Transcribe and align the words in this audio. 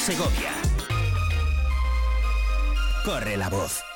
Segovia. 0.00 0.50
Corre 3.04 3.36
la 3.36 3.50
voz. 3.50 3.89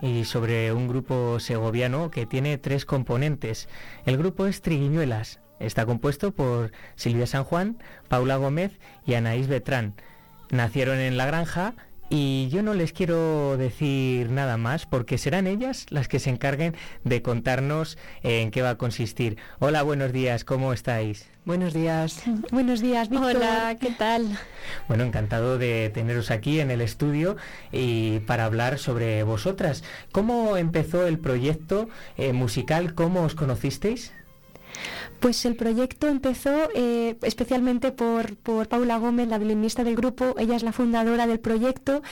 Y 0.00 0.24
sobre 0.24 0.72
un 0.72 0.88
grupo 0.88 1.38
segoviano 1.38 2.10
que 2.10 2.24
tiene 2.24 2.56
tres 2.56 2.86
componentes. 2.86 3.68
El 4.06 4.16
grupo 4.16 4.46
es 4.46 4.62
Triguiñuelas. 4.62 5.40
Está 5.60 5.84
compuesto 5.84 6.32
por 6.32 6.72
Silvia 6.96 7.26
San 7.26 7.44
Juan, 7.44 7.76
Paula 8.08 8.36
Gómez 8.36 8.78
y 9.06 9.14
Anaís 9.14 9.46
Betrán. 9.46 9.94
Nacieron 10.50 10.98
en 10.98 11.18
La 11.18 11.26
Granja 11.26 11.74
y 12.10 12.48
yo 12.50 12.62
no 12.62 12.74
les 12.74 12.92
quiero 12.92 13.56
decir 13.56 14.30
nada 14.30 14.56
más 14.56 14.86
porque 14.86 15.18
serán 15.18 15.46
ellas 15.46 15.86
las 15.90 16.08
que 16.08 16.18
se 16.18 16.30
encarguen 16.30 16.74
de 17.02 17.22
contarnos 17.22 17.98
en 18.22 18.50
qué 18.50 18.62
va 18.62 18.70
a 18.70 18.78
consistir. 18.78 19.36
Hola, 19.58 19.82
buenos 19.82 20.12
días, 20.12 20.44
¿cómo 20.44 20.72
estáis? 20.72 21.26
Buenos 21.44 21.74
días. 21.74 22.22
Buenos 22.52 22.80
días, 22.80 23.10
Víctor. 23.10 23.36
Hola, 23.36 23.76
¿qué 23.78 23.90
tal? 23.90 24.38
Bueno, 24.88 25.04
encantado 25.04 25.58
de 25.58 25.90
teneros 25.92 26.30
aquí 26.30 26.60
en 26.60 26.70
el 26.70 26.80
estudio 26.80 27.36
y 27.70 28.20
para 28.20 28.46
hablar 28.46 28.78
sobre 28.78 29.22
vosotras. 29.24 29.84
¿Cómo 30.10 30.56
empezó 30.56 31.06
el 31.06 31.18
proyecto 31.18 31.88
eh, 32.16 32.32
musical? 32.32 32.94
¿Cómo 32.94 33.22
os 33.24 33.34
conocisteis? 33.34 34.12
Pues 35.20 35.44
el 35.44 35.56
proyecto 35.56 36.08
empezó 36.08 36.68
eh, 36.74 37.16
especialmente 37.22 37.92
por, 37.92 38.36
por, 38.36 38.68
Paula 38.68 38.98
Gómez, 38.98 39.28
la 39.28 39.38
violinista 39.38 39.84
del 39.84 39.96
grupo, 39.96 40.34
ella 40.38 40.56
es 40.56 40.62
la 40.62 40.72
fundadora 40.72 41.26
del 41.26 41.40
proyecto, 41.40 42.02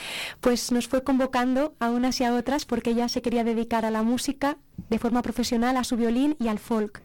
pues 0.41 0.71
nos 0.71 0.87
fue 0.87 1.03
convocando 1.03 1.75
a 1.79 1.89
unas 1.89 2.19
y 2.21 2.23
a 2.23 2.33
otras 2.33 2.65
porque 2.65 2.91
ella 2.91 3.09
se 3.09 3.21
quería 3.21 3.43
dedicar 3.43 3.85
a 3.85 3.91
la 3.91 4.03
música 4.03 4.57
de 4.89 4.99
forma 4.99 5.21
profesional, 5.21 5.77
a 5.77 5.83
su 5.83 5.97
violín 5.97 6.35
y 6.39 6.47
al 6.47 6.59
folk. 6.59 7.03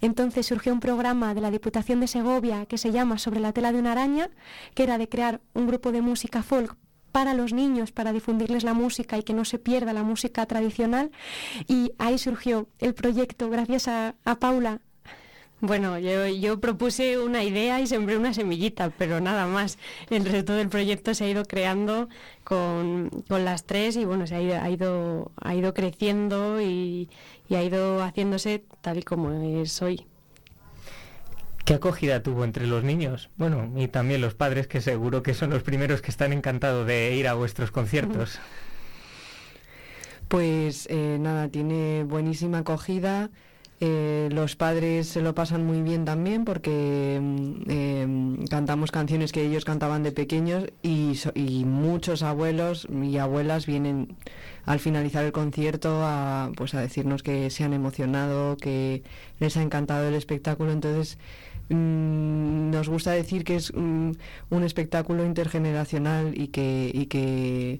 Entonces 0.00 0.46
surgió 0.46 0.72
un 0.72 0.80
programa 0.80 1.34
de 1.34 1.40
la 1.40 1.50
Diputación 1.50 2.00
de 2.00 2.06
Segovia 2.06 2.66
que 2.66 2.78
se 2.78 2.92
llama 2.92 3.18
Sobre 3.18 3.40
la 3.40 3.52
tela 3.52 3.72
de 3.72 3.78
una 3.78 3.92
araña, 3.92 4.30
que 4.74 4.84
era 4.84 4.98
de 4.98 5.08
crear 5.08 5.40
un 5.52 5.66
grupo 5.66 5.92
de 5.92 6.00
música 6.00 6.42
folk 6.42 6.76
para 7.12 7.34
los 7.34 7.52
niños, 7.52 7.92
para 7.92 8.12
difundirles 8.12 8.64
la 8.64 8.74
música 8.74 9.18
y 9.18 9.22
que 9.22 9.34
no 9.34 9.44
se 9.44 9.58
pierda 9.58 9.92
la 9.92 10.02
música 10.02 10.46
tradicional. 10.46 11.10
Y 11.66 11.92
ahí 11.98 12.18
surgió 12.18 12.68
el 12.78 12.94
proyecto, 12.94 13.50
gracias 13.50 13.88
a, 13.88 14.14
a 14.24 14.38
Paula, 14.38 14.80
bueno, 15.60 15.98
yo, 15.98 16.60
propuse 16.60 17.18
una 17.18 17.44
idea 17.44 17.80
y 17.80 17.86
sembré 17.86 18.16
una 18.16 18.32
semillita, 18.32 18.90
pero 18.90 19.20
nada 19.20 19.46
más. 19.46 19.78
El 20.08 20.24
resto 20.24 20.54
del 20.54 20.68
proyecto 20.68 21.14
se 21.14 21.24
ha 21.24 21.28
ido 21.28 21.44
creando 21.44 22.08
con, 22.44 23.10
las 23.28 23.64
tres 23.64 23.96
y 23.96 24.04
bueno, 24.04 24.26
se 24.26 24.36
ha 24.36 24.40
ido, 24.40 24.60
ha 24.60 24.70
ido, 24.70 25.32
ha 25.36 25.54
ido 25.54 25.74
creciendo 25.74 26.60
y, 26.60 27.08
ha 27.50 27.62
ido 27.62 28.02
haciéndose 28.02 28.64
tal 28.80 28.98
y 28.98 29.02
como 29.02 29.32
es 29.32 29.82
hoy. 29.82 30.06
¿Qué 31.66 31.74
acogida 31.74 32.22
tuvo 32.22 32.44
entre 32.44 32.66
los 32.66 32.82
niños? 32.82 33.28
Bueno, 33.36 33.70
y 33.76 33.88
también 33.88 34.22
los 34.22 34.34
padres, 34.34 34.66
que 34.66 34.80
seguro 34.80 35.22
que 35.22 35.34
son 35.34 35.50
los 35.50 35.62
primeros 35.62 36.00
que 36.00 36.10
están 36.10 36.32
encantados 36.32 36.86
de 36.86 37.14
ir 37.14 37.28
a 37.28 37.34
vuestros 37.34 37.70
conciertos. 37.70 38.40
Pues 40.28 40.86
eh, 40.90 41.18
nada, 41.20 41.48
tiene 41.48 42.04
buenísima 42.04 42.58
acogida. 42.58 43.30
Eh, 43.82 44.28
los 44.30 44.56
padres 44.56 45.08
se 45.08 45.22
lo 45.22 45.34
pasan 45.34 45.64
muy 45.64 45.80
bien 45.80 46.04
también 46.04 46.44
porque 46.44 47.18
mm, 47.18 47.70
em, 47.70 48.46
cantamos 48.46 48.90
canciones 48.90 49.32
que 49.32 49.42
ellos 49.42 49.64
cantaban 49.64 50.02
de 50.02 50.12
pequeños 50.12 50.66
y, 50.82 51.18
y, 51.34 51.64
muchos 51.64 52.22
abuelos 52.22 52.86
y 52.90 53.16
abuelas 53.16 53.64
vienen 53.64 54.16
al 54.66 54.80
finalizar 54.80 55.24
el 55.24 55.32
concierto 55.32 56.02
a, 56.02 56.52
pues 56.56 56.74
a 56.74 56.80
decirnos 56.80 57.22
que 57.22 57.48
se 57.48 57.64
han 57.64 57.72
emocionado, 57.72 58.58
que 58.58 59.02
les 59.38 59.56
ha 59.56 59.62
encantado 59.62 60.08
el 60.08 60.14
espectáculo. 60.14 60.72
Entonces, 60.72 61.16
Mm, 61.70 62.70
nos 62.72 62.88
gusta 62.88 63.12
decir 63.12 63.44
que 63.44 63.54
es 63.54 63.70
un 63.70 64.16
espectáculo 64.64 65.24
intergeneracional 65.24 66.36
y 66.36 66.48
que, 66.48 66.90
y 66.92 67.06
que 67.06 67.78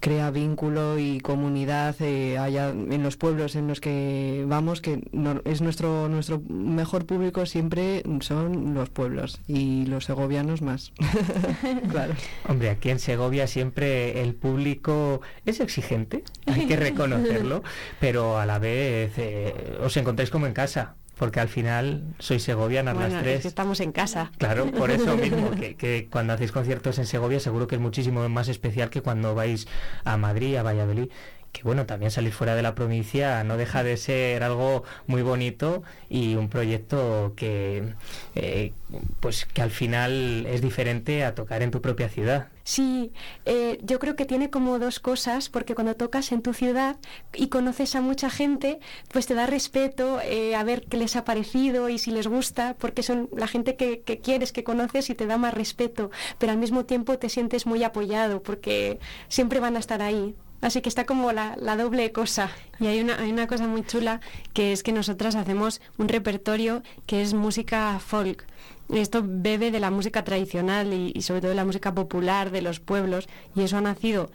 crea 0.00 0.30
vínculo 0.30 0.98
y 0.98 1.20
comunidad 1.20 1.96
eh, 2.00 2.38
allá 2.38 2.70
en 2.70 3.02
los 3.02 3.16
pueblos 3.16 3.56
en 3.56 3.68
los 3.68 3.80
que 3.80 4.44
vamos, 4.46 4.80
que 4.80 5.02
es 5.44 5.60
nuestro, 5.60 6.08
nuestro 6.08 6.40
mejor 6.48 7.06
público 7.06 7.46
siempre 7.46 8.02
son 8.20 8.74
los 8.74 8.88
pueblos 8.90 9.40
y 9.46 9.86
los 9.86 10.04
segovianos 10.04 10.62
más. 10.62 10.92
claro. 11.90 12.14
Hombre, 12.48 12.70
aquí 12.70 12.90
en 12.90 12.98
Segovia 12.98 13.46
siempre 13.46 14.22
el 14.22 14.34
público 14.34 15.20
es 15.44 15.60
exigente, 15.60 16.24
hay 16.46 16.66
que 16.66 16.76
reconocerlo, 16.76 17.62
pero 18.00 18.38
a 18.38 18.46
la 18.46 18.58
vez 18.58 19.12
eh, 19.16 19.78
os 19.80 19.96
encontráis 19.96 20.30
como 20.30 20.46
en 20.46 20.52
casa 20.52 20.96
porque 21.16 21.40
al 21.40 21.48
final 21.48 22.14
sois 22.18 22.42
segovianas 22.42 22.96
las 22.96 23.22
tres. 23.22 23.44
estamos 23.46 23.80
en 23.80 23.92
casa. 23.92 24.30
Claro, 24.38 24.70
por 24.70 24.90
eso 24.90 25.16
mismo, 25.24 25.50
que, 25.52 25.76
que, 25.76 26.08
cuando 26.10 26.34
hacéis 26.34 26.52
conciertos 26.52 26.98
en 26.98 27.06
Segovia 27.06 27.40
seguro 27.40 27.66
que 27.66 27.76
es 27.76 27.80
muchísimo 27.80 28.28
más 28.28 28.48
especial 28.48 28.90
que 28.90 29.00
cuando 29.00 29.34
vais 29.34 29.66
a 30.04 30.16
Madrid, 30.16 30.56
a 30.56 30.62
Valladolid 30.62 31.08
que 31.56 31.62
bueno, 31.62 31.86
también 31.86 32.10
salir 32.10 32.34
fuera 32.34 32.54
de 32.54 32.60
la 32.60 32.74
provincia 32.74 33.42
no 33.42 33.56
deja 33.56 33.82
de 33.82 33.96
ser 33.96 34.42
algo 34.42 34.84
muy 35.06 35.22
bonito 35.22 35.82
y 36.10 36.34
un 36.34 36.50
proyecto 36.50 37.32
que, 37.34 37.94
eh, 38.34 38.74
pues 39.20 39.46
que 39.46 39.62
al 39.62 39.70
final 39.70 40.44
es 40.46 40.60
diferente 40.60 41.24
a 41.24 41.34
tocar 41.34 41.62
en 41.62 41.70
tu 41.70 41.80
propia 41.80 42.10
ciudad. 42.10 42.48
Sí, 42.62 43.10
eh, 43.46 43.78
yo 43.82 43.98
creo 43.98 44.16
que 44.16 44.26
tiene 44.26 44.50
como 44.50 44.78
dos 44.78 45.00
cosas, 45.00 45.48
porque 45.48 45.74
cuando 45.74 45.94
tocas 45.96 46.30
en 46.30 46.42
tu 46.42 46.52
ciudad 46.52 46.96
y 47.32 47.48
conoces 47.48 47.94
a 47.94 48.02
mucha 48.02 48.28
gente, 48.28 48.78
pues 49.10 49.26
te 49.26 49.34
da 49.34 49.46
respeto 49.46 50.20
eh, 50.22 50.54
a 50.54 50.62
ver 50.62 50.84
qué 50.84 50.98
les 50.98 51.16
ha 51.16 51.24
parecido 51.24 51.88
y 51.88 51.98
si 51.98 52.10
les 52.10 52.26
gusta, 52.26 52.74
porque 52.78 53.02
son 53.02 53.30
la 53.34 53.46
gente 53.46 53.76
que, 53.76 54.00
que 54.00 54.18
quieres, 54.18 54.52
que 54.52 54.62
conoces 54.62 55.08
y 55.08 55.14
te 55.14 55.26
da 55.26 55.38
más 55.38 55.54
respeto, 55.54 56.10
pero 56.38 56.52
al 56.52 56.58
mismo 56.58 56.84
tiempo 56.84 57.16
te 57.18 57.30
sientes 57.30 57.64
muy 57.64 57.82
apoyado, 57.82 58.42
porque 58.42 58.98
siempre 59.28 59.58
van 59.58 59.76
a 59.76 59.78
estar 59.78 60.02
ahí. 60.02 60.34
Así 60.60 60.80
que 60.80 60.88
está 60.88 61.04
como 61.04 61.32
la, 61.32 61.56
doble 61.76 62.12
cosa. 62.12 62.50
Y 62.80 62.86
hay 62.86 63.00
una, 63.00 63.18
hay 63.18 63.30
una 63.30 63.46
cosa 63.46 63.66
muy 63.66 63.84
chula 63.84 64.20
que 64.54 64.72
es 64.72 64.82
que 64.82 64.92
nosotras 64.92 65.34
hacemos 65.34 65.80
un 65.98 66.08
repertorio 66.08 66.82
que 67.06 67.22
es 67.22 67.34
música 67.34 67.98
folk. 67.98 68.44
Esto 68.92 69.22
bebe 69.24 69.70
de 69.70 69.80
la 69.80 69.90
música 69.90 70.24
tradicional 70.24 70.92
y, 70.92 71.12
y 71.14 71.22
sobre 71.22 71.40
todo 71.40 71.50
de 71.50 71.56
la 71.56 71.64
música 71.64 71.94
popular 71.94 72.50
de 72.50 72.62
los 72.62 72.80
pueblos 72.80 73.28
y 73.54 73.62
eso 73.62 73.76
ha 73.76 73.80
nacido 73.80 74.30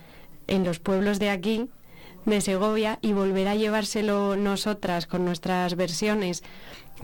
en 0.47 0.63
los 0.65 0.79
pueblos 0.79 1.19
de 1.19 1.29
aquí, 1.29 1.69
de 2.25 2.41
Segovia, 2.41 2.99
y 3.01 3.13
volver 3.13 3.47
a 3.47 3.55
llevárselo 3.55 4.35
nosotras 4.35 5.07
con 5.07 5.25
nuestras 5.25 5.75
versiones 5.75 6.43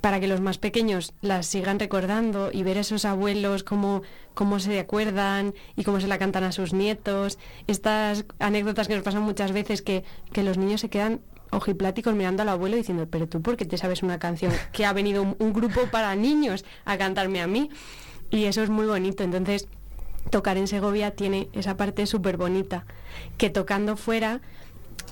para 0.01 0.19
que 0.19 0.27
los 0.27 0.41
más 0.41 0.57
pequeños 0.57 1.13
las 1.21 1.47
sigan 1.47 1.79
recordando 1.79 2.49
y 2.51 2.63
ver 2.63 2.77
a 2.77 2.81
esos 2.81 3.05
abuelos 3.05 3.63
cómo, 3.63 4.03
cómo 4.33 4.59
se 4.59 4.79
acuerdan 4.79 5.53
y 5.75 5.83
cómo 5.83 5.99
se 5.99 6.07
la 6.07 6.17
cantan 6.17 6.43
a 6.43 6.51
sus 6.51 6.73
nietos. 6.73 7.39
Estas 7.67 8.25
anécdotas 8.39 8.87
que 8.87 8.95
nos 8.95 9.03
pasan 9.03 9.23
muchas 9.23 9.51
veces 9.51 9.81
que, 9.81 10.03
que 10.31 10.43
los 10.43 10.57
niños 10.57 10.81
se 10.81 10.89
quedan 10.89 11.21
ojipláticos 11.51 12.13
mirando 12.13 12.43
al 12.43 12.49
abuelo 12.49 12.75
diciendo, 12.75 13.07
pero 13.09 13.27
tú, 13.27 13.41
¿por 13.41 13.57
qué 13.57 13.65
te 13.65 13.77
sabes 13.77 14.03
una 14.03 14.19
canción 14.19 14.51
que 14.71 14.85
ha 14.85 14.93
venido 14.93 15.35
un, 15.37 15.53
grupo 15.53 15.87
para 15.91 16.15
niños 16.15 16.65
a 16.85 16.97
cantarme 16.97 17.41
a 17.41 17.47
mí? 17.47 17.69
Y 18.29 18.45
eso 18.45 18.61
es 18.61 18.69
muy 18.69 18.85
bonito. 18.85 19.23
Entonces, 19.23 19.67
tocar 20.29 20.57
en 20.57 20.67
Segovia 20.67 21.11
tiene 21.11 21.47
esa 21.53 21.77
parte 21.77 22.05
súper 22.05 22.37
bonita, 22.37 22.85
que 23.37 23.49
tocando 23.49 23.95
fuera 23.95 24.41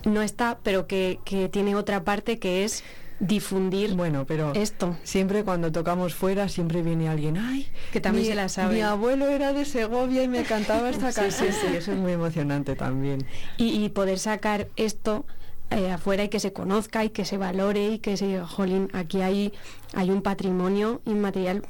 no 0.04 0.22
está, 0.22 0.60
pero 0.62 0.88
que, 0.88 1.20
que 1.26 1.50
tiene 1.50 1.76
otra 1.76 2.04
parte 2.04 2.38
que 2.38 2.64
es 2.64 2.84
difundir 3.20 3.94
bueno, 3.94 4.26
pero 4.26 4.54
esto. 4.54 4.98
Siempre 5.04 5.44
cuando 5.44 5.72
tocamos 5.72 6.14
fuera, 6.14 6.50
siempre 6.50 6.82
viene 6.82 7.10
alguien, 7.10 7.38
ay, 7.38 7.68
que 7.92 8.02
también 8.02 8.24
mi, 8.24 8.30
se 8.30 8.36
la 8.36 8.50
sabe. 8.50 8.76
Mi 8.76 8.82
abuelo 8.82 9.28
era 9.28 9.54
de 9.54 9.66
Segovia 9.66 10.24
y 10.24 10.28
me 10.28 10.44
cantaba 10.44 10.90
esta 10.90 11.12
canción. 11.14 11.52
Sí, 11.52 11.68
sí, 11.68 11.76
eso 11.76 11.92
es 11.92 11.98
muy 11.98 12.12
emocionante 12.12 12.76
también. 12.76 13.26
Y, 13.58 13.84
y 13.84 13.90
poder 13.90 14.20
sacar 14.20 14.68
esto 14.76 15.26
eh, 15.72 15.92
afuera 15.92 16.24
y 16.24 16.30
que 16.30 16.40
se 16.40 16.54
conozca 16.54 17.04
y 17.04 17.10
que 17.10 17.26
se 17.26 17.38
valore 17.38 17.88
y 17.88 18.00
que 18.00 18.18
se, 18.18 18.40
jolín, 18.42 18.90
aquí 18.94 19.22
hay, 19.22 19.52
hay 19.94 20.12
un 20.12 20.22
patrimonio 20.22 21.02
inmaterial 21.06 21.64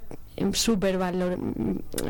súper 0.54 0.98
valor, 0.98 1.38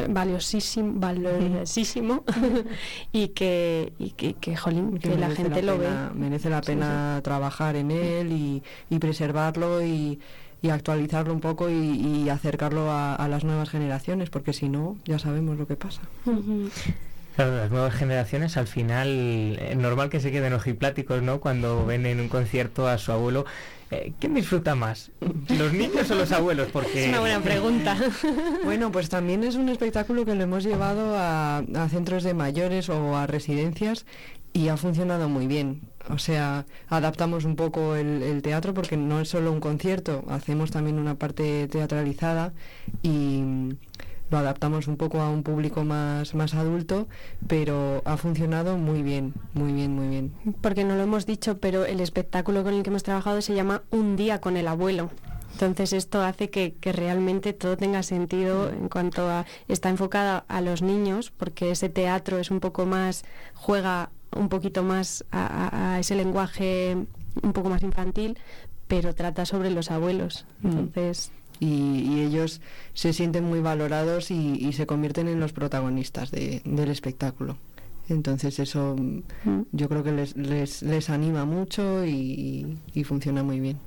valiosísimo, 0.09 0.93
valiosísimo 0.99 2.23
y 3.11 3.29
que, 3.29 3.93
y 3.99 4.11
que, 4.11 4.33
que, 4.33 4.55
jolín, 4.55 4.97
que, 4.97 5.09
que 5.09 5.17
la 5.17 5.29
gente 5.31 5.61
la 5.61 5.73
lo 5.73 5.79
pena, 5.79 6.11
ve. 6.13 6.19
Merece 6.19 6.49
la 6.49 6.61
pena 6.61 7.13
sí, 7.13 7.17
sí. 7.19 7.23
trabajar 7.23 7.75
en 7.75 7.91
él 7.91 8.31
y, 8.31 8.63
y 8.89 8.99
preservarlo 8.99 9.83
y, 9.83 10.19
y, 10.61 10.69
actualizarlo 10.69 11.33
un 11.33 11.41
poco 11.41 11.69
y, 11.69 11.73
y 11.73 12.29
acercarlo 12.29 12.91
a, 12.91 13.15
a, 13.15 13.27
las 13.27 13.43
nuevas 13.43 13.69
generaciones, 13.69 14.29
porque 14.29 14.53
si 14.53 14.69
no, 14.69 14.97
ya 15.05 15.19
sabemos 15.19 15.57
lo 15.57 15.67
que 15.67 15.75
pasa. 15.75 16.01
Uh 16.25 16.31
-huh. 16.31 16.71
Claro, 17.35 17.57
las 17.57 17.69
nuevas 17.69 17.93
generaciones 17.93 18.55
al 18.55 18.67
final 18.67 19.59
es 19.59 19.75
normal 19.75 20.09
que 20.09 20.21
se 20.21 20.31
queden 20.31 20.53
ojipláticos, 20.53 21.21
¿no? 21.21 21.41
Cuando 21.41 21.85
ven 21.85 22.05
en 22.05 22.21
un 22.21 22.29
concierto 22.29 22.87
a 22.87 22.97
su 22.97 23.11
abuelo. 23.11 23.45
Eh, 23.91 24.13
¿Quién 24.19 24.33
disfruta 24.33 24.73
más? 24.73 25.11
¿Los 25.49 25.73
niños 25.73 26.09
o 26.09 26.15
los 26.15 26.31
abuelos? 26.31 26.69
Porque 26.71 27.03
es 27.03 27.09
una 27.09 27.19
buena 27.19 27.41
pregunta. 27.41 27.97
bueno, 28.63 28.91
pues 28.91 29.09
también 29.09 29.43
es 29.43 29.55
un 29.55 29.69
espectáculo 29.69 30.25
que 30.25 30.33
lo 30.33 30.43
hemos 30.43 30.63
llevado 30.63 31.15
a, 31.15 31.59
a 31.59 31.89
centros 31.89 32.23
de 32.23 32.33
mayores 32.33 32.89
o 32.89 33.15
a 33.15 33.27
residencias 33.27 34.05
y 34.53 34.69
ha 34.69 34.77
funcionado 34.77 35.29
muy 35.29 35.47
bien. 35.47 35.81
O 36.09 36.17
sea, 36.17 36.65
adaptamos 36.87 37.45
un 37.45 37.55
poco 37.55 37.95
el, 37.95 38.23
el, 38.23 38.41
teatro 38.41 38.73
porque 38.73 38.95
no 38.95 39.19
es 39.19 39.29
solo 39.29 39.51
un 39.51 39.59
concierto, 39.59 40.23
hacemos 40.29 40.71
también 40.71 40.97
una 40.97 41.15
parte 41.15 41.67
teatralizada 41.67 42.53
y 43.03 43.43
lo 44.35 44.39
adaptamos 44.39 44.87
un 44.87 44.97
poco 44.97 45.21
a 45.21 45.29
un 45.29 45.43
público 45.43 45.85
más, 45.85 46.35
más 46.35 46.53
adulto, 46.55 47.07
pero 47.47 48.01
ha 48.03 48.17
funcionado 48.17 48.77
muy 48.77 49.01
bien, 49.01 49.33
muy 49.53 49.71
bien, 49.71 49.93
muy 49.93 50.09
bien. 50.09 50.33
Porque 50.59 50.83
no 50.83 50.95
lo 50.95 51.03
hemos 51.03 51.25
dicho, 51.25 51.59
pero 51.59 51.85
el 51.85 52.01
espectáculo 52.01 52.63
con 52.63 52.73
el 52.73 52.83
que 52.83 52.89
hemos 52.89 53.03
trabajado 53.03 53.41
se 53.41 53.55
llama 53.55 53.83
Un 53.91 54.17
día 54.17 54.41
con 54.41 54.57
el 54.57 54.67
abuelo. 54.67 55.09
Entonces 55.53 55.93
esto 55.93 56.21
hace 56.21 56.49
que, 56.49 56.73
que, 56.73 56.91
realmente 56.91 57.53
todo 57.53 57.77
tenga 57.77 58.03
sentido 58.03 58.69
en 58.69 58.89
cuanto 58.89 59.29
a 59.29 59.45
está 59.69 59.87
enfocada 59.87 60.43
a 60.49 60.59
los 60.59 60.81
niños, 60.81 61.31
porque 61.31 61.71
ese 61.71 61.87
teatro 61.87 62.37
es 62.37 62.51
un 62.51 62.59
poco 62.59 62.85
más, 62.85 63.23
juega 63.53 64.09
un 64.35 64.49
poquito 64.49 64.83
más 64.83 65.23
a, 65.31 65.95
ese 65.97 66.15
lenguaje 66.15 66.97
un 67.41 67.53
poco 67.53 67.69
más 67.69 67.83
infantil, 67.83 68.37
pero 68.89 69.15
trata 69.15 69.45
sobre 69.45 69.71
los 69.71 69.91
abuelos. 69.91 70.45
Entonces. 70.61 71.31
Mm 71.31 71.44
y, 71.59 71.65
y, 71.65 72.21
ellos 72.21 72.61
se 72.93 73.13
sienten 73.13 73.43
muy 73.43 73.59
valorados 73.61 74.31
y, 74.31 74.57
y 74.59 74.73
se 74.73 74.85
convierten 74.85 75.27
en 75.27 75.39
los 75.39 75.53
protagonistas 75.53 76.31
de, 76.31 76.61
del 76.65 76.89
espectáculo. 76.89 77.57
Entonces 78.09 78.59
eso 78.59 78.95
mm. 78.97 79.61
yo 79.71 79.89
creo 79.89 80.03
que 80.03 80.11
les, 80.11 80.35
les, 80.35 80.81
les 80.83 81.09
anima 81.09 81.45
mucho 81.45 82.05
y, 82.05 82.77
y, 82.93 83.03
funciona 83.03 83.43
muy 83.43 83.59
bien. 83.59 83.77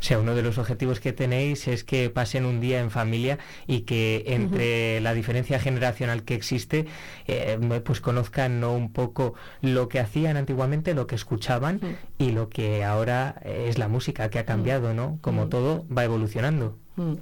O 0.00 0.06
sea, 0.06 0.18
uno 0.18 0.34
de 0.34 0.42
los 0.42 0.58
objetivos 0.58 1.00
que 1.00 1.14
tenéis 1.14 1.66
es 1.66 1.82
que 1.82 2.10
pasen 2.10 2.44
un 2.44 2.60
día 2.60 2.80
en 2.80 2.90
familia 2.90 3.38
y 3.66 3.82
que 3.82 4.24
entre 4.26 4.96
uh 4.96 4.98
-huh. 4.98 5.02
la 5.02 5.14
diferencia 5.14 5.58
generacional 5.58 6.24
que 6.24 6.34
existe, 6.34 6.84
eh, 7.26 7.58
pues 7.82 8.02
conozcan 8.02 8.60
¿no? 8.60 8.74
un 8.74 8.92
poco 8.92 9.32
lo 9.62 9.88
que 9.88 10.00
hacían 10.00 10.36
antiguamente, 10.36 10.92
lo 10.92 11.06
que 11.06 11.14
escuchaban 11.14 11.76
uh 11.76 11.86
-huh. 11.86 11.96
y 12.18 12.32
lo 12.32 12.50
que 12.50 12.84
ahora 12.84 13.40
es 13.44 13.78
la 13.78 13.88
música 13.88 14.28
que 14.28 14.38
ha 14.38 14.44
cambiado, 14.44 14.92
¿no? 14.92 15.18
Como 15.22 15.48
todo 15.48 15.86
va 15.88 16.04
evolucionando. 16.04 16.76
Mm. 16.96 17.14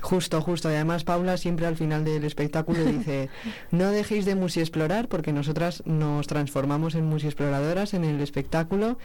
Justo, 0.00 0.40
justo. 0.40 0.70
Y 0.70 0.74
además 0.74 1.04
Paula 1.04 1.36
siempre 1.36 1.66
al 1.66 1.76
final 1.76 2.04
del 2.04 2.24
espectáculo 2.24 2.84
dice, 2.84 3.28
no 3.70 3.90
dejéis 3.90 4.24
de 4.24 4.34
musiexplorar 4.34 5.08
porque 5.08 5.32
nosotras 5.32 5.82
nos 5.86 6.26
transformamos 6.26 6.94
en 6.94 7.04
musiexploradoras 7.04 7.94
en 7.94 8.04
el 8.04 8.20
espectáculo 8.20 8.98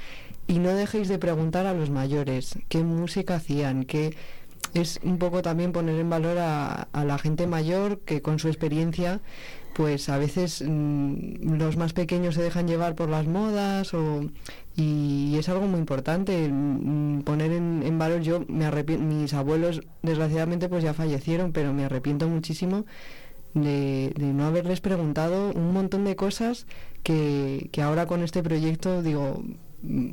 y 0.47 0.59
no 0.59 0.73
dejéis 0.73 1.07
de 1.07 1.19
preguntar 1.19 1.65
a 1.65 1.73
los 1.73 1.89
mayores 1.89 2.57
qué 2.69 2.83
música 2.83 3.35
hacían, 3.35 3.83
qué... 3.85 4.15
Es 4.73 4.99
un 5.03 5.19
poco 5.19 5.41
también 5.41 5.71
poner 5.71 5.99
en 5.99 6.09
valor 6.09 6.37
a, 6.39 6.87
a 6.93 7.03
la 7.03 7.19
gente 7.19 7.45
mayor 7.45 7.99
que 7.99 8.21
con 8.21 8.39
su 8.39 8.47
experiencia 8.47 9.19
pues 9.73 10.07
a 10.09 10.17
veces 10.17 10.63
mmm, 10.65 11.57
los 11.57 11.77
más 11.77 11.93
pequeños 11.93 12.35
se 12.35 12.43
dejan 12.43 12.67
llevar 12.67 12.95
por 12.95 13.09
las 13.09 13.25
modas 13.27 13.93
o, 13.93 14.29
y 14.75 15.35
es 15.37 15.49
algo 15.49 15.67
muy 15.67 15.79
importante 15.79 16.47
mmm, 16.49 17.21
poner 17.21 17.51
en, 17.51 17.83
en, 17.83 17.97
valor. 17.97 18.21
Yo 18.21 18.45
me 18.47 18.71
mis 18.97 19.33
abuelos 19.33 19.81
desgraciadamente 20.01 20.69
pues 20.69 20.83
ya 20.83 20.93
fallecieron 20.93 21.51
pero 21.51 21.73
me 21.73 21.85
arrepiento 21.85 22.27
muchísimo 22.27 22.85
de, 23.53 24.13
de, 24.15 24.25
no 24.33 24.45
haberles 24.45 24.81
preguntado 24.81 25.51
un 25.51 25.73
montón 25.73 26.05
de 26.05 26.15
cosas 26.15 26.65
que, 27.03 27.69
que 27.71 27.81
ahora 27.81 28.07
con 28.07 28.23
este 28.23 28.41
proyecto 28.43 29.01
digo 29.01 29.43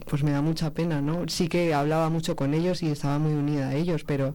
pues 0.06 0.24
me 0.24 0.32
da 0.32 0.42
mucha 0.42 0.72
pena 0.72 1.00
no 1.00 1.28
sí 1.28 1.48
que 1.48 1.72
hablaba 1.72 2.10
mucho 2.10 2.34
con 2.34 2.54
ellos 2.54 2.82
y 2.82 2.90
estaba 2.90 3.18
muy 3.18 3.32
unida 3.32 3.68
a 3.68 3.74
ellos 3.74 4.04
pero 4.04 4.34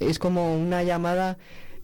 es 0.00 0.18
como 0.18 0.56
una 0.56 0.82
llamada 0.82 1.38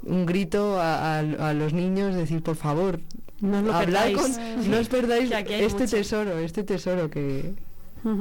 un 0.06 0.26
grito 0.26 0.80
a, 0.80 1.18
a, 1.18 1.18
a, 1.20 1.52
los 1.54 1.72
niños, 1.72 2.14
decir, 2.14 2.42
por 2.42 2.56
favor, 2.56 3.00
no, 3.40 3.62
lo 3.62 3.78
perdáis. 3.78 4.16
Con, 4.16 4.70
no 4.70 4.78
os 4.78 4.88
perdáis 4.88 5.30
este 5.30 5.84
mucho. 5.84 5.96
tesoro, 5.96 6.38
este 6.38 6.62
tesoro 6.62 7.10
que... 7.10 7.54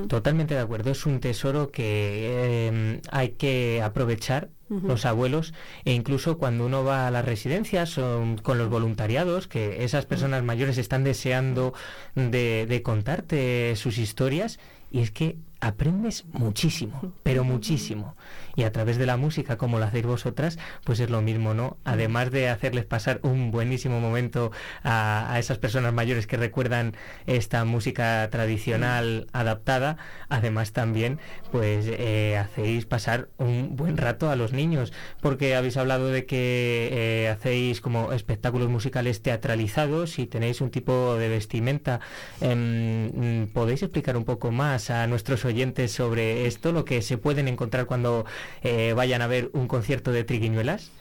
Totalmente 0.07 0.53
de 0.53 0.61
acuerdo, 0.61 0.91
es 0.91 1.05
un 1.05 1.19
tesoro 1.19 1.69
que 1.69 1.83
eh, 1.83 3.01
hay 3.11 3.29
que 3.31 3.81
aprovechar 3.83 4.47
uh 4.69 4.75
-huh. 4.75 4.87
los 4.87 5.05
abuelos 5.05 5.53
e 5.83 5.91
incluso 5.91 6.37
cuando 6.37 6.65
uno 6.65 6.85
va 6.85 7.05
a 7.05 7.11
las 7.11 7.25
residencias 7.25 7.97
o 7.97 8.23
con 8.43 8.57
los 8.57 8.69
voluntariados, 8.69 9.47
que 9.49 9.83
esas 9.83 10.05
personas 10.05 10.41
mayores 10.41 10.77
están 10.77 11.03
deseando 11.03 11.73
de, 12.15 12.65
de 12.65 12.81
contarte 12.81 13.75
sus 13.75 13.97
historias 13.97 14.57
y 14.89 15.01
es 15.01 15.11
que 15.11 15.35
aprendes 15.63 16.25
muchísimo, 16.33 17.13
pero 17.23 17.45
muchísimo. 17.45 18.15
Y 18.55 18.63
a 18.63 18.71
través 18.71 18.97
de 18.97 19.05
la 19.05 19.15
música, 19.15 19.57
como 19.57 19.79
lo 19.79 19.85
hacéis 19.85 20.05
vosotras, 20.05 20.59
pues 20.83 20.99
es 20.99 21.09
lo 21.09 21.21
mismo, 21.21 21.53
¿no? 21.53 21.77
Además 21.85 22.31
de 22.31 22.49
hacerles 22.49 22.85
pasar 22.85 23.19
un 23.23 23.49
buenísimo 23.49 23.99
momento 24.01 24.51
a, 24.83 25.35
esas 25.39 25.57
personas 25.57 25.93
mayores 25.93 26.27
que 26.27 26.37
recuerdan 26.37 26.95
esta 27.27 27.63
música 27.63 28.27
tradicional 28.29 29.27
adaptada, 29.31 29.97
además 30.27 30.73
también, 30.73 31.19
pues 31.51 31.85
eh, 31.87 32.37
hacéis 32.37 32.85
pasar 32.85 33.29
un 33.37 33.75
buen 33.77 33.95
rato 33.97 34.29
a 34.29 34.35
los 34.35 34.51
niños, 34.51 34.91
porque 35.21 35.55
habéis 35.55 35.77
hablado 35.77 36.09
de 36.09 36.25
que 36.25 36.89
eh, 36.91 37.29
hacéis 37.29 37.79
como 37.79 38.11
espectáculos 38.11 38.69
musicales 38.69 39.21
teatralizados 39.21 40.19
y 40.19 40.27
tenéis 40.27 40.59
un 40.59 40.71
tipo 40.71 41.15
de 41.15 41.29
vestimenta. 41.29 42.01
Eh, 42.41 43.47
¿Podéis 43.53 43.81
explicar 43.81 44.17
un 44.17 44.25
poco 44.25 44.51
más 44.51 44.89
a 44.89 45.07
nuestros 45.07 45.45
oyentes 45.45 45.52
sobre 45.87 46.47
esto, 46.47 46.71
lo 46.71 46.85
que 46.85 47.01
se 47.01 47.17
pueden 47.17 47.47
encontrar 47.47 47.85
cuando 47.85 48.25
eh, 48.63 48.93
vayan 48.95 49.21
a 49.21 49.27
ver 49.27 49.49
un 49.53 49.67
concierto 49.67 50.11
de 50.11 50.23
Triguiñuelas? 50.23 50.91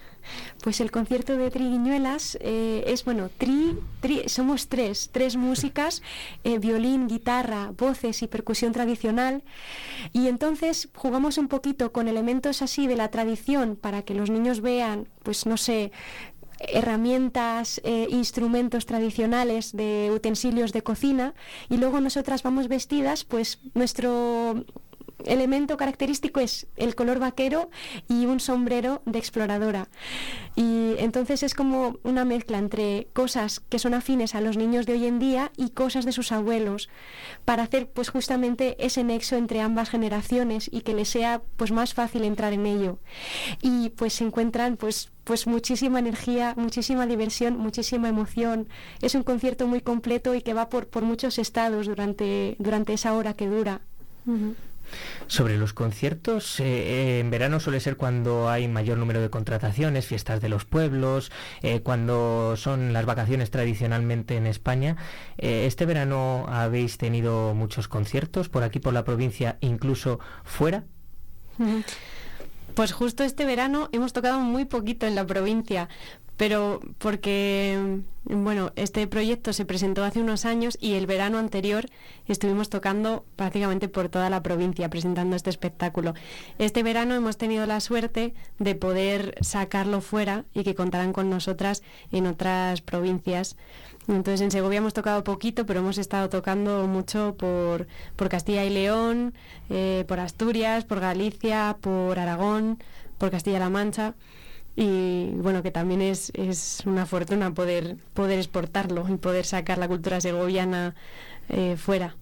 Pues 0.62 0.80
el 0.80 0.90
concierto 0.90 1.36
de 1.36 1.50
Triguiñuelas 1.50 2.38
eh, 2.40 2.84
es, 2.86 3.04
bueno, 3.04 3.30
tri, 3.36 3.76
tri, 4.00 4.28
somos 4.28 4.68
tres, 4.68 5.10
tres 5.10 5.36
músicas, 5.36 6.02
eh, 6.44 6.58
violín, 6.58 7.08
guitarra, 7.08 7.72
voces 7.76 8.22
y 8.22 8.28
percusión 8.28 8.72
tradicional. 8.72 9.42
Y 10.12 10.28
entonces 10.28 10.88
jugamos 10.94 11.38
un 11.38 11.48
poquito 11.48 11.90
con 11.90 12.06
elementos 12.06 12.62
así 12.62 12.86
de 12.86 12.96
la 12.96 13.08
tradición 13.08 13.74
para 13.74 14.02
que 14.02 14.14
los 14.14 14.30
niños 14.30 14.60
vean, 14.60 15.08
pues 15.24 15.46
no 15.46 15.56
sé, 15.56 15.90
herramientas, 16.68 17.80
eh, 17.84 18.06
instrumentos 18.10 18.86
tradicionales 18.86 19.72
de 19.76 20.10
utensilios 20.14 20.72
de 20.72 20.82
cocina 20.82 21.34
y 21.68 21.76
luego 21.76 22.00
nosotras 22.00 22.42
vamos 22.42 22.68
vestidas, 22.68 23.24
pues 23.24 23.58
nuestro 23.74 24.64
elemento 25.26 25.76
característico 25.76 26.40
es 26.40 26.66
el 26.76 26.94
color 26.94 27.18
vaquero 27.18 27.70
y 28.08 28.26
un 28.26 28.40
sombrero 28.40 29.02
de 29.06 29.18
exploradora. 29.18 29.88
Y 30.54 30.94
entonces 30.98 31.42
es 31.42 31.54
como 31.54 31.98
una 32.02 32.24
mezcla 32.24 32.58
entre 32.58 33.08
cosas 33.12 33.60
que 33.60 33.78
son 33.78 33.94
afines 33.94 34.34
a 34.34 34.40
los 34.40 34.56
niños 34.56 34.86
de 34.86 34.94
hoy 34.94 35.06
en 35.06 35.18
día 35.18 35.52
y 35.56 35.70
cosas 35.70 36.04
de 36.04 36.12
sus 36.12 36.32
abuelos, 36.32 36.88
para 37.44 37.62
hacer 37.62 37.88
pues 37.88 38.10
justamente 38.10 38.76
ese 38.84 39.04
nexo 39.04 39.36
entre 39.36 39.60
ambas 39.60 39.90
generaciones 39.90 40.68
y 40.72 40.82
que 40.82 40.94
les 40.94 41.08
sea 41.08 41.42
pues 41.56 41.72
más 41.72 41.94
fácil 41.94 42.24
entrar 42.24 42.52
en 42.52 42.66
ello. 42.66 42.98
Y 43.60 43.90
pues 43.90 44.14
se 44.14 44.24
encuentran 44.24 44.76
pues 44.76 45.10
pues 45.24 45.46
muchísima 45.46 45.98
energía, 45.98 46.54
muchísima 46.56 47.06
diversión, 47.06 47.56
muchísima 47.56 48.08
emoción. 48.08 48.68
Es 49.00 49.14
un 49.14 49.22
concierto 49.22 49.66
muy 49.66 49.80
completo 49.80 50.34
y 50.34 50.42
que 50.42 50.54
va 50.54 50.68
por, 50.68 50.88
por 50.88 51.04
muchos 51.04 51.38
estados 51.38 51.86
durante, 51.86 52.56
durante 52.58 52.92
esa 52.92 53.14
hora 53.14 53.34
que 53.34 53.46
dura. 53.46 53.80
Sobre 55.26 55.56
los 55.56 55.72
conciertos, 55.72 56.60
eh, 56.60 56.64
eh, 56.64 57.20
en 57.20 57.30
verano 57.30 57.60
suele 57.60 57.80
ser 57.80 57.96
cuando 57.96 58.48
hay 58.48 58.68
mayor 58.68 58.98
número 58.98 59.20
de 59.20 59.30
contrataciones, 59.30 60.06
fiestas 60.06 60.40
de 60.40 60.48
los 60.48 60.64
pueblos, 60.64 61.32
eh, 61.62 61.80
cuando 61.80 62.54
son 62.56 62.92
las 62.92 63.06
vacaciones 63.06 63.50
tradicionalmente 63.50 64.36
en 64.36 64.46
España. 64.46 64.96
¿Este 65.38 65.86
verano 65.86 66.46
habéis 66.48 66.98
tenido 66.98 67.54
muchos 67.54 67.88
conciertos 67.88 68.48
por 68.48 68.62
aquí, 68.62 68.78
por 68.78 68.92
la 68.92 69.04
provincia, 69.04 69.58
incluso 69.60 70.20
fuera? 70.44 70.84
Pues 72.74 72.92
justo 72.92 73.22
este 73.22 73.44
verano 73.44 73.88
hemos 73.92 74.12
tocado 74.12 74.40
muy 74.40 74.64
poquito 74.64 75.06
en 75.06 75.14
la 75.14 75.26
provincia, 75.26 75.88
pero 76.42 76.80
porque, 76.98 78.00
bueno, 78.24 78.72
este 78.74 79.06
proyecto 79.06 79.52
se 79.52 79.64
presentó 79.64 80.02
hace 80.02 80.20
unos 80.20 80.44
años 80.44 80.76
y 80.80 80.94
el 80.94 81.06
verano 81.06 81.38
anterior 81.38 81.86
estuvimos 82.26 82.68
tocando 82.68 83.24
prácticamente 83.36 83.86
por 83.86 84.08
toda 84.08 84.28
la 84.28 84.42
provincia 84.42 84.90
presentando 84.90 85.36
este 85.36 85.50
espectáculo. 85.50 86.14
Este 86.58 86.82
verano 86.82 87.14
hemos 87.14 87.36
tenido 87.36 87.64
la 87.66 87.78
suerte 87.78 88.34
de 88.58 88.74
poder 88.74 89.36
sacarlo 89.40 90.00
fuera 90.00 90.44
y 90.52 90.64
que 90.64 90.74
contarán 90.74 91.12
con 91.12 91.30
nosotras 91.30 91.84
en 92.10 92.26
otras 92.26 92.80
provincias. 92.80 93.54
Entonces 94.08 94.40
en 94.40 94.50
Segovia 94.50 94.78
hemos 94.78 94.94
tocado 94.94 95.22
poquito, 95.22 95.64
pero 95.64 95.78
hemos 95.78 95.96
estado 95.96 96.28
tocando 96.28 96.88
mucho 96.88 97.36
por, 97.38 97.86
por 98.16 98.28
Castilla 98.28 98.64
y 98.64 98.70
León, 98.70 99.32
eh, 99.70 100.04
por 100.08 100.18
Asturias, 100.18 100.84
por 100.84 100.98
Galicia, 100.98 101.76
por 101.80 102.18
Aragón, 102.18 102.82
por 103.16 103.30
Castilla-La 103.30 103.70
Mancha 103.70 104.16
y 104.76 105.30
bueno 105.36 105.62
que 105.62 105.70
también 105.70 106.00
es, 106.00 106.30
es 106.34 106.82
una 106.86 107.06
fortuna 107.06 107.52
poder 107.52 107.96
poder 108.14 108.38
exportarlo 108.38 109.06
y 109.08 109.16
poder 109.16 109.44
sacar 109.44 109.78
la 109.78 109.88
cultura 109.88 110.20
segoviana 110.20 110.94
eh, 111.48 111.76
fuera. 111.76 112.16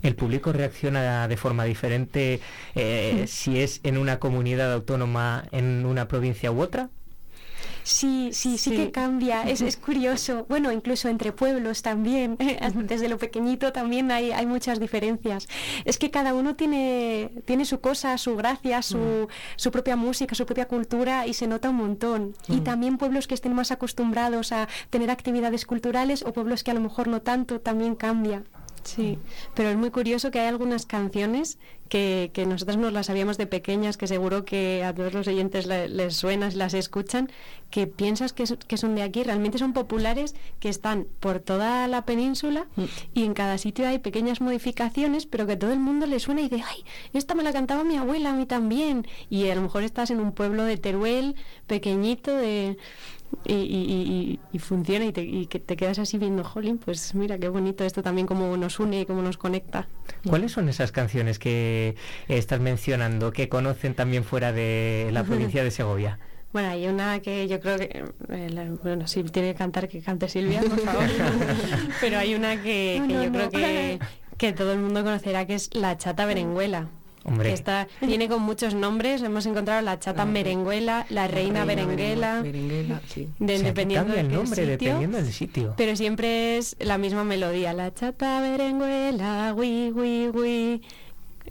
El 0.00 0.14
público 0.14 0.52
reacciona 0.52 1.28
de 1.28 1.36
forma 1.36 1.64
diferente 1.64 2.40
eh, 2.74 3.24
si 3.28 3.60
es 3.60 3.80
en 3.82 3.98
una 3.98 4.18
comunidad 4.18 4.72
autónoma 4.72 5.44
en 5.52 5.84
una 5.84 6.08
provincia 6.08 6.50
u 6.50 6.62
otra 6.62 6.88
Sí, 7.86 8.30
sí, 8.32 8.58
sí, 8.58 8.72
que 8.72 8.90
cambia, 8.90 9.44
es, 9.44 9.60
es, 9.60 9.76
curioso. 9.86 10.44
Bueno, 10.48 10.72
incluso 10.72 11.08
entre 11.08 11.30
pueblos 11.30 11.82
también, 11.82 12.36
desde 12.74 13.08
lo 13.08 13.16
pequeñito 13.16 13.72
también 13.72 14.10
hay, 14.10 14.32
hay 14.32 14.44
muchas 14.44 14.80
diferencias. 14.80 15.46
Es 15.84 15.96
que 15.96 16.10
cada 16.10 16.34
uno 16.34 16.56
tiene, 16.56 17.30
tiene 17.44 17.64
su 17.64 17.80
cosa, 17.80 18.18
su 18.18 18.34
gracia, 18.34 18.82
su, 18.82 18.98
mm. 18.98 19.28
su 19.54 19.70
propia 19.70 19.94
música, 19.94 20.34
su 20.34 20.46
propia 20.46 20.66
cultura 20.66 21.28
y 21.28 21.34
se 21.34 21.46
nota 21.46 21.70
un 21.70 21.76
montón. 21.76 22.34
Y 22.48 22.56
mm. 22.56 22.64
también 22.64 22.98
pueblos 22.98 23.28
que 23.28 23.34
estén 23.34 23.54
más 23.54 23.70
acostumbrados 23.70 24.50
a 24.50 24.66
tener 24.90 25.08
actividades 25.08 25.64
culturales 25.64 26.24
o 26.24 26.32
pueblos 26.32 26.64
que 26.64 26.72
a 26.72 26.74
lo 26.74 26.80
mejor 26.80 27.06
no 27.06 27.22
tanto, 27.22 27.60
también 27.60 27.94
cambia. 27.94 28.42
Sí, 28.86 29.18
pero 29.54 29.68
es 29.68 29.76
muy 29.76 29.90
curioso 29.90 30.30
que 30.30 30.38
hay 30.38 30.46
algunas 30.46 30.86
canciones 30.86 31.58
que, 31.88 32.30
que 32.32 32.46
nosotras 32.46 32.76
nos 32.76 32.92
las 32.92 33.06
sabíamos 33.06 33.36
de 33.36 33.46
pequeñas, 33.46 33.96
que 33.96 34.06
seguro 34.06 34.44
que 34.44 34.84
a 34.84 34.94
todos 34.94 35.12
los 35.12 35.26
oyentes 35.26 35.66
les 35.66 36.16
suenan, 36.16 36.56
las 36.56 36.72
escuchan, 36.72 37.30
que 37.70 37.86
piensas 37.86 38.32
que, 38.32 38.44
que, 38.44 38.76
son 38.76 38.94
de 38.94 39.02
aquí, 39.02 39.24
realmente 39.24 39.58
son 39.58 39.72
populares, 39.72 40.36
que 40.60 40.68
están 40.68 41.06
por 41.20 41.40
toda 41.40 41.88
la 41.88 42.04
península 42.04 42.66
mm. 42.76 42.84
y 43.14 43.24
en 43.24 43.34
cada 43.34 43.58
sitio 43.58 43.88
hay 43.88 43.98
pequeñas 43.98 44.40
modificaciones, 44.40 45.26
pero 45.26 45.46
que 45.46 45.56
todo 45.56 45.72
el 45.72 45.80
mundo 45.80 46.06
le 46.06 46.20
suena 46.20 46.40
y 46.40 46.48
dice, 46.48 46.62
ay, 46.66 46.84
esta 47.12 47.34
me 47.34 47.42
la 47.42 47.52
cantaba 47.52 47.82
mi 47.82 47.96
abuela, 47.96 48.30
a 48.30 48.34
mí 48.34 48.46
también. 48.46 49.06
Y 49.30 49.48
a 49.48 49.54
lo 49.54 49.62
mejor 49.62 49.82
estás 49.82 50.10
en 50.10 50.20
un 50.20 50.32
pueblo 50.32 50.64
de 50.64 50.76
Teruel, 50.76 51.34
pequeñito, 51.66 52.34
de 52.34 52.76
y, 53.44 54.38
funciona 54.58 55.04
y, 55.04 55.12
te, 55.12 55.22
y 55.22 55.46
que 55.46 55.58
te 55.60 55.76
quedas 55.76 55.98
así 55.98 56.18
viendo, 56.18 56.44
jolín, 56.44 56.78
pues 56.78 57.14
mira 57.14 57.38
qué 57.38 57.48
bonito 57.48 57.84
esto 57.84 58.02
también 58.02 58.26
cómo 58.26 58.56
nos 58.56 58.80
une 58.80 59.00
y 59.00 59.06
cómo 59.06 59.22
nos 59.22 59.36
conecta. 59.36 59.86
¿Cuáles 60.26 60.52
son 60.52 60.68
esas 60.68 60.92
canciones 60.92 61.38
que 61.38 61.96
estás 62.28 62.60
mencionando 62.60 63.32
que 63.32 63.48
conocen 63.48 63.94
también 63.94 64.24
fuera 64.24 64.52
de 64.52 65.10
la 65.12 65.24
provincia 65.24 65.62
de 65.62 65.70
Segovia? 65.70 66.18
Bueno, 66.52 66.70
hay 66.70 66.86
una 66.86 67.20
que 67.20 67.48
yo 67.48 67.60
creo 67.60 67.76
que, 67.76 68.04
eh, 68.30 68.76
bueno, 68.82 69.06
si 69.06 69.22
tiene 69.24 69.52
que 69.52 69.58
cantar, 69.58 69.88
que 69.88 70.00
cante 70.00 70.28
Silvia, 70.28 70.60
por 70.62 70.78
favor. 70.80 71.04
Pero 72.00 72.18
hay 72.18 72.34
una 72.34 72.62
que, 72.62 73.02
yo 73.06 73.30
creo 73.30 73.50
que, 73.50 73.98
que 74.38 74.52
todo 74.52 74.72
el 74.72 74.78
mundo 74.78 75.04
conocerá, 75.04 75.46
que 75.46 75.54
es 75.54 75.74
La 75.74 75.98
Chata 75.98 76.24
Berenguela. 76.24 76.88
Hombre. 77.26 77.52
Está, 77.52 77.88
viene 78.00 78.28
con 78.28 78.40
muchos 78.42 78.74
nombres. 78.74 79.20
Hemos 79.20 79.46
encontrado 79.46 79.82
la 79.82 79.98
chata 79.98 80.24
merenguela, 80.24 81.06
la, 81.10 81.26
reina, 81.26 81.64
berenguela. 81.64 82.40
dependiendo 83.40 84.12
del 84.14 84.30
nombre, 84.30 84.62
sitio, 84.62 84.66
dependiendo 84.66 85.18
del 85.18 85.32
sitio. 85.32 85.74
Pero 85.76 85.96
siempre 85.96 86.56
es 86.56 86.76
la 86.78 86.98
misma 86.98 87.24
melodía. 87.24 87.72
La 87.72 87.92
chata 87.92 88.40
berenguela, 88.40 89.52
wi, 89.56 89.90
wi, 89.90 90.28
wi. 90.28 90.82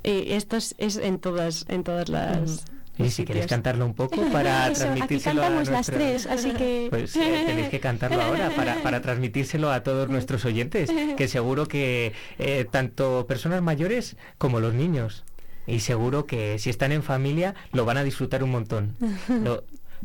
Y 0.02 0.32
esto 0.32 0.56
es, 0.56 0.76
en 0.78 1.20
todas, 1.20 1.66
en 1.68 1.84
todas 1.84 2.08
las. 2.08 2.64
Y 2.98 3.10
si 3.10 3.26
queréis 3.26 3.48
cantarlo 3.48 3.86
un 3.86 3.96
poco 3.96 4.22
para 4.32 4.72
transmitírselo 4.72 5.44
a 5.44 5.50
las 5.50 5.88
tres, 5.88 6.26
así 6.26 6.52
que... 6.52 6.88
Pues 6.90 7.14
eh, 7.18 7.44
tenéis 7.46 7.68
que 7.68 7.82
cantarlo 7.82 8.22
ahora 8.22 8.52
para, 8.56 8.76
para, 8.76 9.02
transmitírselo 9.02 9.70
a 9.70 9.84
todos 9.84 10.08
nuestros 10.08 10.46
oyentes, 10.46 10.90
que 11.18 11.28
seguro 11.28 11.68
que 11.68 12.14
eh, 12.40 12.66
tanto 12.72 13.26
personas 13.28 13.62
mayores 13.62 14.16
como 14.38 14.62
los 14.62 14.74
niños 14.74 15.26
y 15.68 15.80
seguro 15.80 16.26
que 16.26 16.60
si 16.60 16.70
están 16.70 16.92
en 16.92 17.04
familia 17.04 17.56
lo 17.72 17.86
van 17.86 17.98
a 17.98 18.04
disfrutar 18.04 18.44
un 18.44 18.52
montón. 18.52 18.96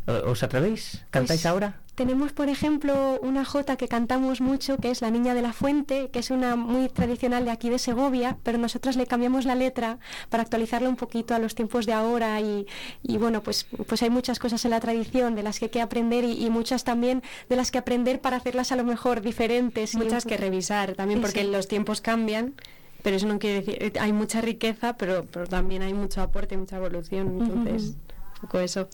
¿Os 0.07 0.43
atrevéis? 0.43 1.05
¿Cantáis 1.11 1.43
pues 1.43 1.47
ahora? 1.47 1.77
Tenemos, 1.95 2.33
por 2.33 2.49
ejemplo, 2.49 3.19
una 3.21 3.45
jota 3.45 3.77
que 3.77 3.87
cantamos 3.87 4.41
mucho, 4.41 4.79
que 4.79 4.91
es 4.91 5.03
La 5.03 5.11
Niña 5.11 5.35
de 5.35 5.43
la 5.43 5.53
Fuente, 5.53 6.09
que 6.11 6.21
es 6.21 6.31
una 6.31 6.57
muy 6.57 6.89
tradicional 6.89 7.45
de 7.45 7.51
aquí 7.51 7.69
de 7.69 7.79
Segovia, 7.79 8.39
pero 8.43 8.57
nosotros 8.57 8.97
le 8.97 9.07
cambiamos 9.07 9.45
la 9.45 9.55
letra 9.55 9.99
para 10.31 10.43
actualizarla 10.43 10.89
un 10.89 10.97
poquito 10.97 11.35
a 11.35 11.39
los 11.39 11.55
tiempos 11.55 11.85
de 11.85 11.93
ahora 11.93 12.41
y, 12.41 12.67
y 13.03 13.19
bueno, 13.19 13.43
pues, 13.43 13.67
pues 13.87 14.03
hay 14.03 14.09
muchas 14.09 14.39
cosas 14.39 14.65
en 14.65 14.71
la 14.71 14.81
tradición 14.81 15.35
de 15.35 15.43
las 15.43 15.59
que 15.59 15.67
hay 15.67 15.71
que 15.71 15.83
aprender 15.83 16.25
y, 16.25 16.49
muchas 16.49 16.85
también 16.85 17.23
de 17.51 17.57
las 17.57 17.71
que 17.71 17.79
aprender 17.79 18.21
para 18.21 18.39
hacerlas 18.39 18.73
a 18.73 18.77
lo 18.77 18.85
mejor 18.85 19.21
diferentes. 19.21 19.95
Muchas 19.95 20.25
que 20.25 20.39
revisar 20.39 20.95
también, 20.95 21.21
porque 21.21 21.45
los 21.45 21.69
tiempos 21.69 22.01
cambian 22.01 22.55
pero 23.03 23.17
eso 23.17 23.27
no 23.27 23.39
quiere 23.39 23.61
decir, 23.61 23.79
eh, 23.81 23.93
hay 24.01 24.13
mucha 24.13 24.41
riqueza, 24.41 24.97
pero, 24.97 25.25
pero 25.31 25.47
también 25.47 25.83
hay 25.83 25.95
mucho 25.95 26.23
aporte, 26.23 26.57
mucha 26.57 26.77
evolución, 26.77 27.41
entonces... 27.41 27.95
un 27.95 28.41
poco 28.41 28.59
eso. 28.61 28.89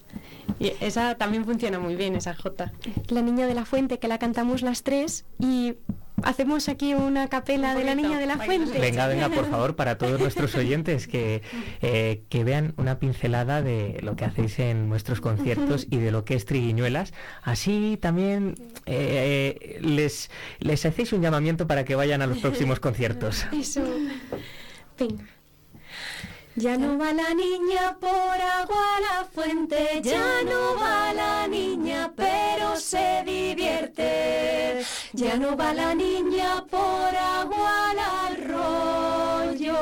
Y 0.59 0.73
esa 0.81 1.15
también 1.15 1.45
funciona 1.45 1.79
muy 1.79 1.95
bien, 1.95 2.17
esa 2.17 2.35
J. 2.35 2.73
La 3.09 3.23
Niña 3.23 3.47
de 3.47 3.55
la 3.55 3.65
Fuente, 3.65 4.01
que 4.01 4.09
la 4.09 4.19
cantamos 4.19 4.63
las 4.63 4.83
tres 4.83 5.25
y 5.39 5.75
hacemos 6.23 6.69
aquí 6.69 6.95
una 6.95 7.29
capela 7.29 7.75
de 7.75 7.85
la 7.85 7.95
Niña 7.95 8.19
de 8.19 8.27
la 8.27 8.39
Fuente. 8.39 8.79
Venga, 8.79 9.07
venga, 9.07 9.29
por 9.29 9.47
favor, 9.51 9.77
para 9.77 9.99
todos 9.99 10.21
nuestros 10.21 10.55
oyentes 10.55 11.07
que, 11.07 11.43
eh, 11.83 12.25
que 12.29 12.45
vean 12.45 12.75
una 12.77 12.99
pincelada 12.99 13.63
de 13.63 14.01
lo 14.03 14.17
que 14.17 14.25
hacéis 14.25 14.59
en 14.59 14.89
vuestros 14.89 15.21
conciertos 15.21 15.87
y 15.91 15.99
de 15.99 16.11
lo 16.11 16.25
que 16.25 16.35
es 16.35 16.45
Triguiñuelas. 16.45 17.13
Así 17.43 17.99
también 18.01 18.55
eh, 18.87 19.79
les, 19.81 20.31
les 20.59 20.87
hacéis 20.87 21.13
un 21.13 21.23
llamamiento 21.23 21.67
para 21.67 21.85
que 21.85 21.95
vayan 21.95 22.23
a 22.23 22.27
los 22.27 22.39
próximos 22.39 22.81
conciertos. 22.81 23.47
Eso. 23.53 23.83
Venga. 24.99 25.36
Ya 26.59 26.79
no 26.79 26.97
va 26.97 27.13
la 27.13 27.35
niña 27.35 27.99
por 28.01 28.09
agua 28.09 28.97
a 28.97 29.01
la 29.01 29.25
fuente, 29.31 30.01
ya 30.03 30.43
no 30.43 30.75
va 30.81 31.13
la 31.13 31.47
niña 31.47 32.11
pero 32.17 32.77
se 32.77 33.23
divierte. 33.27 34.83
Ya 35.13 35.37
no 35.37 35.55
va 35.55 35.75
la 35.75 35.95
niña 35.95 36.65
por 36.71 37.15
agua 37.15 37.91
al 37.91 37.99
arroyo. 38.29 39.77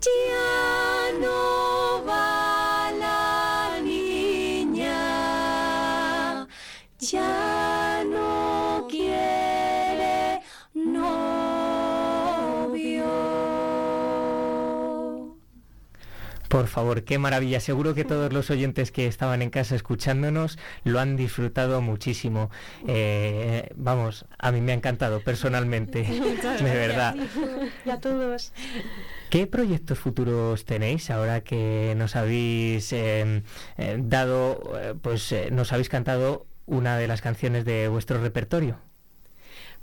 Ya 0.00 1.12
no 1.20 2.02
va 2.06 2.90
la 2.98 3.80
niña. 3.82 4.96
Ya 7.00 7.45
Por 16.56 16.68
favor, 16.68 17.04
qué 17.04 17.18
maravilla. 17.18 17.60
Seguro 17.60 17.94
que 17.94 18.06
todos 18.06 18.32
los 18.32 18.48
oyentes 18.48 18.90
que 18.90 19.06
estaban 19.06 19.42
en 19.42 19.50
casa 19.50 19.74
escuchándonos 19.74 20.58
lo 20.84 21.00
han 21.00 21.14
disfrutado 21.14 21.82
muchísimo. 21.82 22.50
Eh, 22.88 23.68
vamos, 23.76 24.24
a 24.38 24.52
mí 24.52 24.62
me 24.62 24.72
ha 24.72 24.74
encantado 24.74 25.20
personalmente, 25.20 26.02
de 26.02 26.62
verdad. 26.62 27.14
Y 27.84 27.90
a 27.90 28.00
todos. 28.00 28.54
¿Qué 29.28 29.46
proyectos 29.46 29.98
futuros 29.98 30.64
tenéis 30.64 31.10
ahora 31.10 31.42
que 31.42 31.92
nos 31.94 32.16
habéis 32.16 32.90
eh, 32.94 33.42
eh, 33.76 33.98
dado, 34.00 34.80
eh, 34.80 34.94
pues 34.98 35.30
eh, 35.32 35.50
nos 35.52 35.74
habéis 35.74 35.90
cantado 35.90 36.46
una 36.64 36.96
de 36.96 37.06
las 37.06 37.20
canciones 37.20 37.66
de 37.66 37.88
vuestro 37.88 38.18
repertorio? 38.22 38.78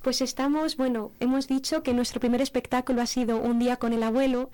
Pues 0.03 0.19
estamos, 0.19 0.75
bueno, 0.75 1.11
hemos 1.21 1.47
dicho 1.47 1.81
que 1.81 1.93
nuestro 1.93 2.19
primer 2.19 2.41
espectáculo 2.41 3.01
ha 3.01 3.05
sido 3.05 3.37
Un 3.37 3.57
día 3.57 3.77
con 3.77 3.93
el 3.93 4.03
abuelo 4.03 4.51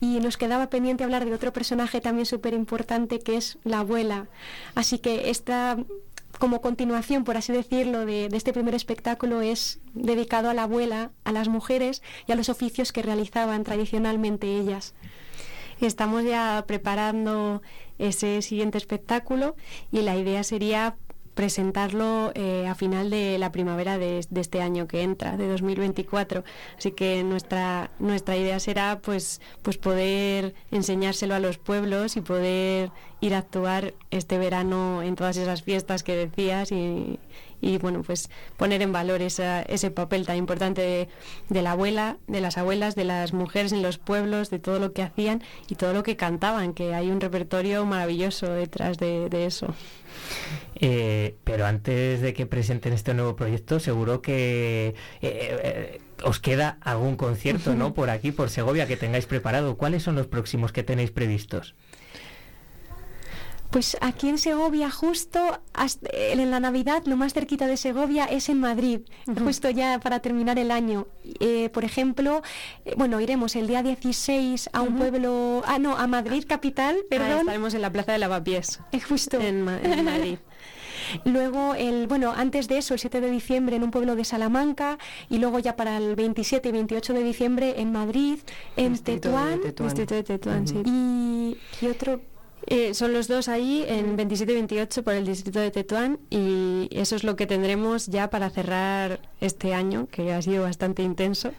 y 0.00 0.20
nos 0.20 0.36
quedaba 0.36 0.70
pendiente 0.70 1.02
hablar 1.02 1.24
de 1.24 1.34
otro 1.34 1.52
personaje 1.52 2.00
también 2.00 2.24
súper 2.24 2.54
importante 2.54 3.18
que 3.18 3.36
es 3.36 3.58
la 3.64 3.80
abuela. 3.80 4.28
Así 4.76 5.00
que 5.00 5.30
esta 5.30 5.76
como 6.38 6.60
continuación, 6.60 7.24
por 7.24 7.36
así 7.36 7.52
decirlo, 7.52 8.06
de, 8.06 8.26
este 8.26 8.52
primer 8.52 8.76
espectáculo 8.76 9.40
es 9.40 9.80
dedicado 9.92 10.48
a 10.50 10.54
la 10.54 10.62
abuela, 10.62 11.10
a 11.24 11.32
las 11.32 11.48
mujeres 11.48 12.00
y 12.28 12.32
a 12.32 12.36
los 12.36 12.48
oficios 12.48 12.92
que 12.92 13.02
realizaban 13.02 13.64
tradicionalmente 13.64 14.56
ellas. 14.56 14.94
Estamos 15.80 16.22
ya 16.22 16.62
preparando 16.68 17.60
ese 17.98 18.40
siguiente 18.40 18.78
espectáculo 18.78 19.56
y 19.90 20.02
la 20.02 20.16
idea 20.16 20.44
sería 20.44 20.94
presentarlo 21.34 22.32
eh, 22.34 22.66
a 22.68 22.74
final 22.74 23.10
de 23.10 23.38
la 23.38 23.52
primavera 23.52 23.98
de, 23.98 24.18
este 24.18 24.60
año 24.60 24.86
que 24.86 25.02
entra, 25.02 25.36
de 25.36 25.48
2024. 25.48 26.44
Así 26.76 26.92
que 26.92 27.24
nuestra, 27.24 27.90
nuestra 27.98 28.36
idea 28.36 28.60
será 28.60 29.00
pues, 29.00 29.40
pues 29.62 29.78
poder 29.78 30.54
enseñárselo 30.70 31.34
a 31.34 31.40
los 31.40 31.58
pueblos 31.58 32.16
y 32.16 32.20
poder 32.20 32.90
ir 33.20 33.34
a 33.34 33.38
actuar 33.38 33.94
este 34.10 34.36
verano 34.38 35.02
en 35.02 35.14
todas 35.14 35.36
esas 35.36 35.62
fiestas 35.62 36.02
que 36.02 36.16
decías 36.16 36.72
y, 36.72 37.18
y 37.62 37.78
bueno, 37.78 38.02
pues 38.02 38.28
poner 38.56 38.82
en 38.82 38.92
valor 38.92 39.22
ese 39.22 39.90
papel 39.94 40.26
tan 40.26 40.36
importante 40.36 41.08
de, 41.48 41.62
la 41.62 41.72
abuela, 41.72 42.18
de 42.26 42.40
las 42.40 42.58
abuelas, 42.58 42.96
de 42.96 43.04
las 43.04 43.32
mujeres 43.32 43.72
en 43.72 43.82
los 43.82 43.98
pueblos, 43.98 44.50
de 44.50 44.58
todo 44.58 44.80
lo 44.80 44.92
que 44.92 45.02
hacían 45.02 45.42
y 45.68 45.76
todo 45.76 45.94
lo 45.94 46.02
que 46.02 46.16
cantaban, 46.16 46.74
que 46.74 46.92
hay 46.92 47.08
un 47.10 47.20
repertorio 47.20 47.86
maravilloso 47.86 48.52
detrás 48.52 48.98
de, 48.98 49.28
eso. 49.46 49.74
Eh, 50.74 51.36
pero 51.44 51.64
antes 51.64 52.20
de 52.20 52.34
que 52.34 52.46
presenten 52.46 52.92
este 52.92 53.14
nuevo 53.14 53.36
proyecto, 53.36 53.78
seguro 53.78 54.20
que 54.20 54.88
eh, 54.88 54.96
eh, 55.22 56.00
os 56.24 56.40
queda 56.40 56.78
algún 56.80 57.16
concierto, 57.16 57.76
¿no? 57.76 57.94
Por 58.02 58.10
aquí, 58.10 58.32
por 58.32 58.50
Segovia, 58.50 58.88
que 58.88 58.96
tengáis 58.96 59.26
preparado. 59.26 59.76
¿Cuáles 59.76 60.02
son 60.02 60.16
los 60.16 60.26
próximos 60.26 60.72
que 60.72 60.82
tenéis 60.82 61.12
previstos? 61.12 61.76
Pues 63.72 63.96
aquí 64.02 64.28
en 64.28 64.36
Segovia, 64.36 64.90
justo 64.90 65.62
en 66.12 66.50
la 66.50 66.60
Navidad, 66.60 67.04
lo 67.06 67.16
más 67.16 67.32
cerquita 67.32 67.66
de 67.66 67.78
Segovia 67.78 68.26
es 68.26 68.50
en 68.50 68.60
Madrid, 68.60 69.00
justo 69.42 69.70
ya 69.70 69.98
para 69.98 70.20
terminar 70.20 70.58
el 70.58 70.70
año. 70.70 71.06
Eh, 71.40 71.70
por 71.70 71.82
ejemplo, 71.82 72.42
eh, 72.84 72.92
bueno, 72.98 73.18
iremos 73.18 73.56
el 73.56 73.66
día 73.66 73.82
16 73.82 74.68
a 74.74 74.82
un 74.82 74.98
pueblo, 74.98 75.62
ah, 75.66 75.78
no, 75.78 75.96
a 75.96 76.06
Madrid 76.06 76.44
capital, 76.46 76.96
ah, 77.00 77.06
perdón. 77.08 77.38
estaremos 77.40 77.72
en 77.72 77.80
la 77.80 77.90
Plaza 77.90 78.12
de 78.12 78.18
Lavapiés. 78.18 78.78
Es 78.92 79.04
justo. 79.06 79.40
En, 79.40 79.66
en 79.66 80.04
Madrid. 80.04 80.38
Luego, 81.24 81.74
el, 81.74 82.06
bueno, 82.08 82.32
antes 82.36 82.68
de 82.68 82.76
eso, 82.76 82.92
el 82.92 83.00
7 83.00 83.22
de 83.22 83.30
diciembre 83.30 83.76
en 83.76 83.84
un 83.84 83.90
pueblo 83.90 84.16
de 84.16 84.24
Salamanca 84.24 84.98
y 85.28 85.38
luego 85.38 85.58
ya 85.58 85.76
para 85.76 85.96
el 85.96 86.14
27 86.14 86.68
y 86.68 86.72
28 86.72 87.12
de 87.12 87.24
diciembre 87.24 87.74
en 87.78 87.90
Madrid, 87.92 88.38
en 88.76 88.98
Tetuán. 88.98 89.60
de 89.62 89.72
Tetuán, 89.72 90.68
sí. 90.68 90.82
Y, 90.84 91.56
y 91.80 91.88
otro 91.88 92.20
eh, 92.66 92.94
son 92.94 93.12
los 93.12 93.28
dos 93.28 93.48
ahí 93.48 93.84
en 93.88 94.16
27 94.16 94.52
y 94.52 94.54
28 94.54 95.02
por 95.02 95.14
el 95.14 95.26
distrito 95.26 95.60
de 95.60 95.70
Tetuán 95.70 96.18
y 96.30 96.88
eso 96.90 97.16
es 97.16 97.24
lo 97.24 97.36
que 97.36 97.46
tendremos 97.46 98.06
ya 98.06 98.30
para 98.30 98.50
cerrar 98.50 99.20
este 99.40 99.74
año, 99.74 100.06
que 100.10 100.32
ha 100.32 100.40
sido 100.40 100.62
bastante 100.62 101.02
intenso. 101.02 101.52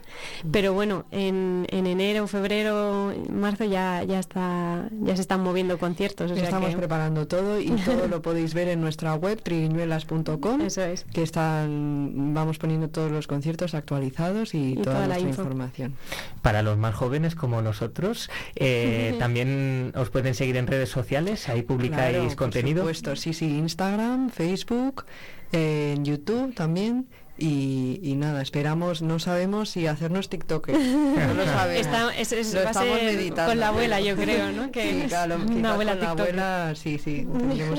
Pero 0.52 0.74
bueno, 0.74 1.06
en, 1.12 1.68
en 1.70 1.86
enero, 1.88 2.28
febrero, 2.28 3.14
marzo 3.30 3.66
ya, 3.66 4.04
ya, 4.04 4.20
está, 4.20 4.90
ya 5.02 5.16
se 5.16 5.22
están 5.22 5.42
moviendo 5.42 5.78
conciertos. 5.78 6.32
Estamos 6.32 6.76
preparando 6.76 7.28
todo 7.28 7.60
y 7.60 7.72
todo 7.72 8.08
lo 8.08 8.22
podéis 8.22 8.54
ver 8.54 8.70
en 8.70 8.82
nuestra 8.82 9.16
web 9.16 9.42
triguiñuelas.com. 9.42 10.62
Eso 10.62 10.82
es. 10.82 11.04
Que 11.14 11.24
están, 11.24 12.34
vamos 12.34 12.58
poniendo 12.58 12.90
todos 12.90 13.12
los 13.12 13.28
conciertos 13.28 13.74
actualizados 13.74 14.54
y, 14.54 14.76
toda, 14.76 15.08
la 15.08 15.20
información. 15.20 15.96
Para 16.42 16.62
los 16.62 16.78
más 16.78 16.96
jóvenes 16.96 17.36
como 17.36 17.62
nosotros, 17.62 18.30
eh, 18.56 19.16
también 19.20 19.92
os 19.96 20.10
pueden 20.10 20.36
seguir 20.36 20.58
en 20.58 20.68
redes 20.68 20.93
sociales, 20.94 21.50
ahí 21.50 21.64
publicáis 21.64 22.36
contenido. 22.36 22.84
Por 22.84 22.96
supuesto, 22.96 23.22
sí, 23.22 23.34
sí, 23.34 23.58
Instagram, 23.58 24.30
Facebook, 24.30 25.06
en 25.52 26.06
YouTube 26.06 26.54
también. 26.56 27.08
Y, 27.36 28.14
nada, 28.16 28.42
esperamos, 28.44 29.02
no 29.02 29.18
sabemos 29.18 29.72
si 29.72 29.88
hacernos 29.88 30.30
TikTok. 30.30 30.70
No 30.70 31.34
lo 31.34 31.46
sabemos. 31.46 31.88
es, 32.16 32.32
estamos 32.32 33.02
meditando. 33.02 33.52
Con 33.52 33.60
la 33.60 33.70
abuela, 33.70 34.00
yo 34.00 34.16
creo, 34.16 34.52
¿no? 34.52 34.72
Que 34.72 35.08
una 35.48 35.74
abuela 35.74 35.98
con 35.98 36.08
abuela, 36.08 36.74
sí, 36.76 37.00
sí, 37.00 37.28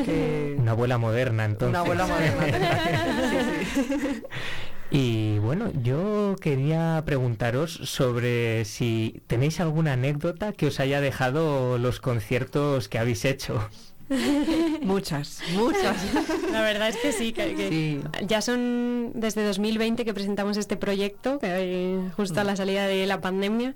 que... 0.05 0.57
Una 0.59 0.73
abuela 0.73 0.99
moderna, 0.99 1.45
entonces. 1.45 1.71
Una 1.71 1.81
abuela 1.81 2.07
moderna. 2.07 2.59
Y 4.91 5.39
bueno, 5.39 5.71
yo 5.83 6.37
quería 6.41 7.03
preguntaros 7.05 7.73
sobre 7.73 8.65
si 8.65 9.23
tenéis 9.27 9.61
alguna 9.61 9.95
anécdota 9.95 10.53
que 10.53 10.67
os 10.67 10.79
haya 10.81 11.01
dejado 11.01 11.79
los 11.79 12.01
conciertos 12.01 12.89
que 12.89 12.99
habéis 12.99 13.25
hecho. 13.25 13.69
muchas, 14.83 15.41
muchas. 15.55 15.97
La 16.53 16.61
verdad 16.61 16.89
es 16.89 16.97
que 16.97 17.13
sí, 17.13 17.33
que, 17.33 18.03
ya 18.27 18.43
son 18.43 19.13
desde 19.15 19.45
2020 19.45 20.05
que 20.05 20.15
presentamos 20.15 20.57
este 20.57 20.77
proyecto, 20.77 21.39
que 21.39 22.01
justo 22.17 22.41
a 22.41 22.45
la 22.45 22.57
salida 22.57 22.87
de 22.87 23.07
la 23.07 23.21
pandemia, 23.21 23.75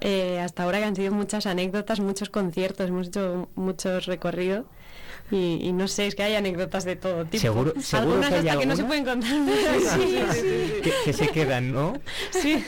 eh, 0.00 0.40
hasta 0.40 0.64
ahora 0.64 0.78
que 0.78 0.84
han 0.84 0.96
sido 0.96 1.12
muchas 1.12 1.46
anécdotas, 1.46 2.00
muchos 2.00 2.28
conciertos, 2.28 2.88
hemos 2.88 3.08
hecho 3.08 3.48
muchos 3.54 4.06
recorridos. 4.06 4.66
Y, 5.30 5.72
no 5.72 5.88
sé, 5.88 6.06
es 6.06 6.14
que 6.14 6.22
hay 6.22 6.34
anécdotas 6.34 6.84
de 6.84 6.96
todo 6.96 7.24
tipo. 7.24 7.40
Seguro, 7.40 7.72
Algunas 7.92 8.28
que, 8.28 8.36
hasta 8.36 8.58
que 8.58 8.66
no 8.66 8.76
se 8.76 8.84
pueden 8.84 9.04
contar. 9.04 9.30
sí, 9.30 10.18
que, 11.04 11.12
se 11.12 11.28
quedan, 11.28 11.72
¿no? 11.72 11.98
Sí. 12.30 12.62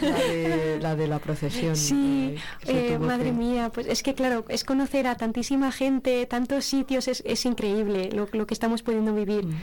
La 0.80 0.96
de 0.96 1.06
la, 1.06 1.18
procesión. 1.18 1.76
Sí, 1.76 2.36
eh, 2.66 2.98
madre 2.98 3.32
mía, 3.32 3.70
pues 3.72 3.86
es 3.86 4.02
que 4.02 4.14
claro, 4.14 4.44
es 4.48 4.64
conocer 4.64 5.06
a 5.06 5.16
tantísima 5.16 5.70
gente, 5.70 6.24
tantos 6.26 6.64
sitios, 6.64 7.08
es, 7.08 7.22
es 7.26 7.44
increíble 7.44 8.10
lo, 8.12 8.28
lo, 8.32 8.46
que 8.46 8.54
estamos 8.54 8.82
pudiendo 8.82 9.14
vivir. 9.14 9.46
Mm. 9.46 9.54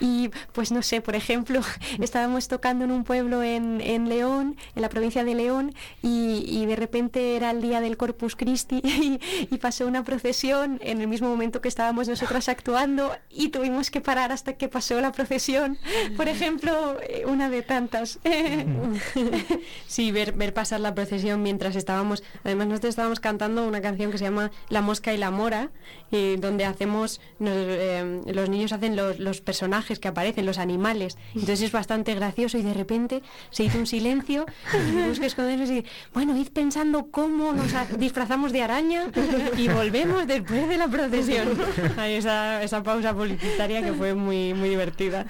Y 0.00 0.30
pues 0.52 0.72
no 0.72 0.82
sé, 0.82 1.00
por 1.00 1.16
ejemplo, 1.16 1.60
estábamos 2.00 2.48
tocando 2.48 2.84
en 2.84 2.90
un 2.90 3.04
pueblo 3.04 3.42
en, 3.42 3.80
en 3.80 4.08
León, 4.08 4.56
en 4.76 4.82
la 4.82 4.88
provincia 4.88 5.24
de 5.24 5.34
León, 5.34 5.74
y, 6.02 6.44
y, 6.46 6.66
de 6.66 6.76
repente 6.76 7.36
era 7.36 7.50
el 7.50 7.62
día 7.62 7.80
del 7.80 7.96
Corpus 7.96 8.36
Christi 8.36 8.80
y, 8.84 9.20
y 9.50 9.58
pasó 9.58 9.86
una 9.86 10.04
procesión 10.04 10.78
en 10.82 11.00
el 11.00 11.08
mismo 11.08 11.28
momento 11.28 11.60
que 11.60 11.68
estábamos 11.68 12.08
actuando 12.48 13.16
y 13.30 13.48
tuvimos 13.48 13.90
que 13.90 14.00
parar 14.00 14.32
hasta 14.32 14.54
que 14.54 14.68
pasó 14.68 15.00
la 15.00 15.12
procesión. 15.12 15.78
Por 16.16 16.28
ejemplo, 16.28 16.98
eh, 17.02 17.24
una 17.26 17.48
de 17.50 17.62
tantas. 17.62 18.18
sí, 19.86 20.12
ver, 20.12 20.32
ver 20.32 20.54
pasar 20.54 20.80
la 20.80 20.94
procesión 20.94 21.42
mientras 21.42 21.76
estábamos, 21.76 22.22
además 22.44 22.68
nosotros 22.68 22.90
estábamos 22.90 23.20
cantando 23.20 23.66
una 23.66 23.80
canción 23.80 24.10
que 24.10 24.18
se 24.18 24.24
llama 24.24 24.50
La 24.68 24.82
mosca 24.82 25.12
y 25.12 25.18
la 25.18 25.30
mora, 25.30 25.70
y 26.10 26.36
donde 26.36 26.64
hacemos, 26.64 27.20
eh, 27.40 28.20
los 28.26 28.48
niños 28.48 28.72
hacen 28.72 28.96
los, 28.96 29.18
los, 29.18 29.40
personajes 29.40 29.98
que 29.98 30.08
aparecen, 30.08 30.46
los 30.46 30.58
animales. 30.58 31.16
Entonces 31.34 31.62
es 31.62 31.72
bastante 31.72 32.14
gracioso 32.14 32.58
y 32.58 32.62
de 32.62 32.74
repente 32.74 33.22
se 33.50 33.64
hizo 33.64 33.78
un 33.78 33.86
silencio 33.86 34.46
y 34.74 35.08
busques 35.08 35.28
escondernos 35.28 35.70
y, 35.70 35.84
bueno, 36.12 36.36
id 36.36 36.48
pensando 36.48 37.10
cómo 37.10 37.52
nos 37.52 37.72
disfrazamos 37.98 38.52
de 38.52 38.62
araña 38.62 39.10
y 39.56 39.68
volvemos 39.68 40.26
después 40.26 40.68
de 40.68 40.76
la 40.76 40.88
procesión. 40.88 41.48
Ahí 41.96 42.14
esa, 42.62 42.82
pausa 42.82 43.14
publicitaria 43.14 43.82
que 43.82 43.92
fue 43.92 44.14
muy, 44.14 44.54
muy 44.54 44.68
divertida. 44.68 45.26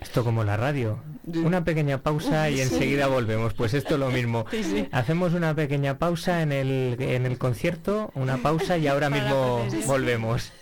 Esto 0.00 0.24
como 0.24 0.44
la 0.44 0.56
radio. 0.56 0.98
Una 1.26 1.64
pequeña 1.64 1.98
pausa 1.98 2.50
y 2.50 2.60
enseguida 2.60 3.06
volvemos. 3.06 3.54
Pues 3.54 3.74
esto 3.74 3.98
lo 3.98 4.10
mismo. 4.10 4.46
Hacemos 4.92 5.34
una 5.34 5.54
pequeña 5.54 5.98
pausa 5.98 6.42
en 6.42 6.52
el, 6.52 6.96
en 6.98 7.26
el 7.26 7.38
concierto, 7.38 8.10
una 8.14 8.38
pausa 8.38 8.78
y 8.78 8.86
ahora 8.86 9.10
mismo 9.10 9.66
volvemos. 9.86 10.52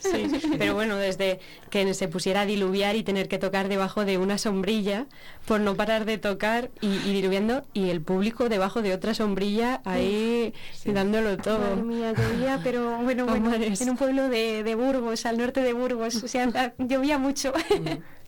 pero 0.58 0.74
bueno, 0.74 0.96
desde 0.96 1.40
que 1.70 1.94
se 1.94 2.08
pusiera 2.08 2.42
a 2.42 2.46
diluviar 2.46 2.96
y 2.96 3.02
tener 3.02 3.28
que 3.28 3.38
tocar 3.38 3.68
debajo 3.68 4.04
de 4.04 4.18
una 4.18 4.38
sombrilla 4.38 5.06
por 5.46 5.60
no 5.60 5.74
parar 5.76 6.04
de 6.04 6.18
tocar 6.18 6.70
y, 6.80 6.98
diluviando 6.98 7.64
y 7.72 7.90
el 7.90 8.00
público 8.00 8.48
debajo 8.48 8.82
de 8.82 8.94
otra 8.94 9.14
sombrilla 9.14 9.80
ahí 9.84 10.54
dándolo 10.84 11.36
todo. 11.36 11.76
Madre 11.76 12.58
pero 12.62 12.98
bueno, 12.98 13.26
bueno 13.26 13.54
en 13.54 13.90
un 13.90 13.96
pueblo 13.96 14.28
de, 14.28 14.62
de 14.62 14.74
Burgos, 14.74 15.26
al 15.26 15.38
norte 15.38 15.60
de 15.60 15.72
Burgos, 15.72 16.22
o 16.22 16.28
sea, 16.28 16.74
llovía 16.78 17.18
mucho. 17.18 17.52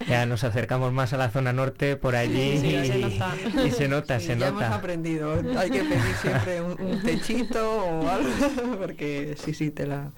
Ya 0.09 0.25
nos 0.25 0.45
acercamos 0.45 0.93
más 0.93 1.13
a 1.13 1.19
la 1.19 1.29
zona 1.29 1.53
norte 1.53 1.97
por 1.97 2.17
allí 2.21 2.53
y, 2.53 2.59
se 2.59 2.99
nota. 2.99 3.37
y, 3.67 3.71
se 3.71 3.89
nota, 3.89 4.21
se 4.21 4.39
ya 4.39 4.49
hemos 4.49 4.63
aprendido, 4.63 5.35
hay 5.57 5.71
que 5.71 5.83
pedir 5.83 6.15
siempre 6.21 6.63
un, 6.63 7.03
techito 7.03 7.85
o 7.85 8.09
algo, 8.09 8.31
porque 8.79 9.37
sí, 9.43 9.55
sí, 9.55 9.71
te 9.71 9.87
la 9.87 10.11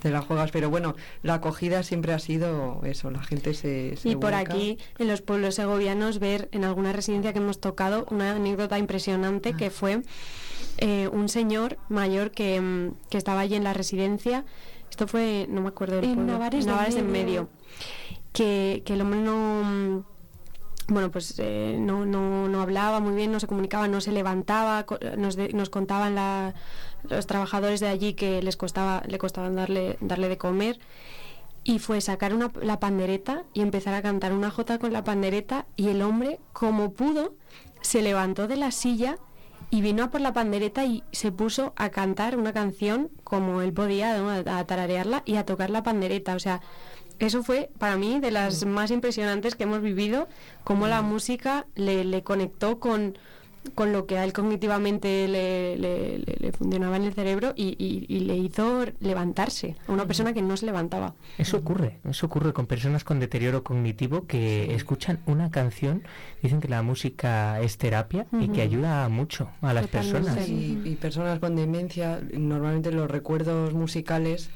te 0.00 0.10
la 0.10 0.20
juegas, 0.20 0.50
pero 0.50 0.68
bueno, 0.70 0.94
la 1.22 1.34
acogida 1.34 1.82
siempre 1.82 2.12
ha 2.12 2.18
sido 2.18 2.80
eso, 2.84 3.10
la 3.10 3.22
gente 3.22 3.54
se... 3.54 3.96
y 4.04 4.14
por 4.16 4.34
aquí, 4.34 4.78
en 4.98 5.08
los 5.08 5.22
pueblos 5.22 5.54
segovianos, 5.54 6.18
ver 6.18 6.48
en 6.52 6.64
alguna 6.64 6.92
residencia 6.92 7.32
que 7.32 7.38
hemos 7.38 7.60
tocado 7.60 8.06
una 8.10 8.32
anécdota 8.32 8.78
impresionante 8.78 9.54
que 9.54 9.70
fue 9.70 10.02
eh, 10.78 11.08
un 11.12 11.28
señor 11.28 11.78
mayor 11.88 12.30
que, 12.30 12.60
mm, 12.60 12.94
que 13.08 13.18
estaba 13.18 13.40
allí 13.40 13.54
en 13.54 13.64
la 13.64 13.72
residencia. 13.72 14.44
Esto 14.90 15.06
fue, 15.06 15.46
no 15.48 15.62
me 15.62 15.68
acuerdo 15.68 15.96
del 15.96 16.04
en 16.04 16.26
Navares, 16.26 16.96
en 16.96 17.10
medio. 17.10 17.48
Que, 18.32 18.82
que 18.84 18.92
el 18.92 19.00
hombre 19.00 19.20
no 19.20 19.62
mm, 19.64 20.04
bueno, 20.88 21.10
pues 21.10 21.34
eh, 21.38 21.76
no, 21.78 22.06
no, 22.06 22.48
no, 22.48 22.62
hablaba 22.62 23.00
muy 23.00 23.14
bien, 23.14 23.32
no 23.32 23.40
se 23.40 23.46
comunicaba, 23.46 23.88
no 23.88 24.00
se 24.00 24.12
levantaba, 24.12 24.86
nos, 25.16 25.36
nos 25.36 25.70
contaban 25.70 26.54
los 27.04 27.26
trabajadores 27.26 27.80
de 27.80 27.88
allí 27.88 28.14
que 28.14 28.42
les 28.42 28.56
costaba, 28.56 29.02
le 29.06 29.18
costaban 29.18 29.56
darle, 29.56 29.98
darle 30.00 30.28
de 30.28 30.38
comer 30.38 30.78
y 31.64 31.80
fue 31.80 32.00
sacar 32.00 32.32
una, 32.32 32.52
la 32.62 32.78
pandereta 32.78 33.42
y 33.52 33.60
empezar 33.60 33.94
a 33.94 34.02
cantar 34.02 34.32
una 34.32 34.52
jota 34.52 34.78
con 34.78 34.92
la 34.92 35.02
pandereta 35.02 35.66
y 35.74 35.88
el 35.88 36.00
hombre, 36.02 36.38
como 36.52 36.92
pudo, 36.92 37.34
se 37.80 38.02
levantó 38.02 38.46
de 38.46 38.56
la 38.56 38.70
silla 38.70 39.18
y 39.70 39.80
vino 39.80 40.04
a 40.04 40.10
por 40.10 40.20
la 40.20 40.32
pandereta 40.32 40.84
y 40.84 41.02
se 41.10 41.32
puso 41.32 41.72
a 41.76 41.88
cantar 41.90 42.36
una 42.36 42.52
canción 42.52 43.10
como 43.24 43.62
él 43.62 43.72
podía, 43.72 44.14
a, 44.38 44.64
tararearla 44.64 45.22
y 45.26 45.36
a 45.36 45.44
tocar 45.44 45.70
la 45.70 45.82
pandereta. 45.82 46.36
O 46.36 46.38
sea, 46.38 46.60
eso 47.18 47.42
fue 47.42 47.70
para 47.78 47.96
mí 47.96 48.20
de 48.20 48.30
las 48.30 48.64
más 48.66 48.90
impresionantes 48.90 49.54
que 49.54 49.64
hemos 49.64 49.82
vivido, 49.82 50.28
cómo 50.64 50.86
la 50.86 51.02
música 51.02 51.66
le, 51.74 52.04
le 52.04 52.22
conectó 52.22 52.78
con, 52.78 53.16
con 53.74 53.92
lo 53.92 54.06
que 54.06 54.18
a 54.18 54.24
él 54.24 54.32
cognitivamente 54.32 55.28
le, 55.28 56.52
funcionaba 56.52 56.96
en 56.96 57.04
el 57.04 57.14
cerebro 57.14 57.52
y, 57.56 57.74
le 58.26 58.36
hizo 58.36 58.84
levantarse 59.00 59.76
a 59.86 59.92
una 59.92 60.06
persona 60.06 60.32
que 60.32 60.42
no 60.42 60.56
se 60.56 60.66
levantaba. 60.66 61.14
Eso 61.38 61.58
ocurre, 61.58 61.98
eso 62.08 62.26
ocurre 62.26 62.52
con 62.52 62.66
personas 62.66 63.04
con 63.04 63.20
deterioro 63.20 63.62
cognitivo 63.62 64.26
que 64.26 64.74
escuchan 64.74 65.20
una 65.26 65.50
canción, 65.50 66.02
dicen 66.42 66.60
que 66.60 66.68
la 66.68 66.82
música 66.82 67.60
es 67.60 67.78
terapia 67.78 68.26
y 68.32 68.48
que 68.48 68.62
ayuda 68.62 69.08
mucho 69.08 69.50
a 69.60 69.72
las 69.72 69.86
personas. 69.88 70.48
Y, 70.48 70.96
personas 71.00 71.38
con 71.38 71.56
demencia, 71.56 72.20
normalmente 72.32 72.90
los 72.90 73.10
recuerdos 73.10 73.74
musicales 73.74 74.50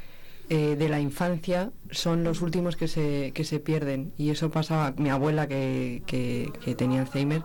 eh, 0.51 0.77
de 0.77 0.89
la 0.89 1.01
infancia 1.01 1.71
son 1.91 2.25
los 2.25 2.43
últimos 2.43 2.77
que 2.77 2.89
se, 2.89 3.33
que 3.33 3.45
se 3.45 3.61
pierden. 3.61 4.13
Y 4.19 4.31
eso 4.31 4.51
pasaba, 4.51 4.93
mi 4.97 5.09
abuela 5.09 5.47
que, 5.47 6.03
que, 6.07 6.53
que 6.65 6.75
tenía 6.75 7.01
Alzheimer, 7.01 7.43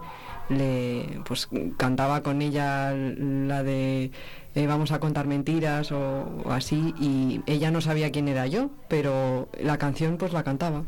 le 0.50 1.22
pues 1.26 1.48
cantaba 1.78 2.22
con 2.22 2.42
ella 2.42 2.92
la 2.94 3.64
de 3.64 4.12
eh, 4.54 4.68
vamos 4.68 4.92
a 4.92 5.00
contar 5.00 5.28
mentiras 5.28 5.92
o, 5.92 6.44
así 6.50 6.94
y 7.00 7.42
ella 7.46 7.72
no 7.72 7.82
sabía 7.82 8.12
quién 8.12 8.28
era 8.28 8.48
yo 8.48 8.70
pero 8.88 9.50
la 9.60 9.78
canción 9.78 10.18
pues 10.18 10.34
la 10.34 10.44
cantaba. 10.44 10.84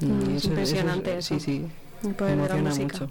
Mm, 0.00 0.36
es 0.36 0.44
impresionante 0.44 1.22
sí 1.22 1.40
sí 1.40 1.66
me 2.02 2.32
emociona 2.32 2.74
mucho 2.74 3.10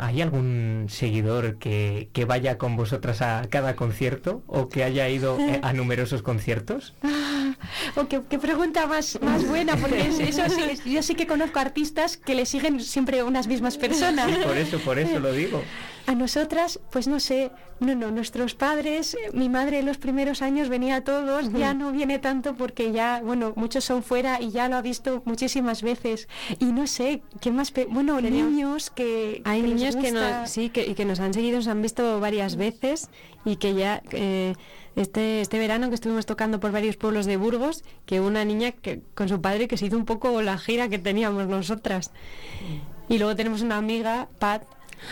¿Hay 0.00 0.20
algún 0.20 0.86
seguidor 0.88 1.58
que, 1.58 2.08
que, 2.12 2.24
vaya 2.24 2.58
con 2.58 2.76
vosotras 2.76 3.22
a 3.22 3.46
cada 3.48 3.76
concierto 3.76 4.42
o 4.46 4.68
que 4.68 4.82
haya 4.82 5.08
ido 5.08 5.38
eh, 5.38 5.60
a 5.62 5.72
numerosos 5.74 6.22
conciertos? 6.22 6.94
Oh, 7.96 8.08
qué, 8.08 8.20
pregunta 8.38 8.86
más, 8.86 9.20
más 9.22 9.46
buena, 9.46 9.76
porque 9.76 10.06
eso 10.06 10.42
yo 10.84 11.02
sí 11.02 11.14
que 11.14 11.26
conozco 11.26 11.60
artistas 11.60 12.16
que 12.16 12.34
le 12.34 12.46
siguen 12.46 12.80
siempre 12.80 13.22
unas 13.22 13.46
mismas 13.46 13.76
personas. 13.76 14.30
por 14.38 14.56
eso, 14.56 14.78
por 14.80 14.98
eso 14.98 15.20
lo 15.20 15.32
digo. 15.32 15.62
A 16.06 16.14
nosotras, 16.14 16.80
pues 16.90 17.06
no 17.06 17.20
sé, 17.20 17.52
no, 17.78 17.94
no, 17.94 18.10
nuestros 18.10 18.54
padres, 18.54 19.16
mi 19.32 19.48
madre 19.48 19.78
en 19.78 19.86
los 19.86 19.98
primeros 19.98 20.42
años 20.42 20.68
venía 20.68 20.96
a 20.96 21.04
todos, 21.04 21.52
ya 21.52 21.74
no 21.74 21.92
viene 21.92 22.18
tanto 22.18 22.56
porque 22.56 22.90
ya, 22.90 23.20
bueno, 23.24 23.52
muchos 23.56 23.84
son 23.84 24.02
fuera 24.02 24.40
y 24.40 24.50
ya 24.50 24.68
lo 24.68 24.76
ha 24.76 24.82
visto 24.82 25.22
muchísimas 25.24 25.82
veces. 25.82 26.28
Y 26.58 26.66
no 26.66 26.86
sé, 26.86 27.22
¿qué 27.40 27.52
más? 27.52 27.72
Bueno, 27.88 28.20
niños 28.20 28.90
que... 28.90 29.42
Hay 29.44 29.62
niños 29.62 29.94
que 29.96 30.10
nos, 30.10 30.50
sí, 30.50 30.70
que, 30.70 30.86
y 30.86 30.94
que 30.94 31.04
nos 31.04 31.20
han 31.20 31.34
seguido, 31.34 31.58
nos 31.58 31.68
han 31.68 31.82
visto 31.82 32.18
varias 32.20 32.56
veces 32.56 33.08
y 33.44 33.56
que 33.56 33.74
ya... 33.74 34.02
Eh, 34.10 34.54
este, 34.94 35.40
este 35.40 35.58
verano 35.58 35.88
que 35.88 35.94
estuvimos 35.94 36.26
tocando 36.26 36.60
por 36.60 36.70
varios 36.70 36.96
pueblos 36.96 37.24
de 37.24 37.38
Burgos, 37.38 37.82
que 38.04 38.20
una 38.20 38.44
niña 38.44 38.72
que, 38.72 39.00
con 39.14 39.26
su 39.26 39.40
padre 39.40 39.66
que 39.66 39.78
se 39.78 39.86
hizo 39.86 39.96
un 39.96 40.04
poco 40.04 40.42
la 40.42 40.58
gira 40.58 40.90
que 40.90 40.98
teníamos 40.98 41.46
nosotras. 41.46 42.10
Y 43.08 43.16
luego 43.16 43.34
tenemos 43.34 43.62
una 43.62 43.78
amiga, 43.78 44.28
Pat, 44.38 44.64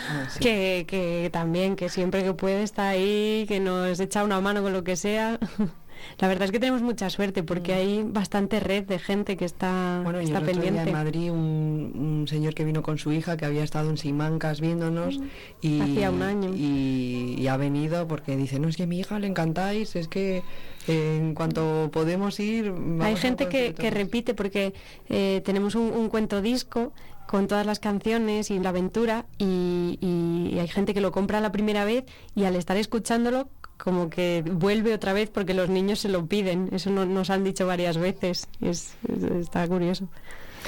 ah, 0.09 0.27
que, 0.39 0.85
que 0.87 1.29
también, 1.31 1.75
que 1.75 1.89
siempre 1.89 2.23
que 2.23 2.33
puede 2.33 2.63
está 2.63 2.89
ahí, 2.89 3.45
que 3.47 3.59
nos 3.59 3.99
echa 3.99 4.23
una 4.23 4.39
mano 4.41 4.61
con 4.61 4.73
lo 4.73 4.83
que 4.83 4.95
sea. 4.95 5.39
La 6.19 6.27
verdad 6.27 6.45
es 6.45 6.51
que 6.51 6.59
tenemos 6.59 6.81
mucha 6.81 7.09
suerte 7.09 7.43
porque 7.43 7.73
mm. 7.73 7.77
hay 7.77 8.03
bastante 8.03 8.59
red 8.59 8.83
de 8.83 8.99
gente 8.99 9.37
que 9.37 9.45
está, 9.45 10.01
bueno, 10.03 10.19
está 10.19 10.41
pendiente. 10.41 10.81
en 10.81 10.91
Madrid 10.91 11.31
un, 11.31 12.25
señor 12.27 12.53
que 12.53 12.63
vino 12.63 12.81
con 12.83 12.97
su 12.97 13.11
hija 13.11 13.37
que 13.37 13.45
había 13.45 13.63
estado 13.63 13.89
en 13.89 13.97
Simancas 13.97 14.61
viéndonos 14.61 15.17
mm. 15.17 15.23
y, 15.61 15.81
Hacía 15.81 16.11
un 16.11 16.21
año. 16.21 16.51
Y, 16.55 17.47
ha 17.47 17.57
venido 17.57 18.07
porque 18.07 18.37
dice, 18.37 18.59
no, 18.59 18.69
es 18.69 18.77
que 18.77 18.83
a 18.83 18.87
mi 18.87 18.99
hija 18.99 19.19
le 19.19 19.27
encantáis, 19.27 19.95
es 19.95 20.07
que 20.07 20.43
en 20.87 21.33
cuanto 21.33 21.89
podemos 21.91 22.39
ir... 22.39 22.73
Hay 23.01 23.15
gente 23.15 23.47
que, 23.49 23.91
repite 23.91 24.33
porque 24.33 24.73
eh, 25.09 25.41
tenemos 25.43 25.75
un, 25.75 26.07
cuento 26.09 26.41
disco 26.41 26.93
con 27.31 27.47
todas 27.47 27.65
las 27.65 27.79
canciones 27.79 28.51
y 28.51 28.59
la 28.59 28.69
aventura 28.69 29.25
y, 29.37 29.97
y, 30.01 30.59
hay 30.59 30.67
gente 30.67 30.93
que 30.93 30.99
lo 30.99 31.13
compra 31.13 31.39
la 31.39 31.53
primera 31.53 31.85
vez 31.85 32.03
y 32.35 32.43
al 32.43 32.57
estar 32.57 32.75
escuchándolo 32.75 33.47
como 33.77 34.09
que 34.09 34.43
vuelve 34.45 34.93
otra 34.93 35.13
vez 35.13 35.29
porque 35.29 35.53
los 35.53 35.69
niños 35.69 35.99
se 35.99 36.09
lo 36.09 36.25
piden. 36.25 36.67
Eso 36.73 36.89
nos 36.89 37.29
han 37.29 37.45
dicho 37.45 37.65
varias 37.65 37.97
veces. 37.97 38.49
Es, 38.59 38.95
está 39.39 39.65
curioso. 39.65 40.09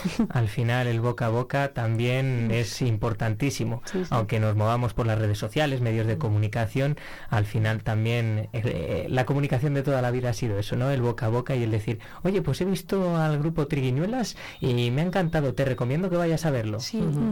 Al 0.29 0.47
final 0.47 0.87
el 0.87 1.01
boca 1.01 1.27
a 1.27 1.29
boca 1.29 1.73
también 1.73 2.49
es 2.51 2.81
importantísimo, 2.81 3.81
aunque 4.09 4.39
nos 4.39 4.55
movamos 4.55 4.93
por 4.93 5.05
las 5.05 5.19
redes 5.19 5.37
sociales, 5.37 5.81
medios 5.81 6.07
de 6.07 6.17
comunicación, 6.17 6.97
al 7.29 7.45
final 7.45 7.83
también 7.83 8.49
eh, 8.53 8.61
eh, 8.63 9.07
la 9.09 9.25
comunicación 9.25 9.73
de 9.73 9.83
toda 9.83 10.01
la 10.01 10.11
vida 10.11 10.29
ha 10.29 10.33
sido 10.33 10.57
eso, 10.59 10.75
¿no? 10.75 10.91
El 10.91 11.01
boca 11.01 11.27
a 11.27 11.29
boca 11.29 11.55
y 11.55 11.63
el 11.63 11.71
decir, 11.71 11.99
oye, 12.23 12.41
pues 12.41 12.61
he 12.61 12.65
visto 12.65 13.17
al 13.17 13.39
grupo 13.39 13.67
Triguiñuelas 13.67 14.35
y 14.59 14.91
me 14.91 15.01
ha 15.01 15.05
encantado, 15.05 15.53
te 15.53 15.65
recomiendo 15.65 16.09
que 16.09 16.17
vayas 16.17 16.45
a 16.45 16.51
verlo. 16.51 16.79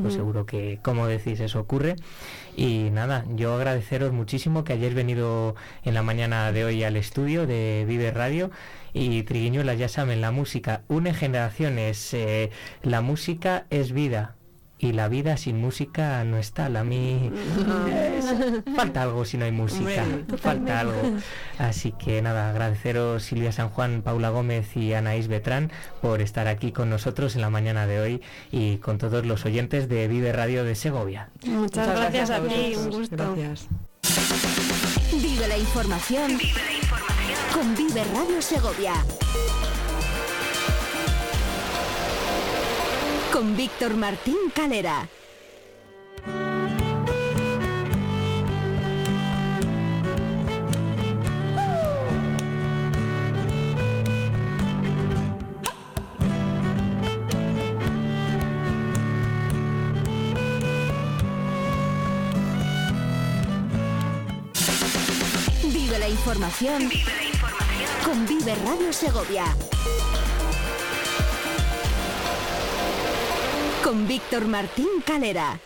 Pues 0.01 0.13
seguro 0.13 0.45
que, 0.45 0.79
como 0.81 1.07
decís, 1.07 1.39
eso 1.39 1.59
ocurre. 1.59 1.95
Y 2.55 2.89
nada, 2.91 3.25
yo 3.29 3.53
agradeceros 3.55 4.11
muchísimo 4.11 4.63
que 4.63 4.73
hayáis 4.73 4.93
venido 4.93 5.55
en 5.83 5.93
la 5.93 6.03
mañana 6.03 6.51
de 6.51 6.65
hoy 6.65 6.83
al 6.83 6.97
estudio 6.97 7.47
de 7.47 7.85
Vive 7.87 8.11
Radio 8.11 8.51
y 8.93 9.23
Triguiñuelas, 9.23 9.77
ya 9.77 9.87
saben, 9.87 10.21
la 10.21 10.31
música 10.31 10.83
une 10.87 11.13
generaciones, 11.13 12.13
eh, 12.13 12.51
la 12.83 13.01
música 13.01 13.65
es 13.69 13.91
vida 13.91 14.35
y 14.81 14.93
la 14.93 15.07
vida 15.07 15.37
sin 15.37 15.61
música 15.61 16.23
no 16.23 16.37
está. 16.37 16.65
A 16.65 16.83
mí 16.83 17.31
falta 18.75 19.03
algo 19.03 19.25
si 19.25 19.37
no 19.37 19.45
hay 19.45 19.51
música, 19.51 20.03
falta 20.37 20.79
algo. 20.79 20.99
Así 21.59 21.91
que 21.91 22.21
nada, 22.21 22.49
agradeceros 22.49 23.23
Silvia 23.23 23.51
San 23.51 23.69
Juan, 23.69 24.01
Paula 24.01 24.29
Gómez 24.29 24.75
y 24.75 24.93
Anaís 24.93 25.27
Betrán 25.27 25.71
por 26.01 26.21
estar 26.21 26.47
aquí 26.47 26.71
con 26.71 26.89
nosotros 26.89 27.35
en 27.35 27.41
la 27.41 27.51
mañana 27.51 27.85
de 27.85 27.99
hoy 27.99 28.21
y 28.51 28.77
con 28.77 28.97
todos 28.97 29.25
los 29.25 29.45
oyentes 29.45 29.87
de 29.87 30.07
Vive 30.07 30.33
Radio 30.33 30.63
de 30.63 30.73
Segovia. 30.73 31.29
Muchas, 31.45 31.87
gracias, 31.87 32.31
a 32.31 32.41
ti, 32.41 32.73
un 32.75 32.89
gusto. 32.89 33.15
Gracias. 33.15 33.67
Vive 35.11 35.47
la 35.47 35.57
información. 35.57 36.37
Vive 36.37 36.57
la 36.67 36.73
información. 36.77 36.80
Con 37.53 37.75
Vive 37.75 38.03
Radio 38.13 38.41
Segovia. 38.41 38.93
con 43.31 43.55
Víctor 43.55 43.95
Martín 43.95 44.35
Calera. 44.53 45.20
Información. 66.61 66.89
Vive 66.89 67.15
la 67.15 67.23
información. 67.23 67.89
Con 68.05 68.27
Vive 68.27 68.55
Radio 68.55 68.93
Segovia. 68.93 69.45
con 73.83 74.07
Víctor 74.07 74.47
Martín 74.47 74.87
Calera. 75.03 75.59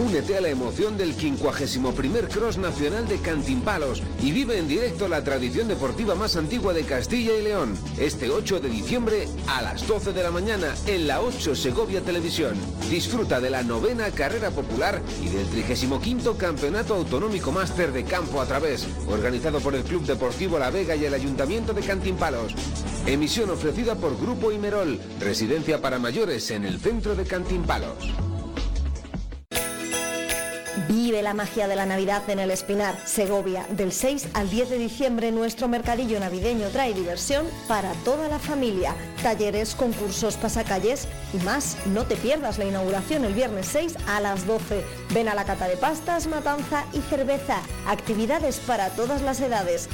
Únete 0.00 0.34
a 0.34 0.40
la 0.40 0.48
emoción 0.48 0.96
del 0.96 1.12
51 1.12 2.28
Cross 2.30 2.56
Nacional 2.56 3.06
de 3.06 3.18
Cantimpalos 3.18 4.02
y 4.22 4.32
vive 4.32 4.56
en 4.56 4.66
directo 4.66 5.08
la 5.08 5.22
tradición 5.22 5.68
deportiva 5.68 6.14
más 6.14 6.36
antigua 6.36 6.72
de 6.72 6.84
Castilla 6.84 7.36
y 7.36 7.42
León. 7.42 7.76
Este 7.98 8.30
8 8.30 8.60
de 8.60 8.70
diciembre 8.70 9.28
a 9.46 9.60
las 9.60 9.86
12 9.86 10.14
de 10.14 10.22
la 10.22 10.30
mañana 10.30 10.74
en 10.86 11.06
la 11.06 11.20
8 11.20 11.54
Segovia 11.54 12.00
Televisión. 12.00 12.54
Disfruta 12.88 13.40
de 13.40 13.50
la 13.50 13.62
novena 13.62 14.10
carrera 14.10 14.50
popular 14.50 15.02
y 15.22 15.28
del 15.28 15.46
35 15.48 16.34
Campeonato 16.38 16.94
Autonómico 16.94 17.52
Máster 17.52 17.92
de 17.92 18.04
Campo 18.04 18.40
a 18.40 18.46
través, 18.46 18.86
organizado 19.06 19.60
por 19.60 19.74
el 19.74 19.82
Club 19.82 20.06
Deportivo 20.06 20.58
La 20.58 20.70
Vega 20.70 20.96
y 20.96 21.04
el 21.04 21.12
Ayuntamiento 21.12 21.74
de 21.74 21.82
Cantimpalos. 21.82 22.54
Emisión 23.04 23.50
ofrecida 23.50 23.96
por 23.96 24.18
Grupo 24.18 24.50
Imerol, 24.50 24.98
residencia 25.20 25.82
para 25.82 25.98
mayores 25.98 26.50
en 26.52 26.64
el 26.64 26.80
centro 26.80 27.14
de 27.14 27.24
Cantimpalos. 27.24 28.29
Vive 30.90 31.22
la 31.22 31.34
magia 31.34 31.68
de 31.68 31.76
la 31.76 31.86
Navidad 31.86 32.28
en 32.28 32.40
el 32.40 32.50
Espinar, 32.50 32.98
Segovia. 33.06 33.64
Del 33.70 33.92
6 33.92 34.30
al 34.34 34.50
10 34.50 34.70
de 34.70 34.78
diciembre 34.78 35.30
nuestro 35.30 35.68
mercadillo 35.68 36.18
navideño 36.18 36.66
trae 36.70 36.94
diversión 36.94 37.46
para 37.68 37.92
toda 38.04 38.28
la 38.28 38.40
familia. 38.40 38.96
Talleres, 39.22 39.76
concursos, 39.76 40.36
pasacalles 40.36 41.06
y 41.32 41.36
más. 41.44 41.76
No 41.86 42.06
te 42.06 42.16
pierdas 42.16 42.58
la 42.58 42.64
inauguración 42.64 43.24
el 43.24 43.34
viernes 43.34 43.66
6 43.66 43.94
a 44.08 44.20
las 44.20 44.48
12. 44.48 44.84
Ven 45.14 45.28
a 45.28 45.36
la 45.36 45.44
cata 45.44 45.68
de 45.68 45.76
pastas, 45.76 46.26
matanza 46.26 46.84
y 46.92 46.98
cerveza. 47.02 47.58
Actividades 47.86 48.58
para 48.58 48.90
todas 48.90 49.22
las 49.22 49.40
edades. 49.40 49.88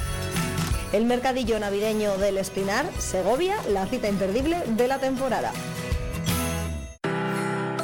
El 0.93 1.05
mercadillo 1.05 1.59
navideño 1.59 2.17
del 2.17 2.39
Espinar, 2.39 2.89
Segovia, 2.97 3.55
la 3.69 3.85
cita 3.85 4.09
imperdible 4.09 4.63
de 4.65 4.87
la 4.87 4.97
temporada. 4.97 5.51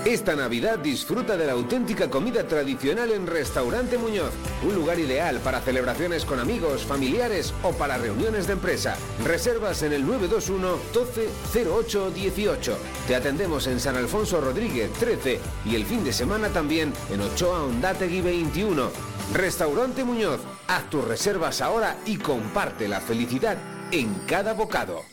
Esta 0.06 0.36
Navidad 0.36 0.80
disfruta 0.80 1.38
de 1.38 1.46
la 1.46 1.54
auténtica 1.54 2.10
comida 2.10 2.46
tradicional 2.46 3.10
en 3.12 3.26
Restaurante 3.26 3.98
Muñoz, 3.98 4.34
un 4.68 4.76
lugar 4.76 5.00
ideal 5.00 5.40
para 5.40 5.62
celebraciones 5.62 6.26
con 6.26 6.42
amigos, 6.42 6.84
familiares 6.84 7.54
o 7.64 7.72
para 7.72 7.98
reuniones 7.98 8.46
de 8.46 8.54
empresa. 8.54 8.98
Reservas 9.24 9.82
en 9.82 9.94
el 9.94 10.06
921 10.06 10.78
12 10.94 11.30
08 11.70 12.12
18. 12.12 12.78
Te 13.08 13.16
atendemos 13.16 13.66
en 13.68 13.80
San 13.80 13.96
Alfonso 13.96 14.42
Rodríguez 14.42 14.92
13 14.92 15.40
y 15.66 15.76
el 15.76 15.86
fin 15.86 16.04
de 16.04 16.12
semana 16.12 16.50
también 16.50 16.92
en 17.10 17.22
Ochoa 17.22 17.64
Ondategui 17.64 18.20
21. 18.20 18.92
Restaurante 19.34 20.04
Muñoz, 20.04 20.42
haz 20.68 20.90
tus 20.90 21.08
reservas 21.08 21.62
ahora 21.62 21.96
y 22.06 22.18
comparte 22.18 22.90
la 22.90 23.00
felicidad 23.00 23.56
en 23.92 24.14
cada 24.28 24.54
bocado. 24.54 25.13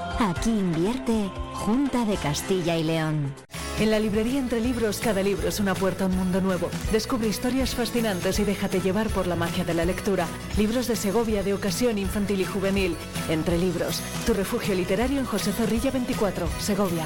aquí 0.29 0.51
invierte 0.51 1.31
Junta 1.53 2.05
de 2.05 2.15
Castilla 2.15 2.77
y 2.77 2.83
León. 2.83 3.33
En 3.79 3.89
la 3.89 3.99
librería 3.99 4.39
Entre 4.39 4.59
Libros, 4.59 4.99
cada 4.99 5.23
libro 5.23 5.47
es 5.47 5.59
una 5.59 5.73
puerta 5.73 6.03
a 6.03 6.07
un 6.07 6.15
mundo 6.15 6.39
nuevo. 6.39 6.69
Descubre 6.91 7.27
historias 7.27 7.73
fascinantes 7.73 8.37
y 8.39 8.43
déjate 8.43 8.79
llevar 8.79 9.09
por 9.09 9.25
la 9.25 9.35
magia 9.35 9.63
de 9.63 9.73
la 9.73 9.85
lectura. 9.85 10.27
Libros 10.57 10.87
de 10.87 10.95
Segovia, 10.95 11.41
de 11.41 11.53
ocasión 11.53 11.97
infantil 11.97 12.41
y 12.41 12.45
juvenil. 12.45 12.95
Entre 13.29 13.57
Libros, 13.57 14.01
tu 14.25 14.33
refugio 14.33 14.75
literario 14.75 15.19
en 15.19 15.25
José 15.25 15.51
Zorrilla 15.51 15.89
24, 15.89 16.47
Segovia. 16.59 17.05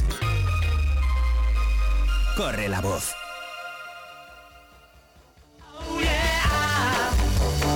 Corre 2.35 2.67
la 2.69 2.81
voz. 2.81 3.13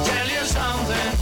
tell 0.06 0.30
you 0.30 1.15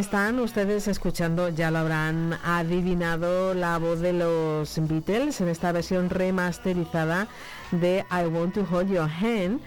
Están 0.00 0.40
ustedes 0.40 0.88
escuchando, 0.88 1.50
ya 1.50 1.70
lo 1.70 1.76
habrán 1.76 2.32
adivinado, 2.42 3.52
la 3.52 3.76
voz 3.76 4.00
de 4.00 4.14
los 4.14 4.78
Beatles 4.88 5.42
en 5.42 5.48
esta 5.48 5.72
versión 5.72 6.08
remasterizada 6.08 7.28
de 7.70 8.06
I 8.10 8.24
Want 8.24 8.54
to 8.54 8.66
Hold 8.70 8.90
Your 8.90 9.10
Hand. 9.10 9.60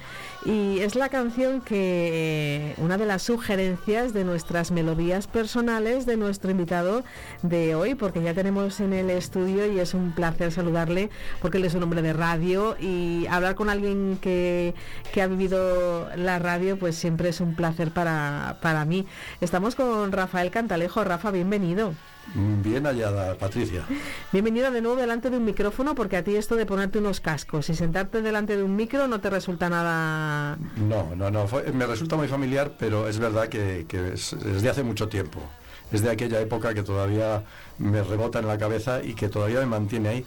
Y 0.45 0.79
es 0.79 0.95
la 0.95 1.07
canción 1.07 1.61
que, 1.61 2.71
eh, 2.71 2.75
una 2.77 2.97
de 2.97 3.05
las 3.05 3.21
sugerencias 3.21 4.13
de 4.13 4.25
nuestras 4.25 4.71
melodías 4.71 5.25
personales 5.27 6.05
de 6.05 6.17
nuestro 6.17 6.51
invitado 6.51 7.03
de 7.43 7.75
hoy, 7.75 7.95
porque 7.95 8.21
ya 8.21 8.33
tenemos 8.33 8.81
en 8.81 8.91
el 8.91 9.09
estudio 9.09 9.71
y 9.71 9.79
es 9.79 9.93
un 9.93 10.11
placer 10.11 10.51
saludarle, 10.51 11.09
porque 11.41 11.59
él 11.59 11.65
es 11.65 11.75
un 11.75 11.83
hombre 11.83 12.01
de 12.01 12.11
radio 12.11 12.75
y 12.77 13.25
hablar 13.27 13.55
con 13.55 13.69
alguien 13.69 14.17
que, 14.21 14.75
que 15.13 15.21
ha 15.21 15.27
vivido 15.27 16.09
la 16.17 16.39
radio, 16.39 16.77
pues 16.77 16.97
siempre 16.97 17.29
es 17.29 17.39
un 17.39 17.55
placer 17.55 17.91
para, 17.91 18.57
para 18.61 18.83
mí. 18.83 19.05
Estamos 19.39 19.75
con 19.75 20.11
Rafael 20.11 20.51
Cantalejo. 20.51 21.05
Rafa, 21.05 21.31
bienvenido. 21.31 21.93
Bien 22.35 22.85
hallada, 22.85 23.35
Patricia. 23.37 23.83
Bienvenido 24.31 24.71
de 24.71 24.81
nuevo 24.81 24.95
delante 24.97 25.29
de 25.29 25.37
un 25.37 25.45
micrófono, 25.45 25.93
porque 25.93 26.17
a 26.17 26.23
ti 26.23 26.35
esto 26.35 26.55
de 26.55 26.65
ponerte 26.65 26.99
unos 26.99 27.19
cascos 27.19 27.69
y 27.69 27.75
sentarte 27.75 28.21
delante 28.21 28.55
de 28.57 28.63
un 28.63 28.75
micro 28.75 29.07
no 29.07 29.19
te 29.19 29.29
resulta 29.29 29.69
nada... 29.69 30.57
No, 30.77 31.15
no, 31.15 31.29
no, 31.29 31.47
fue- 31.47 31.71
me 31.73 31.85
resulta 31.85 32.15
muy 32.15 32.27
familiar, 32.27 32.73
pero 32.79 33.07
es 33.07 33.19
verdad 33.19 33.49
que, 33.49 33.85
que 33.87 34.13
es, 34.13 34.33
es 34.33 34.61
de 34.61 34.69
hace 34.69 34.83
mucho 34.83 35.09
tiempo. 35.09 35.39
Es 35.91 36.01
de 36.01 36.09
aquella 36.09 36.39
época 36.39 36.73
que 36.73 36.81
todavía 36.81 37.43
me 37.77 38.01
rebota 38.01 38.39
en 38.39 38.47
la 38.47 38.57
cabeza 38.57 39.03
y 39.03 39.13
que 39.13 39.27
todavía 39.29 39.59
me 39.59 39.65
mantiene 39.67 40.09
ahí. 40.09 40.25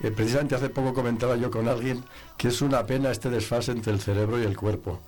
Eh, 0.00 0.12
precisamente 0.12 0.54
hace 0.54 0.68
poco 0.68 0.94
comentaba 0.94 1.34
yo 1.36 1.50
con 1.50 1.66
alguien 1.66 2.04
que 2.36 2.48
es 2.48 2.62
una 2.62 2.84
pena 2.86 3.10
este 3.10 3.30
desfase 3.30 3.72
entre 3.72 3.92
el 3.92 4.00
cerebro 4.00 4.40
y 4.40 4.44
el 4.44 4.56
cuerpo. 4.56 5.00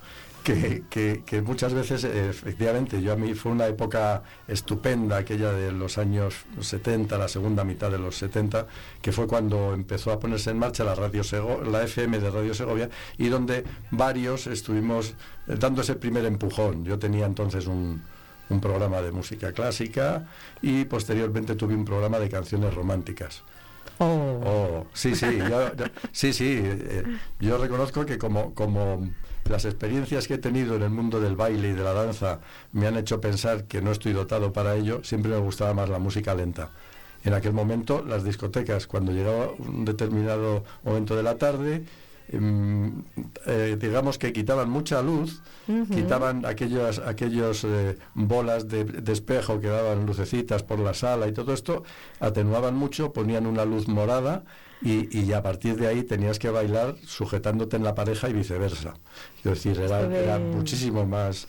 Que, 0.43 0.83
que- 0.89 1.21
que 1.23 1.41
muchas 1.43 1.71
veces, 1.73 2.03
efectivamente, 2.03 2.99
yo 3.01 3.13
a 3.13 3.15
mí 3.15 3.35
fue 3.35 3.51
una 3.51 3.67
época 3.67 4.23
estupenda, 4.47 5.17
aquella 5.17 5.51
de 5.51 5.71
los 5.71 5.99
años 5.99 6.33
70, 6.59 7.15
la 7.19 7.27
segunda 7.27 7.63
mitad 7.63 7.91
de 7.91 7.99
los 7.99 8.15
70, 8.17 8.65
que 9.03 9.11
fue 9.11 9.27
cuando 9.27 9.73
empezó 9.75 10.11
a 10.11 10.19
ponerse 10.19 10.49
en 10.49 10.57
marcha 10.57 10.83
la, 10.83 10.95
radio 10.95 11.23
Sego- 11.23 11.61
la 11.63 11.83
FM 11.83 12.19
de 12.19 12.31
Radio 12.31 12.55
Segovia 12.55 12.89
y 13.19 13.27
donde 13.29 13.63
varios 13.91 14.47
estuvimos 14.47 15.11
eh, 15.47 15.57
dando 15.59 15.81
ese 15.81 15.93
primer 15.95 16.25
empujón. 16.25 16.85
Yo 16.85 16.97
tenía 16.97 17.27
entonces 17.27 17.67
un, 17.67 18.01
un 18.49 18.59
programa 18.61 18.99
de 19.03 19.11
música 19.11 19.51
clásica 19.51 20.25
y 20.63 20.85
posteriormente 20.85 21.53
tuve 21.55 21.75
un 21.75 21.85
programa 21.85 22.17
de 22.17 22.29
canciones 22.29 22.73
románticas. 22.73 23.43
Oh, 23.99 24.87
sí, 24.93 25.13
sí, 25.15 25.37
yo, 25.37 25.75
yo- 25.75 25.85
sí, 26.11 26.33
sí. 26.33 26.59
eh, 26.63 27.03
yo 27.39 27.59
reconozco 27.59 28.05
que 28.07 28.17
como, 28.17 28.55
como 28.55 29.07
las 29.51 29.65
experiencias 29.65 30.27
que 30.27 30.35
he 30.35 30.37
tenido 30.37 30.75
en 30.75 30.83
el 30.83 30.89
mundo 30.89 31.19
del 31.19 31.35
baile 31.35 31.69
y 31.69 31.73
de 31.73 31.83
la 31.83 31.93
danza 31.93 32.39
me 32.71 32.87
han 32.87 32.97
hecho 32.97 33.21
pensar 33.21 33.65
que 33.65 33.81
no 33.81 33.91
estoy 33.91 34.13
dotado 34.13 34.53
para 34.53 34.75
ello, 34.75 35.03
siempre 35.03 35.31
me 35.31 35.37
gustaba 35.37 35.73
más 35.73 35.89
la 35.89 35.99
música 35.99 36.33
lenta. 36.33 36.69
En 37.23 37.33
aquel 37.33 37.53
momento, 37.53 38.03
las 38.03 38.23
discotecas, 38.23 38.87
cuando 38.87 39.11
llegaba 39.11 39.51
un 39.59 39.85
determinado 39.85 40.63
momento 40.83 41.15
de 41.15 41.21
la 41.21 41.37
tarde, 41.37 41.83
mm, 42.31 42.87
eh, 43.45 43.77
digamos 43.79 44.17
que 44.17 44.33
quitaban 44.33 44.69
mucha 44.69 45.01
luz, 45.01 45.41
quitaban 45.93 46.45
aquellas 46.45 46.99
aquellos 46.99 47.63
eh, 47.63 47.97
bolas 48.15 48.67
de, 48.67 48.85
de 48.85 49.11
espejo 49.13 49.59
que 49.59 49.67
daban 49.67 50.05
lucecitas 50.05 50.63
por 50.63 50.79
la 50.79 50.93
sala 50.93 51.27
y 51.27 51.33
todo 51.33 51.53
esto, 51.53 51.83
atenuaban 52.19 52.75
mucho, 52.75 53.13
ponían 53.13 53.45
una 53.45 53.65
luz 53.65 53.87
morada 53.87 54.43
y, 54.81 55.19
y 55.19 55.33
a 55.33 55.41
partir 55.41 55.75
de 55.75 55.87
ahí 55.87 56.03
tenías 56.03 56.39
que 56.39 56.49
bailar 56.49 56.95
sujetándote 57.05 57.77
en 57.77 57.83
la 57.83 57.95
pareja 57.95 58.29
y 58.29 58.33
viceversa. 58.33 58.93
Es 59.37 59.43
decir, 59.43 59.79
era, 59.79 60.39
muchísimo 60.39 61.05
más... 61.05 61.47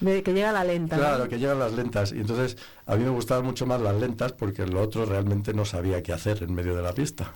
De 0.00 0.22
que 0.22 0.32
llega 0.32 0.52
la 0.52 0.62
lenta. 0.62 0.96
¿no? 0.96 1.02
Claro, 1.02 1.28
que 1.28 1.38
llegan 1.38 1.58
las 1.58 1.72
lentas. 1.72 2.12
Y 2.12 2.20
entonces 2.20 2.56
a 2.86 2.94
mí 2.94 3.02
me 3.02 3.10
gustaban 3.10 3.44
mucho 3.44 3.66
más 3.66 3.80
las 3.80 3.96
lentas 3.96 4.32
porque 4.32 4.64
lo 4.64 4.80
otro 4.80 5.04
realmente 5.04 5.52
no 5.52 5.64
sabía 5.64 6.02
qué 6.04 6.12
hacer 6.12 6.42
en 6.44 6.54
medio 6.54 6.76
de 6.76 6.82
la 6.82 6.92
pista. 6.92 7.32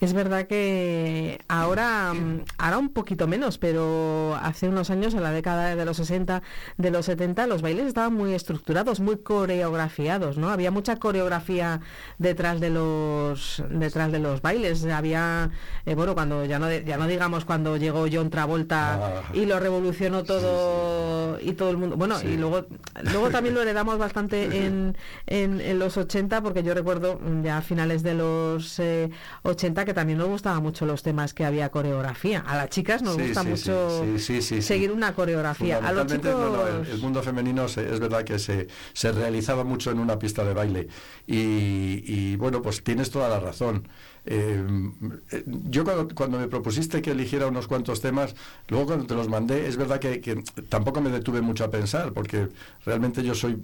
Es 0.00 0.12
verdad 0.12 0.46
que 0.46 1.40
ahora, 1.48 2.12
ahora 2.58 2.78
un 2.78 2.88
poquito 2.90 3.26
menos, 3.26 3.58
pero 3.58 4.36
hace 4.42 4.68
unos 4.68 4.90
años, 4.90 5.14
en 5.14 5.22
la 5.22 5.30
década 5.32 5.74
de 5.76 5.84
los 5.84 5.96
60, 5.96 6.42
de 6.76 6.90
los 6.90 7.06
70, 7.06 7.46
los 7.46 7.62
bailes 7.62 7.86
estaban 7.86 8.14
muy 8.14 8.34
estructurados, 8.34 9.00
muy 9.00 9.18
coreografiados, 9.18 10.38
¿no? 10.38 10.50
Había 10.50 10.70
mucha 10.70 10.96
coreografía 10.96 11.80
detrás 12.18 12.60
de 12.60 12.70
los 12.70 13.62
detrás 13.70 14.12
de 14.12 14.18
los 14.18 14.42
bailes. 14.42 14.84
Había, 14.86 15.50
eh, 15.86 15.94
bueno, 15.94 16.14
cuando 16.14 16.44
ya 16.44 16.58
no 16.58 16.70
ya 16.72 16.96
no 16.96 17.06
digamos 17.06 17.44
cuando 17.44 17.76
llegó 17.76 18.06
John 18.12 18.30
Travolta 18.30 18.72
Ah. 18.72 19.22
y 19.32 19.46
lo 19.46 19.58
revolucionó 19.58 20.24
todo 20.24 21.38
y 21.40 21.52
todo 21.52 21.70
el 21.70 21.76
mundo. 21.76 21.96
Bueno, 21.96 22.18
Sí. 22.18 22.28
y 22.28 22.36
luego 22.36 22.66
luego 23.02 23.30
también 23.30 23.54
lo 23.54 23.62
heredamos 23.62 23.98
bastante 23.98 24.66
en, 24.66 24.96
en, 25.26 25.60
en 25.60 25.78
los 25.78 25.96
80 25.96 26.40
porque 26.42 26.62
yo 26.62 26.74
recuerdo 26.74 27.20
ya 27.42 27.58
a 27.58 27.62
finales 27.62 28.02
de 28.02 28.14
los 28.14 28.78
eh, 28.78 29.10
80 29.42 29.71
que 29.84 29.94
también 29.94 30.18
nos 30.18 30.28
gustaban 30.28 30.62
mucho 30.62 30.86
los 30.86 31.02
temas 31.02 31.34
que 31.34 31.44
había 31.44 31.70
coreografía. 31.70 32.40
A 32.46 32.56
las 32.56 32.68
chicas 32.70 33.02
nos 33.02 33.16
Sí, 33.16 33.22
gusta 33.22 33.42
sí, 33.42 33.48
mucho 33.48 34.04
sí, 34.18 34.62
seguir 34.62 34.92
una 34.92 35.14
coreografía. 35.14 35.76
A 35.78 35.92
los 35.92 36.02
Fundamentalmente, 36.02 36.28
chicos 36.28 36.40
no, 36.52 36.56
no, 36.56 36.84
el, 36.84 36.90
el 36.90 36.98
mundo 37.00 37.22
femenino 37.22 37.68
se- 37.68 37.92
es 37.92 37.98
verdad 38.00 38.24
que 38.24 38.38
se, 38.38 38.68
se 38.92 39.12
realizaba 39.12 39.64
mucho 39.64 39.90
en 39.90 39.98
una 39.98 40.18
pista 40.18 40.44
de 40.44 40.54
baile. 40.54 40.88
Y, 41.26 42.02
y, 42.06 42.36
bueno, 42.36 42.62
pues 42.62 42.82
tienes 42.84 43.10
toda 43.10 43.28
la 43.28 43.40
razón. 43.40 43.88
Eh, 44.24 44.62
yo 45.70 45.84
cuando, 45.84 46.14
cuando 46.14 46.38
me 46.38 46.48
propusiste 46.48 47.02
que 47.02 47.10
eligiera 47.10 47.46
unos 47.48 47.66
cuantos 47.66 48.00
temas, 48.00 48.34
luego 48.68 48.86
cuando 48.86 49.06
te 49.06 49.14
los 49.14 49.28
mandé, 49.28 49.66
es 49.66 49.76
verdad 49.76 49.98
que, 49.98 50.20
que 50.20 50.42
tampoco 50.68 51.00
me 51.00 51.10
detuve 51.10 51.40
mucho 51.40 51.64
a 51.64 51.70
pensar, 51.70 52.12
porque 52.12 52.48
realmente 52.84 53.22
yo 53.22 53.34
soy 53.34 53.56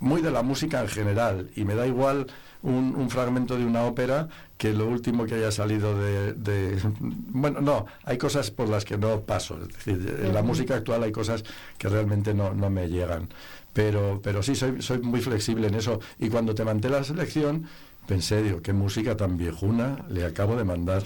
muy 0.00 0.20
de 0.22 0.30
la 0.30 0.42
música 0.42 0.80
en 0.80 0.88
general 0.88 1.50
y 1.56 1.64
me 1.64 1.74
da 1.74 1.86
igual 1.86 2.26
un, 2.62 2.94
un 2.96 3.10
fragmento 3.10 3.56
de 3.56 3.64
una 3.64 3.84
ópera 3.84 4.28
que 4.58 4.72
lo 4.72 4.86
último 4.86 5.24
que 5.26 5.34
haya 5.36 5.50
salido 5.50 5.98
de, 5.98 6.34
de- 6.34 6.78
Bueno, 7.00 7.60
no, 7.60 7.86
hay 8.04 8.18
cosas 8.18 8.50
por 8.50 8.68
las 8.68 8.84
que 8.84 8.98
no 8.98 9.20
paso. 9.22 9.58
Es 9.62 9.68
decir, 9.84 10.16
en 10.22 10.34
la 10.34 10.42
música 10.42 10.74
actual 10.76 11.02
hay 11.02 11.12
cosas 11.12 11.44
que 11.78 11.88
realmente 11.88 12.34
no, 12.34 12.52
no 12.54 12.68
me 12.70 12.88
llegan. 12.88 13.28
Pero, 13.72 14.20
pero 14.22 14.42
sí, 14.42 14.54
soy, 14.56 14.82
soy 14.82 14.98
muy 14.98 15.20
flexible 15.20 15.68
en 15.68 15.74
eso. 15.76 16.00
Y 16.18 16.28
cuando 16.28 16.54
te 16.54 16.64
mandé 16.64 16.90
la 16.90 17.04
selección, 17.04 17.66
pensé, 18.10 18.42
digo, 18.42 18.60
qué 18.60 18.72
música 18.72 19.16
tan 19.16 19.36
viejuna 19.36 20.04
le 20.08 20.24
acabo 20.24 20.56
de 20.56 20.64
mandar. 20.64 21.04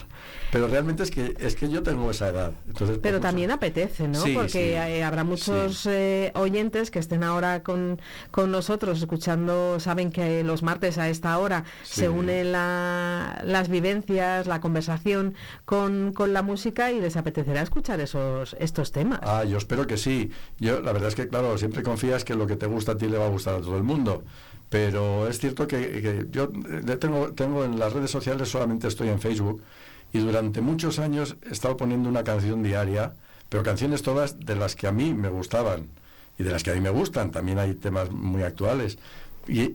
Pero 0.50 0.68
realmente 0.68 1.02
es 1.02 1.10
que, 1.10 1.34
es 1.38 1.54
que 1.54 1.68
yo 1.68 1.82
tengo 1.82 2.10
esa 2.10 2.28
edad. 2.28 2.52
Entonces, 2.66 2.98
Pero 3.02 3.18
pues, 3.18 3.22
también 3.28 3.50
apetece, 3.50 4.08
¿no? 4.08 4.22
Sí, 4.22 4.32
Porque 4.34 4.48
sí. 4.48 4.58
eh, 4.60 5.04
habrá 5.04 5.22
muchos 5.22 5.84
eh, 5.84 6.32
oyentes 6.34 6.90
que 6.90 6.98
estén 7.00 7.22
ahora 7.22 7.62
con, 7.62 8.00
con 8.30 8.50
nosotros 8.50 8.98
escuchando, 9.00 9.78
saben 9.80 10.10
que 10.10 10.42
los 10.44 10.62
martes 10.62 10.96
a 10.96 11.10
esta 11.10 11.38
hora 11.38 11.64
se 11.82 12.08
unen 12.08 12.52
la- 12.52 13.42
las 13.44 13.68
vivencias, 13.68 14.46
la 14.46 14.60
conversación 14.62 15.34
con, 15.66 16.12
con 16.14 16.32
la 16.32 16.40
música 16.42 16.90
y 16.90 17.00
les 17.00 17.16
apetecerá 17.18 17.60
escuchar 17.60 18.00
esos 18.00 18.56
estos 18.58 18.92
temas. 18.92 19.20
Ah, 19.22 19.44
yo 19.44 19.58
espero 19.58 19.86
que 19.86 19.98
sí. 19.98 20.30
Yo, 20.58 20.80
la 20.80 20.92
verdad 20.92 21.08
es 21.08 21.14
que, 21.14 21.28
claro, 21.28 21.58
siempre 21.58 21.82
confías 21.82 22.24
que 22.24 22.34
lo 22.34 22.46
que 22.46 22.56
te 22.56 22.66
gusta 22.66 22.92
a 22.92 22.96
ti 22.96 23.08
le 23.08 23.18
va 23.18 23.26
a 23.26 23.30
gustar 23.30 23.54
a 23.56 23.60
todo 23.60 23.76
el 23.76 23.82
mundo. 23.82 24.22
Pero 24.70 25.28
es 25.28 25.38
cierto 25.38 25.66
que, 25.68 26.26
yo 26.30 26.44
eh, 26.88 26.96
tengo, 26.96 27.32
tengo 27.32 27.64
en 27.64 27.78
las 27.78 27.92
redes 27.92 28.10
sociales, 28.10 28.48
solamente 28.48 28.88
estoy 28.88 29.08
en 29.08 29.20
Facebook, 29.20 29.62
y 30.12 30.18
durante 30.18 30.60
muchos 30.60 30.98
años 30.98 31.36
he 31.48 31.52
estado 31.52 31.76
poniendo 31.76 32.08
una 32.08 32.24
canción 32.24 32.62
diaria, 32.62 33.14
pero 33.48 33.62
canciones 33.62 34.02
todas 34.02 34.38
de 34.40 34.56
las 34.56 34.74
que 34.74 34.86
a 34.86 34.92
mí 34.92 35.14
me 35.14 35.28
gustaban 35.28 35.88
y 36.38 36.42
de 36.42 36.50
las 36.50 36.62
que 36.62 36.70
a 36.70 36.74
mí 36.74 36.80
me 36.80 36.90
gustan. 36.90 37.30
También 37.30 37.58
hay 37.58 37.74
temas 37.74 38.10
muy 38.10 38.42
actuales. 38.42 38.98
Y- 39.46 39.74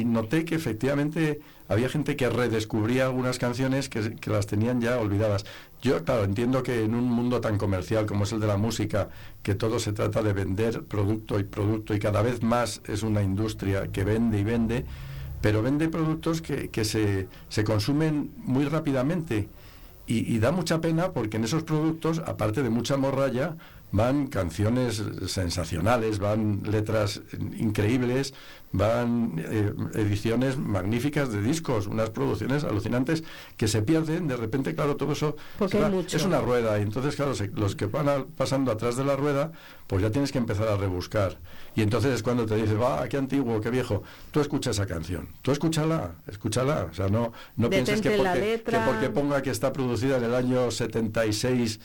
y 0.00 0.04
noté 0.06 0.44
que 0.46 0.54
efectivamente 0.54 1.40
había 1.68 1.88
gente 1.90 2.16
que 2.16 2.30
redescubría 2.30 3.04
algunas 3.06 3.38
canciones 3.38 3.88
que, 3.90 4.16
que 4.16 4.30
las 4.30 4.46
tenían 4.46 4.80
ya 4.80 4.98
olvidadas. 4.98 5.44
Yo, 5.82 6.04
claro, 6.04 6.22
entiendo 6.22 6.62
que 6.62 6.84
en 6.84 6.94
un 6.94 7.10
mundo 7.10 7.40
tan 7.40 7.58
comercial 7.58 8.06
como 8.06 8.22
es 8.22 8.32
el 8.32 8.38
de 8.38 8.46
la 8.46 8.56
música, 8.56 9.08
que 9.42 9.56
todo 9.56 9.80
se 9.80 9.92
trata 9.92 10.22
de 10.22 10.32
vender 10.32 10.84
producto 10.84 11.40
y 11.40 11.42
producto 11.42 11.92
y 11.92 11.98
cada 11.98 12.22
vez 12.22 12.40
más 12.40 12.80
es 12.86 13.02
una 13.02 13.20
industria 13.20 13.88
que 13.88 14.04
vende 14.04 14.38
y 14.38 14.44
vende, 14.44 14.86
pero 15.40 15.60
vende 15.60 15.88
productos 15.88 16.40
que, 16.40 16.68
que 16.70 16.84
se, 16.84 17.26
se 17.48 17.64
consumen 17.64 18.30
muy 18.44 18.64
rápidamente. 18.66 19.48
Y, 20.06 20.32
y 20.32 20.38
da 20.38 20.52
mucha 20.52 20.80
pena 20.80 21.10
porque 21.10 21.36
en 21.36 21.44
esos 21.44 21.64
productos, 21.64 22.20
aparte 22.20 22.62
de 22.62 22.70
mucha 22.70 22.96
morralla, 22.96 23.56
van 23.92 24.26
canciones 24.26 25.02
sensacionales, 25.26 26.18
van 26.18 26.62
letras 26.64 27.20
increíbles, 27.58 28.32
van 28.74 29.34
eh, 29.38 29.70
ediciones 29.94 30.56
magníficas 30.56 31.30
de 31.30 31.42
discos, 31.42 31.86
unas 31.86 32.08
producciones 32.08 32.64
alucinantes 32.64 33.22
que 33.58 33.68
se 33.68 33.82
pierden, 33.82 34.28
de 34.28 34.36
repente, 34.36 34.74
claro, 34.74 34.96
todo 34.96 35.12
eso 35.12 35.36
va- 35.82 35.88
es 36.16 36.24
una 36.24 36.40
rueda, 36.40 36.78
y 36.78 36.82
entonces, 36.82 37.14
claro, 37.16 37.34
se- 37.34 37.48
los 37.48 37.76
que 37.76 37.84
van 37.84 38.08
a- 38.08 38.24
pasando 38.24 38.72
atrás 38.72 38.96
de 38.96 39.04
la 39.04 39.14
rueda, 39.14 39.52
pues 39.86 40.00
ya 40.02 40.10
tienes 40.10 40.32
que 40.32 40.38
empezar 40.38 40.68
a 40.68 40.76
rebuscar. 40.78 41.38
Y 41.74 41.82
entonces 41.82 42.14
es 42.14 42.22
cuando 42.22 42.46
te 42.46 42.56
dices, 42.56 42.80
va, 42.80 43.06
qué 43.10 43.18
antiguo, 43.18 43.60
qué 43.60 43.68
viejo, 43.68 44.02
tú 44.30 44.40
escucha 44.40 44.70
esa 44.70 44.86
canción, 44.86 45.28
tú 45.42 45.52
escúchala, 45.52 46.12
escúchala, 46.26 46.88
o 46.90 46.94
sea, 46.94 47.08
no, 47.08 47.32
no 47.56 47.68
pienses 47.70 48.00
que 48.00 48.16
la 48.22 48.32
porque, 48.32 48.62
que 48.64 48.78
porque 48.90 49.10
ponga 49.10 49.42
que 49.42 49.50
está 49.50 49.70
producida 49.70 50.16
en 50.16 50.24
el 50.24 50.34
año 50.34 50.70
76 50.70 51.78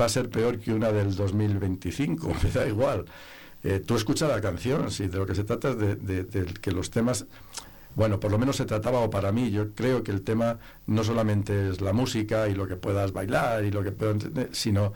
va 0.00 0.06
a 0.06 0.08
ser 0.08 0.28
peor 0.30 0.58
que 0.58 0.72
una 0.72 0.92
del 0.92 1.14
2025, 1.14 2.32
me 2.44 2.50
da 2.50 2.66
igual. 2.66 3.04
Eh, 3.62 3.80
tú 3.84 3.96
escucha 3.96 4.28
la 4.28 4.40
canción, 4.40 4.90
si 4.90 5.06
de 5.08 5.18
lo 5.18 5.26
que 5.26 5.34
se 5.34 5.44
trata 5.44 5.70
es 5.70 5.78
de, 5.78 5.96
de- 5.96 6.24
de 6.24 6.44
que 6.54 6.70
los 6.72 6.90
temas, 6.90 7.26
bueno, 7.94 8.20
por 8.20 8.30
lo 8.30 8.38
menos 8.38 8.56
se 8.56 8.66
trataba, 8.66 8.98
o 9.00 9.10
para 9.10 9.32
mí, 9.32 9.50
yo 9.50 9.72
creo 9.74 10.02
que 10.02 10.10
el 10.12 10.22
tema 10.22 10.58
no 10.86 11.04
solamente 11.04 11.70
es 11.70 11.80
la 11.80 11.92
música 11.92 12.48
y 12.48 12.54
lo 12.54 12.66
que 12.66 12.76
puedas 12.76 13.12
bailar 13.12 13.64
y 13.64 13.70
lo 13.70 13.82
que 13.82 13.92
puedas 13.92 14.16
sino 14.52 14.92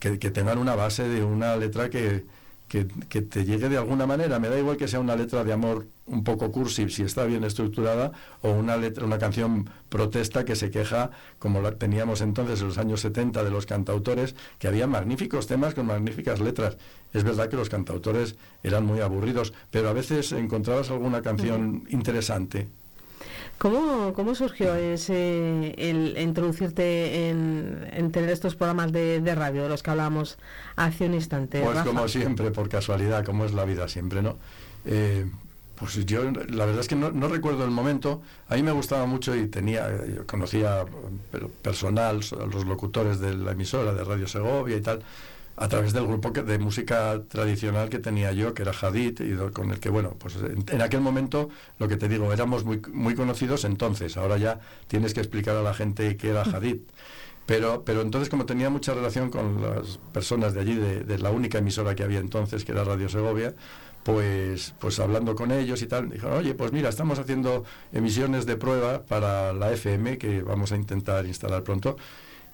que, 0.00 0.18
que 0.18 0.30
tengan 0.30 0.58
una 0.58 0.74
base 0.74 1.08
de 1.08 1.22
una 1.24 1.56
letra 1.56 1.90
que, 1.90 2.24
que, 2.68 2.86
que 3.08 3.22
te 3.22 3.44
llegue 3.44 3.68
de 3.68 3.78
alguna 3.78 4.06
manera. 4.06 4.38
Me 4.38 4.48
da 4.48 4.58
igual 4.58 4.76
que 4.76 4.88
sea 4.88 5.00
una 5.00 5.16
letra 5.16 5.44
de 5.44 5.52
amor 5.52 5.86
un 6.06 6.24
poco 6.24 6.50
cursi, 6.50 6.88
si 6.88 7.02
está 7.02 7.24
bien 7.24 7.44
estructurada, 7.44 8.12
o 8.42 8.50
una 8.50 8.76
letra, 8.76 9.04
una 9.04 9.18
canción 9.18 9.68
protesta 9.88 10.44
que 10.44 10.56
se 10.56 10.70
queja, 10.70 11.10
como 11.38 11.60
la 11.60 11.72
teníamos 11.72 12.20
entonces 12.20 12.60
en 12.60 12.68
los 12.68 12.78
años 12.78 13.00
70 13.00 13.44
de 13.44 13.50
los 13.50 13.66
cantautores, 13.66 14.34
que 14.58 14.68
había 14.68 14.86
magníficos 14.86 15.46
temas 15.46 15.74
con 15.74 15.86
magníficas 15.86 16.40
letras. 16.40 16.76
Es 17.12 17.24
verdad 17.24 17.48
que 17.48 17.56
los 17.56 17.68
cantautores 17.68 18.36
eran 18.62 18.84
muy 18.84 19.00
aburridos, 19.00 19.52
pero 19.70 19.88
a 19.88 19.92
veces 19.92 20.32
encontrabas 20.32 20.90
alguna 20.90 21.22
canción 21.22 21.84
interesante. 21.90 22.68
¿Cómo, 23.58 24.12
cómo 24.14 24.34
surgió 24.36 24.74
ese, 24.76 25.74
el 25.76 26.16
introducirte 26.18 27.28
en, 27.28 27.88
en 27.92 28.12
tener 28.12 28.30
estos 28.30 28.54
programas 28.54 28.92
de, 28.92 29.20
de 29.20 29.34
radio 29.34 29.64
de 29.64 29.68
los 29.68 29.82
que 29.82 29.90
hablábamos 29.90 30.38
hace 30.76 31.06
un 31.06 31.14
instante? 31.14 31.60
Pues 31.60 31.74
Rafa? 31.74 31.88
como 31.88 32.06
siempre, 32.06 32.52
por 32.52 32.68
casualidad, 32.68 33.24
como 33.24 33.44
es 33.44 33.52
la 33.52 33.64
vida 33.64 33.88
siempre, 33.88 34.22
¿no? 34.22 34.36
Eh, 34.84 35.28
pues 35.74 36.04
yo, 36.06 36.22
la 36.24 36.66
verdad 36.66 36.80
es 36.80 36.88
que 36.88 36.96
no, 36.96 37.10
no 37.10 37.28
recuerdo 37.28 37.64
el 37.64 37.70
momento. 37.70 38.22
A 38.48 38.56
mí 38.56 38.62
me 38.62 38.72
gustaba 38.72 39.06
mucho 39.06 39.34
y 39.36 39.46
tenía, 39.46 39.88
yo 40.06 40.26
conocía 40.26 40.84
personal, 41.62 42.20
los 42.52 42.64
locutores 42.66 43.20
de 43.20 43.34
la 43.34 43.52
emisora 43.52 43.92
de 43.92 44.04
Radio 44.04 44.26
Segovia 44.26 44.76
y 44.76 44.80
tal, 44.80 45.02
a 45.60 45.68
través 45.68 45.92
del 45.92 46.06
grupo 46.06 46.32
que- 46.32 46.42
de 46.42 46.58
música 46.58 47.20
tradicional 47.28 47.88
que 47.88 47.98
tenía 47.98 48.32
yo, 48.32 48.54
que 48.54 48.62
era 48.62 48.72
Hadid, 48.72 49.20
y 49.20 49.36
con 49.52 49.70
el 49.70 49.80
que, 49.80 49.90
bueno, 49.90 50.14
pues 50.18 50.36
en, 50.36 50.64
en 50.68 50.82
aquel 50.82 51.00
momento, 51.00 51.48
lo 51.78 51.88
que 51.88 51.96
te 51.96 52.08
digo, 52.08 52.32
éramos 52.32 52.64
muy, 52.64 52.80
muy 52.92 53.14
conocidos 53.14 53.64
entonces. 53.64 54.16
Ahora 54.16 54.36
ya 54.38 54.60
tienes 54.86 55.14
que 55.14 55.20
explicar 55.20 55.56
a 55.56 55.62
la 55.62 55.74
gente 55.74 56.16
qué 56.16 56.30
era 56.30 56.42
Hadid. 56.42 56.78
Pero, 57.46 57.82
pero 57.84 58.02
entonces, 58.02 58.28
como 58.28 58.44
tenía 58.44 58.68
mucha 58.68 58.92
relación 58.92 59.30
con 59.30 59.62
las 59.62 59.98
personas 60.12 60.52
de 60.52 60.60
allí, 60.60 60.74
de, 60.74 61.00
de 61.00 61.18
la 61.18 61.30
única 61.30 61.58
emisora 61.58 61.94
que 61.94 62.02
había 62.02 62.18
entonces, 62.18 62.64
que 62.64 62.72
era 62.72 62.84
Radio 62.84 63.08
Segovia, 63.08 63.54
pues, 64.04 64.74
pues 64.78 64.98
hablando 65.00 65.34
con 65.34 65.50
ellos 65.50 65.82
y 65.82 65.86
tal, 65.86 66.08
dijeron, 66.10 66.38
oye, 66.38 66.54
pues 66.54 66.72
mira, 66.72 66.88
estamos 66.88 67.18
haciendo 67.18 67.64
emisiones 67.92 68.46
de 68.46 68.56
prueba 68.56 69.02
para 69.02 69.52
la 69.54 69.72
FM, 69.72 70.18
que 70.18 70.42
vamos 70.42 70.72
a 70.72 70.76
intentar 70.76 71.26
instalar 71.26 71.62
pronto, 71.62 71.96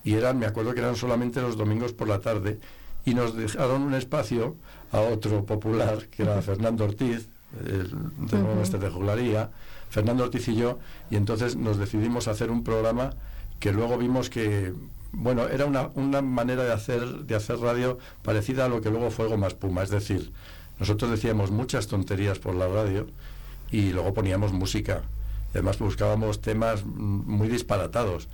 y 0.05 0.15
eran, 0.15 0.39
me 0.39 0.47
acuerdo 0.47 0.75
que 0.75 0.81
eran 0.81 0.97
solamente 0.97 1.41
los 1.41 1.57
domingos 1.57 1.93
por 1.93 2.09
la 2.09 2.21
tarde, 2.21 2.59
y 3.05 3.15
nos 3.15 3.37
dejaron 3.37 3.83
un 3.83 3.95
espacio 3.95 4.57
a 4.93 5.01
otro 5.01 5.45
popular, 5.45 6.07
que 6.09 6.23
era 6.23 6.41
Fernando 6.43 6.85
Ortiz, 6.85 7.29
el 7.67 7.91
de 8.19 8.63
este 8.63 8.79
de 8.79 8.91
juglaría, 8.91 9.51
Fernando 9.91 10.25
Ortiz 10.25 10.49
y 10.49 10.57
yo, 10.57 10.79
y 11.11 11.17
entonces 11.17 11.57
nos 11.57 11.79
decidimos 11.79 12.29
hacer 12.29 12.51
un 12.51 12.65
programa 12.65 13.11
que 13.61 13.73
luego 13.73 13.97
vimos 13.99 14.31
que 14.31 14.73
bueno, 15.17 15.47
era 15.49 15.67
una, 15.67 15.91
una 15.95 16.23
manera 16.23 16.65
de 16.65 16.73
hacer, 16.73 17.25
de 17.25 17.35
hacer 17.35 17.59
radio 17.59 17.99
parecida 18.23 18.65
a 18.65 18.69
lo 18.69 18.81
que 18.81 18.91
luego 18.91 19.11
fue 19.11 19.29
Goma 19.29 19.47
Espuma. 19.47 19.83
Es 19.83 19.91
decir, 19.91 20.33
nosotros 20.79 21.11
decíamos 21.11 21.51
muchas 21.51 21.87
tonterías 21.87 22.39
por 22.39 22.55
la 22.55 22.67
radio 22.67 23.07
y 23.71 23.91
luego 23.91 24.13
poníamos 24.13 24.53
música. 24.53 25.03
Además 25.53 25.79
buscábamos 25.79 26.41
temas 26.41 26.85
mm, 26.85 26.89
muy 26.91 27.49
disparatados. 27.49 28.29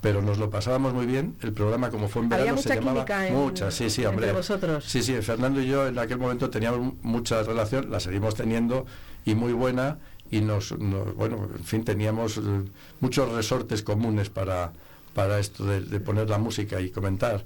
Pero 0.00 0.22
nos 0.22 0.38
lo 0.38 0.50
pasábamos 0.50 0.92
muy 0.94 1.06
bien. 1.06 1.36
El 1.42 1.52
programa, 1.52 1.90
como 1.90 2.08
fue 2.08 2.22
en 2.22 2.32
Había 2.32 2.52
verano, 2.52 2.56
mucha 2.56 2.68
se 2.68 2.74
llamaba. 2.80 3.26
en- 3.26 3.34
Mucha, 3.34 3.70
sí, 3.70 3.90
sí, 3.90 4.04
hombre. 4.04 4.26
entre 4.26 4.38
vosotros. 4.38 4.84
Sí, 4.84 5.02
sí, 5.02 5.14
Fernando 5.22 5.60
y 5.60 5.66
yo 5.66 5.86
en 5.88 5.98
aquel 5.98 6.18
momento 6.18 6.50
teníamos 6.50 6.94
mucha 7.02 7.42
relación, 7.42 7.90
la 7.90 7.98
seguimos 8.00 8.34
teniendo 8.34 8.86
y 9.24 9.34
muy 9.34 9.52
buena. 9.52 9.98
Y 10.30 10.40
nos, 10.40 10.76
nos- 10.78 11.14
bueno, 11.14 11.48
en 11.56 11.64
fin, 11.64 11.84
teníamos 11.84 12.36
eh, 12.38 12.40
muchos 13.00 13.30
resortes 13.32 13.82
comunes 13.82 14.28
para, 14.28 14.72
para 15.14 15.38
esto 15.38 15.64
de, 15.64 15.80
de 15.80 16.00
poner 16.00 16.28
la 16.28 16.38
música 16.38 16.80
y 16.80 16.90
comentar. 16.90 17.44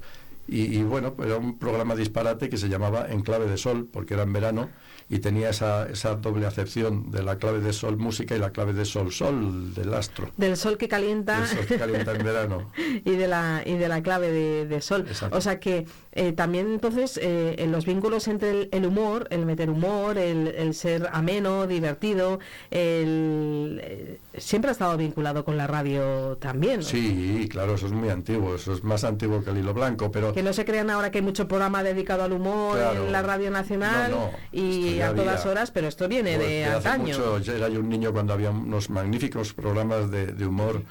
Y, 0.49 0.79
y 0.79 0.83
bueno, 0.83 1.15
era 1.23 1.37
un 1.37 1.59
programa 1.59 1.95
disparate 1.95 2.49
que 2.49 2.57
se 2.57 2.69
llamaba 2.69 3.07
En 3.09 3.21
clave 3.23 3.47
de 3.47 3.57
sol, 3.59 3.87
porque 3.91 4.15
era 4.15 4.25
en 4.25 4.33
verano 4.33 4.69
y 5.11 5.19
tenía 5.19 5.51
esa, 5.51 5.89
esa 5.89 6.15
doble 6.15 6.47
acepción 6.47 7.11
de 7.11 7.23
la 7.23 7.37
clave 7.37 7.61
de 7.61 7.73
sol 7.73 7.97
música 7.99 8.35
y 8.35 8.39
la 8.39 8.51
clave 8.51 8.73
de 8.73 8.85
sol 8.85 9.13
sol 9.13 9.75
del 9.75 9.93
astro. 9.93 10.31
Del 10.37 10.57
sol 10.57 10.79
que 10.79 10.89
calienta. 10.89 11.41
El 11.41 11.47
sol 11.49 11.67
que 11.67 11.77
calienta 11.79 12.13
en 12.15 12.25
verano. 12.25 12.71
y 13.05 13.11
de 13.11 13.27
la 13.29 13.63
y 13.67 13.75
de 13.77 13.89
la 13.89 14.03
clave 14.03 14.31
de, 14.31 14.67
de 14.67 14.81
sol 14.81 15.05
Exacto. 15.09 15.37
o 15.37 15.41
sea 15.41 15.59
que 15.61 15.87
eh, 16.13 16.33
también 16.33 16.71
entonces 16.73 17.19
eh, 17.23 17.57
en 17.59 17.73
los 17.73 17.85
vínculos 17.87 18.29
entre 18.29 18.51
el, 18.51 18.69
el 18.73 18.87
humor 18.87 19.27
el 19.31 19.45
meter 19.47 19.69
humor 19.71 20.17
el, 20.17 20.49
el 20.49 20.75
ser 20.75 21.09
ameno 21.13 21.67
divertido 21.67 22.39
el, 22.71 23.81
eh, 23.83 24.19
siempre 24.39 24.71
ha 24.71 24.73
estado 24.73 24.97
vinculado 24.97 25.45
con 25.45 25.57
la 25.57 25.67
radio 25.67 26.37
también 26.41 26.81
¿no? 26.81 26.87
Sí, 26.87 27.49
claro, 27.51 27.75
eso 27.75 27.87
es 27.87 27.93
muy 27.93 28.09
antiguo, 28.11 28.55
eso 28.55 28.73
es 28.75 28.83
más 28.85 29.05
antiguo 29.05 29.43
que 29.43 29.51
el 29.51 29.59
hilo 29.59 29.75
blanco, 29.75 30.11
pero 30.11 30.33
que 30.33 30.43
no 30.43 30.53
se 30.53 30.65
crean 30.65 30.91
ahora 30.91 31.11
que 31.11 31.19
hay 31.19 31.25
mucho 31.25 31.49
programa 31.49 31.83
dedicado 31.83 32.23
al 32.25 32.33
humor 32.33 32.77
Claro. 32.79 33.07
en 33.07 33.13
la 33.13 33.23
radio 33.23 33.51
nacional 33.51 34.11
No, 34.11 34.17
no, 34.27 34.31
y 34.53 35.00
a 35.03 35.15
todas 35.15 35.41
había. 35.41 35.51
horas 35.51 35.71
pero 35.71 35.89
esto 35.89 36.09
viene 36.09 36.37
Pues 36.37 36.49
de 36.49 36.65
antaño 36.65 37.05
mucho, 37.19 37.39
yo 37.39 37.53
era 37.55 37.69
yo 37.69 37.81
un 37.81 37.89
niño 37.89 38.13
cuando 38.13 38.33
había 38.33 38.51
unos 38.51 38.91
magníficos 38.91 39.53
programas 39.53 40.11
de, 40.11 40.27
de 40.29 40.47
humor 40.47 40.83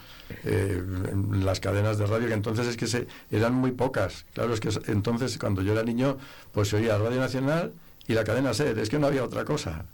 eh, 0.44 0.82
en 1.12 1.46
las 1.46 1.60
cadenas 1.60 1.98
de 1.98 2.06
radio, 2.06 2.28
que 2.28 2.34
entonces 2.34 2.68
es 2.68 2.78
que 2.78 2.88
se, 2.88 3.08
eran 3.32 3.54
muy 3.54 3.72
pocas. 3.72 4.26
Claro, 4.34 4.54
es 4.54 4.60
que 4.60 4.70
es- 4.70 4.80
entonces 4.88 5.38
cuando 5.38 5.62
yo 5.62 5.74
era 5.74 5.84
niño, 5.84 6.18
pues 6.52 6.70
se 6.70 6.76
oía 6.78 6.98
Radio 6.98 7.20
Nacional 7.20 7.72
y 8.08 8.14
la 8.14 8.24
cadena 8.24 8.54
SER, 8.54 8.78
es 8.80 8.90
que 8.90 9.00
no 9.00 9.08
había 9.08 9.24
otra 9.24 9.46
cosa. 9.46 9.86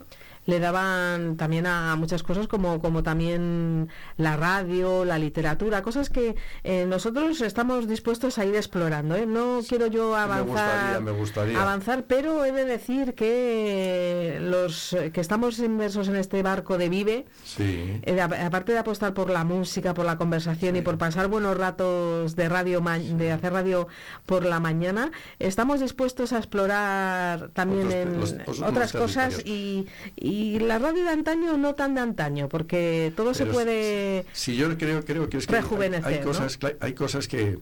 Le 0.45 0.59
daban 0.59 1.37
también 1.37 1.65
a 1.67 1.95
muchas 1.95 2.21
cosas 2.23 2.47
como, 2.47 2.79
como 2.79 3.01
también 3.03 3.89
la 4.17 4.37
radio, 4.37 5.03
la 5.05 5.17
literatura, 5.17 5.81
cosas 5.81 6.09
que 6.09 6.35
eh, 6.63 6.85
nosotros 6.87 7.41
estamos 7.41 7.87
dispuestos 7.87 8.37
a 8.37 8.45
ir 8.45 8.55
explorando. 8.55 9.15
¿eh? 9.15 9.25
No 9.25 9.59
quiero 9.67 9.87
yo 9.87 10.11
me 10.11 10.17
avanzar, 10.17 10.45
gustaría, 10.47 10.99
me 10.99 11.11
gustaría. 11.11 11.61
avanzar, 11.61 12.03
pero 12.07 12.45
he 12.45 12.51
de 12.51 12.65
decir 12.65 13.15
que 13.15 14.37
los 14.41 14.95
que 15.13 15.21
estamos 15.21 15.59
inmersos 15.59 16.07
en 16.07 16.15
este 16.15 16.41
barco 16.43 16.77
de 16.77 16.89
Vive, 16.89 17.25
Sí. 17.43 17.99
eh, 18.03 18.21
aparte 18.21 18.71
de 18.71 18.79
apostar 18.79 19.13
por 19.13 19.29
la 19.29 19.43
música, 19.43 19.93
por 19.93 20.05
la 20.05 20.17
conversación 20.17 20.75
y 20.75 20.81
por 20.81 20.97
pasar 20.97 21.27
buenos 21.27 21.57
ratos 21.57 22.35
de 22.35 22.49
radio, 22.49 22.81
ma- 22.81 22.99
de 22.99 23.31
hacer 23.31 23.53
radio 23.53 23.87
por 24.25 24.45
la 24.45 24.59
mañana, 24.59 25.11
estamos 25.39 25.79
dispuestos 25.79 26.33
a 26.33 26.37
explorar 26.37 27.49
también 27.53 27.87
Otros 27.87 28.01
en 28.01 28.19
los- 28.19 28.33
los- 28.47 28.61
otras 28.61 28.93
los 28.93 29.01
cosas 29.03 29.41
y, 29.45 29.87
y 30.15 30.34
la 30.59 30.79
radio 30.79 31.03
de 31.03 31.09
antaño 31.09 31.57
no 31.57 31.75
tan 31.75 31.95
de 31.95 32.01
antaño, 32.01 32.47
porque 32.49 33.13
todo 33.15 33.33
se 33.33 33.45
puede 33.45 34.25
Si 34.33 34.55
yo 34.55 34.77
creo, 34.77 35.03
creo 35.05 35.29
que 35.29 35.37
es 35.37 35.47
que 35.47 35.55
hay- 35.55 35.61
rejuvenecer, 35.61 36.05
hay, 36.13 36.19
¿no? 36.19 36.25
cosas, 36.25 36.59
cla- 36.59 36.75
hay 36.79 36.93
cosas 36.93 37.27
que, 37.27 37.57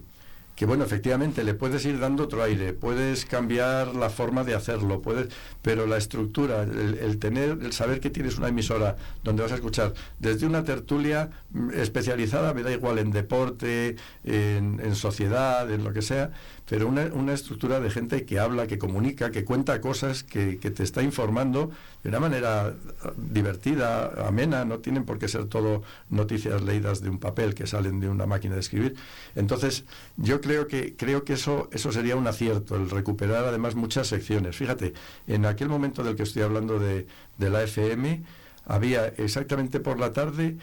que, 0.56 0.66
bueno, 0.68 0.84
efectivamente 0.84 1.44
le 1.44 1.56
puedes 1.56 1.84
ir 1.86 1.98
dando 2.00 2.24
otro 2.26 2.44
aire, 2.44 2.74
puedes 2.74 3.26
cambiar 3.26 3.96
la 3.96 4.10
forma 4.12 4.44
de 4.44 4.54
hacerlo, 4.54 5.02
puedes, 5.02 5.30
pero 5.64 5.88
la 5.88 5.98
estructura, 5.98 6.62
el, 6.62 7.00
el 7.02 7.18
tener, 7.18 7.58
el 7.64 7.74
saber 7.74 8.00
que 8.00 8.12
tienes 8.12 8.38
una 8.38 8.50
emisora 8.50 8.96
donde 9.24 9.42
vas 9.42 9.52
a 9.52 9.56
escuchar 9.56 9.94
desde 10.20 10.46
una 10.46 10.64
tertulia 10.64 11.32
mm, 11.50 11.72
especializada, 11.72 12.54
me 12.54 12.62
da 12.62 12.72
igual 12.72 13.00
en 13.00 13.10
deporte, 13.12 13.96
en, 14.24 14.80
en 14.80 14.96
sociedad, 14.96 15.70
en 15.72 15.84
lo 15.84 15.92
que 15.92 16.04
sea, 16.04 16.30
pero 16.70 16.88
una, 16.88 17.06
una 17.14 17.34
estructura 17.34 17.80
de 17.80 17.90
gente 17.90 18.26
que 18.26 18.40
habla, 18.40 18.68
que 18.68 18.78
comunica, 18.78 19.32
que 19.32 19.44
cuenta 19.44 19.82
cosas, 19.82 20.24
que, 20.24 20.58
que 20.58 20.72
te 20.72 20.84
está 20.84 21.04
informando 21.04 21.72
de 22.04 22.10
una 22.10 22.20
manera 22.20 22.74
ah, 23.04 23.14
divertida, 23.18 24.28
amena, 24.28 24.66
no 24.66 24.80
tienen 24.80 25.06
por 25.06 25.20
qué 25.20 25.28
ser 25.28 25.46
todo 25.46 25.84
noticias 26.10 26.62
leídas 26.62 27.02
de 27.02 27.10
un 27.10 27.20
papel 27.20 27.54
que 27.54 27.68
salen 27.68 28.00
de 28.00 28.10
una 28.10 28.26
máquina 28.26 28.56
de 28.56 28.62
escribir. 28.62 28.96
Entonces, 29.36 29.86
yo 30.18 30.42
creo 30.42 30.68
que 30.68 30.96
creo 30.96 31.24
que 31.24 31.34
eso 31.34 31.70
eso 31.72 31.92
sería 31.92 32.16
un 32.16 32.28
acierto, 32.28 32.76
el 32.76 32.90
recuperar 32.90 33.46
además 33.46 33.76
muchas 33.76 34.08
secciones. 34.08 34.56
Fíjate, 34.56 34.94
en 35.28 35.46
aquel 35.46 35.70
momento 35.70 36.04
del 36.04 36.16
que 36.16 36.24
estoy 36.24 36.44
hablando 36.44 36.80
de, 36.80 37.08
de 37.38 37.50
la 37.50 37.64
FM, 37.64 38.24
había 38.66 39.08
exactamente 39.08 39.80
por 39.80 40.00
la 40.00 40.14
tarde 40.14 40.58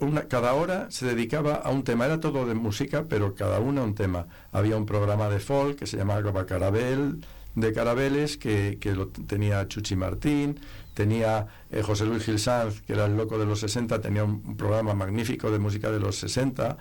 una- 0.00 0.22
cada 0.28 0.52
hora 0.54 0.86
se 0.90 1.06
dedicaba 1.06 1.54
a 1.56 1.70
un 1.70 1.82
tema, 1.84 2.06
era 2.06 2.20
todo 2.20 2.46
de 2.46 2.54
música, 2.54 3.04
pero 3.08 3.34
cada 3.34 3.60
una 3.60 3.82
un 3.82 3.94
tema. 3.94 4.26
Había 4.52 4.76
un 4.76 4.86
programa 4.86 5.28
de 5.28 5.40
folk 5.40 5.78
que 5.78 5.86
se 5.86 5.96
llamaba 5.96 6.46
Carabel, 6.46 7.24
de 7.54 7.72
Carabeles, 7.72 8.36
que, 8.36 8.76
que 8.80 8.92
lo 8.94 9.08
tenía 9.08 9.66
Chuchi 9.66 9.96
Martín, 9.96 10.60
tenía 10.92 11.46
eh, 11.70 11.82
José 11.82 12.04
Luis 12.04 12.24
Gil 12.24 12.38
Sanz, 12.38 12.82
que 12.82 12.92
era 12.92 13.06
el 13.06 13.16
loco 13.16 13.38
de 13.38 13.46
los 13.46 13.60
60, 13.60 14.00
tenía 14.00 14.24
un, 14.24 14.42
un 14.46 14.56
programa 14.56 14.94
magnífico 14.94 15.50
de 15.50 15.58
música 15.58 15.90
de 15.90 16.00
los 16.00 16.16
60. 16.16 16.76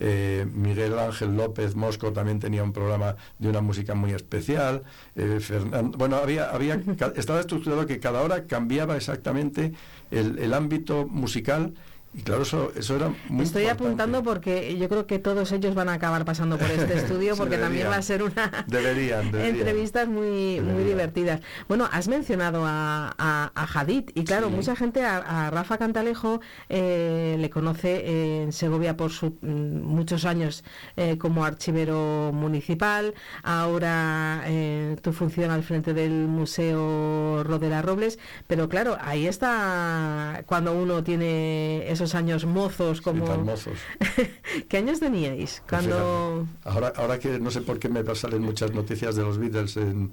eh, 0.00 0.46
Miguel 0.54 0.96
Ángel 0.98 1.34
López 1.36 1.74
Mosco 1.74 2.12
también 2.12 2.38
tenía 2.38 2.62
un 2.62 2.72
programa 2.72 3.16
de 3.38 3.48
una 3.48 3.60
música 3.62 3.94
muy 3.94 4.12
especial. 4.12 4.82
eh, 5.16 5.38
Fernan- 5.40 5.92
bueno, 5.96 6.16
había, 6.16 6.50
había, 6.50 6.80
estaba 7.16 7.40
estructurado 7.40 7.86
que 7.86 7.98
cada 7.98 8.20
hora 8.22 8.44
cambiaba 8.46 8.96
exactamente 8.96 9.72
el, 10.10 10.38
el 10.38 10.54
ámbito 10.54 11.06
musical 11.08 11.74
y 12.14 12.22
claro, 12.22 12.42
eso, 12.42 12.72
eso 12.74 12.96
era 12.96 13.08
muy 13.28 13.44
Estoy 13.44 13.62
importante. 13.62 13.70
apuntando 13.70 14.22
porque 14.22 14.76
yo 14.78 14.88
creo 14.88 15.06
que 15.06 15.18
todos 15.18 15.52
ellos 15.52 15.74
van 15.74 15.88
a 15.88 15.94
acabar 15.94 16.24
pasando 16.24 16.56
por 16.58 16.70
este 16.70 16.94
estudio 16.98 17.36
porque 17.36 17.58
también 17.58 17.86
deberían. 17.86 17.92
va 17.92 17.96
a 17.96 18.02
ser 18.02 18.22
una 18.22 18.64
Deberían, 18.66 19.30
deberían. 19.30 19.56
entrevistas 19.56 20.08
muy 20.08 20.60
muy 20.60 20.84
divertidas. 20.84 21.40
Bueno, 21.68 21.88
has 21.92 22.08
mencionado 22.08 22.64
a, 22.66 23.14
a, 23.18 23.52
a 23.54 23.80
Hadid 23.80 24.10
y 24.14 24.24
claro, 24.24 24.48
Sí. 24.48 24.54
mucha 24.54 24.74
gente 24.76 25.04
a, 25.04 25.18
a 25.18 25.50
Rafa 25.50 25.76
Cantalejo 25.78 26.40
eh, 26.68 27.36
le 27.38 27.50
conoce 27.50 28.42
en 28.42 28.52
Segovia 28.52 28.96
por 28.96 29.10
su, 29.10 29.36
mm, 29.42 29.82
muchos 29.82 30.24
años 30.24 30.64
eh, 30.96 31.18
como 31.18 31.44
archivero 31.44 32.30
municipal, 32.32 33.14
ahora 33.42 34.42
eh, 34.46 34.96
tu 35.02 35.12
función 35.12 35.50
al 35.50 35.62
frente 35.62 35.92
del 35.94 36.26
Museo 36.28 37.44
Rodela 37.44 37.82
Robles, 37.82 38.18
pero 38.46 38.68
claro, 38.68 38.96
ahí 39.00 39.26
está 39.26 40.42
cuando 40.46 40.72
uno 40.72 41.02
tiene 41.04 41.90
esos 41.90 42.07
años 42.14 42.44
mozos 42.46 42.98
Sí, 42.98 43.04
como... 43.04 43.24
tan 43.24 43.44
mozos. 43.44 43.78
¿Qué 44.68 44.76
años 44.78 45.00
teníais? 45.00 45.62
Cuando... 45.68 46.46
Fíjate, 46.62 46.68
Ahora, 46.74 46.92
ahora 46.96 47.18
que 47.18 47.38
no 47.40 47.50
sé 47.50 47.60
por 47.62 47.78
qué 47.78 47.88
me 47.88 48.02
salen 48.14 48.42
muchas 48.42 48.72
noticias 48.72 49.16
de 49.16 49.22
los 49.22 49.38
Beatles 49.38 49.76
en, 49.76 50.10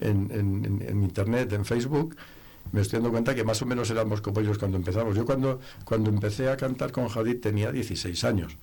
en- 0.00 0.30
en- 0.30 0.64
en- 0.64 0.82
en 0.88 1.02
internet, 1.02 1.52
en 1.52 1.64
Facebook, 1.64 2.16
me 2.72 2.80
estoy 2.80 2.98
dando 2.98 3.10
cuenta 3.10 3.34
que 3.34 3.44
más 3.44 3.60
o 3.62 3.66
menos 3.66 3.90
éramos 3.90 4.20
como 4.20 4.40
ellos 4.40 4.58
cuando 4.58 4.76
empezamos. 4.76 5.14
Yo 5.16 5.24
cuando, 5.24 5.60
cuando 5.84 6.10
empecé 6.10 6.48
a 6.50 6.56
cantar 6.56 6.90
con 6.92 7.08
Hadid 7.08 7.40
tenía 7.40 7.70
16 7.72 8.24
años, 8.24 8.56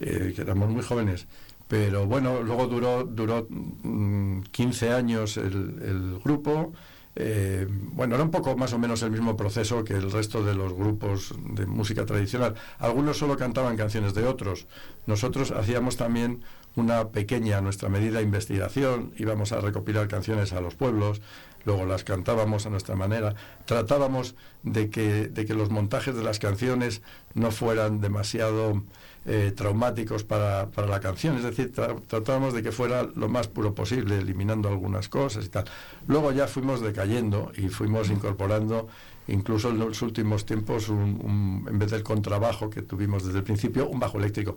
eh, 0.00 0.32
que 0.34 0.42
éramos 0.42 0.68
muy 0.68 0.82
jóvenes. 0.82 1.26
Pero 1.68 2.06
bueno, 2.06 2.42
luego 2.42 2.66
duró, 2.68 3.04
duró 3.04 3.46
mm, 3.50 4.40
15 4.52 4.92
años 4.92 5.36
el, 5.36 5.80
el 5.82 6.20
grupo. 6.24 6.72
Eh, 7.18 7.66
bueno, 7.68 8.14
era 8.14 8.24
un 8.24 8.30
poco 8.30 8.56
más 8.58 8.74
o 8.74 8.78
menos 8.78 9.02
el 9.02 9.10
mismo 9.10 9.38
proceso 9.38 9.82
que 9.84 9.94
el 9.94 10.12
resto 10.12 10.44
de 10.44 10.54
los 10.54 10.74
grupos 10.74 11.34
de 11.54 11.64
música 11.64 12.04
tradicional. 12.04 12.54
Algunos 12.78 13.16
solo 13.16 13.38
cantaban 13.38 13.76
canciones 13.76 14.12
de 14.12 14.26
otros. 14.26 14.66
Nosotros 15.06 15.50
hacíamos 15.50 15.96
también 15.96 16.42
una 16.76 17.08
pequeña, 17.08 17.62
nuestra 17.62 17.88
medida, 17.88 18.20
investigación. 18.20 19.14
Íbamos 19.16 19.52
a 19.52 19.60
recopilar 19.60 20.08
canciones 20.08 20.52
a 20.52 20.60
los 20.60 20.74
pueblos, 20.74 21.22
luego 21.64 21.86
las 21.86 22.04
cantábamos 22.04 22.66
a 22.66 22.70
nuestra 22.70 22.96
manera. 22.96 23.34
Tratábamos 23.64 24.34
de 24.62 24.90
que, 24.90 25.28
de 25.28 25.46
que 25.46 25.54
los 25.54 25.70
montajes 25.70 26.14
de 26.14 26.22
las 26.22 26.38
canciones 26.38 27.00
no 27.32 27.50
fueran 27.50 28.02
demasiado 28.02 28.82
eh, 29.26 29.52
traumáticos 29.56 30.22
para, 30.24 30.70
para 30.70 30.86
la 30.86 31.00
canción, 31.00 31.36
es 31.36 31.42
decir, 31.42 31.72
tra- 31.74 32.00
tratábamos 32.06 32.54
de 32.54 32.62
que 32.62 32.70
fuera 32.72 33.02
lo 33.16 33.28
más 33.28 33.48
puro 33.48 33.74
posible, 33.74 34.18
eliminando 34.18 34.68
algunas 34.68 35.08
cosas 35.08 35.44
y 35.44 35.48
tal. 35.48 35.64
Luego 36.06 36.30
ya 36.32 36.46
fuimos 36.46 36.80
decayendo 36.80 37.50
y 37.56 37.68
fuimos 37.68 38.08
incorporando, 38.08 38.86
incluso 39.26 39.70
en 39.70 39.78
los 39.80 40.00
últimos 40.02 40.46
tiempos, 40.46 40.88
un- 40.88 41.20
un- 41.24 41.66
en 41.68 41.78
vez 41.78 41.90
del 41.90 42.04
contrabajo 42.04 42.70
que 42.70 42.82
tuvimos 42.82 43.24
desde 43.24 43.38
el 43.38 43.44
principio, 43.44 43.88
un 43.88 43.98
bajo 43.98 44.18
eléctrico. 44.18 44.56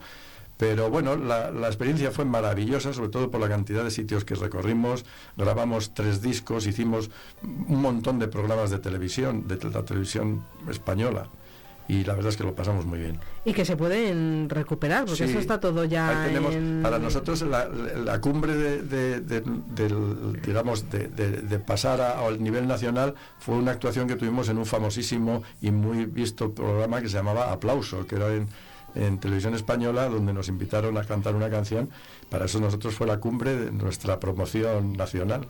Pero 0.57 0.89
bueno, 0.89 1.15
la, 1.15 1.51
la 1.51 1.67
experiencia 1.67 2.11
fue 2.11 2.25
maravillosa, 2.25 2.93
sobre 2.93 3.07
todo 3.07 3.31
por 3.31 3.39
la 3.39 3.47
cantidad 3.47 3.81
de 3.81 3.91
sitios 3.91 4.25
que 4.25 4.35
recorrimos. 4.35 5.05
Grabamos 5.37 5.93
tres 5.93 6.21
discos, 6.21 6.67
hicimos 6.67 7.09
un 7.41 7.81
montón 7.81 8.19
de 8.19 8.27
programas 8.27 8.69
de 8.69 8.79
televisión, 8.79 9.47
de 9.47 9.55
la 9.69 9.83
televisión 9.85 10.43
española. 10.69 11.29
Y 11.89 12.03
la 12.05 12.13
verdad 12.13 12.29
es 12.29 12.37
que 12.37 12.43
lo 12.43 12.53
pasamos 12.55 12.85
muy 12.85 12.99
bien. 12.99 13.19
Y 13.43 13.53
que 13.53 13.65
se 13.65 13.75
pueden 13.75 14.47
recuperar, 14.47 15.05
porque 15.05 15.25
Sí. 15.25 15.31
eso 15.31 15.39
está 15.39 15.59
todo 15.59 15.83
ya 15.85 16.21
Ahí 16.23 16.27
tenemos, 16.29 16.53
en- 16.55 16.81
para 16.83 16.99
nosotros 16.99 17.41
la, 17.41 17.67
la 17.67 18.21
cumbre 18.21 18.55
de, 18.55 19.19
de- 19.19 19.41
digamos 20.45 20.85
de 20.89 21.59
pasar 21.59 21.99
a- 22.01 22.19
al 22.25 22.41
nivel 22.41 22.67
nacional 22.67 23.15
fue 23.39 23.55
una 23.55 23.71
actuación 23.71 24.07
que 24.07 24.15
tuvimos 24.15 24.49
en 24.49 24.57
un 24.59 24.65
famosísimo 24.65 25.41
y 25.61 25.71
muy 25.71 26.05
visto 26.05 26.53
programa 26.53 27.01
que 27.01 27.09
se 27.09 27.17
llamaba 27.17 27.51
Aplauso, 27.51 28.05
que 28.05 28.15
era 28.15 28.33
en, 28.35 28.47
en 28.95 29.19
televisión 29.19 29.55
española, 29.55 30.07
donde 30.09 30.31
nos 30.33 30.47
invitaron 30.47 30.97
a 30.97 31.03
cantar 31.03 31.35
una 31.35 31.49
canción. 31.49 31.89
Para 32.29 32.45
eso 32.45 32.59
nosotros 32.59 32.93
fue 32.93 33.07
la 33.07 33.19
cumbre 33.19 33.55
de 33.55 33.71
nuestra 33.71 34.19
promoción 34.19 34.93
nacional. 34.93 35.47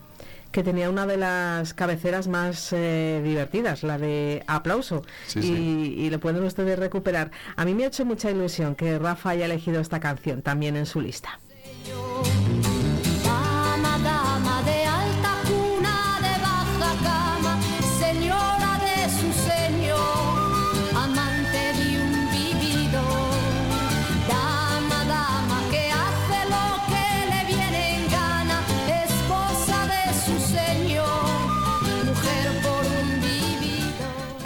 Que 0.52 0.64
tenía 0.64 0.89
una 0.89 1.06
de 1.06 1.18
las 1.18 1.74
cabeceras 1.74 2.28
más 2.28 2.74
eh, 2.74 3.22
divertidas, 3.24 3.84
la 3.84 3.97
de 3.97 4.43
aplauso, 4.47 5.04
Sí, 5.28 5.39
y, 5.39 5.41
sí. 5.43 5.95
y 5.97 6.10
lo 6.10 6.20
pueden 6.20 6.43
ustedes 6.43 6.80
recuperar. 6.80 7.32
A 7.56 7.66
mí 7.66 7.74
me 7.74 7.84
ha 7.84 7.88
hecho 7.88 8.06
mucha 8.06 8.32
ilusión 8.32 8.76
que 8.76 8.97
Rafa 8.97 9.30
haya 9.32 9.45
elegido 9.45 9.80
esta 9.80 10.00
canción 10.00 10.41
también 10.41 10.76
en 10.76 10.86
su 10.86 11.02
lista. 11.02 11.39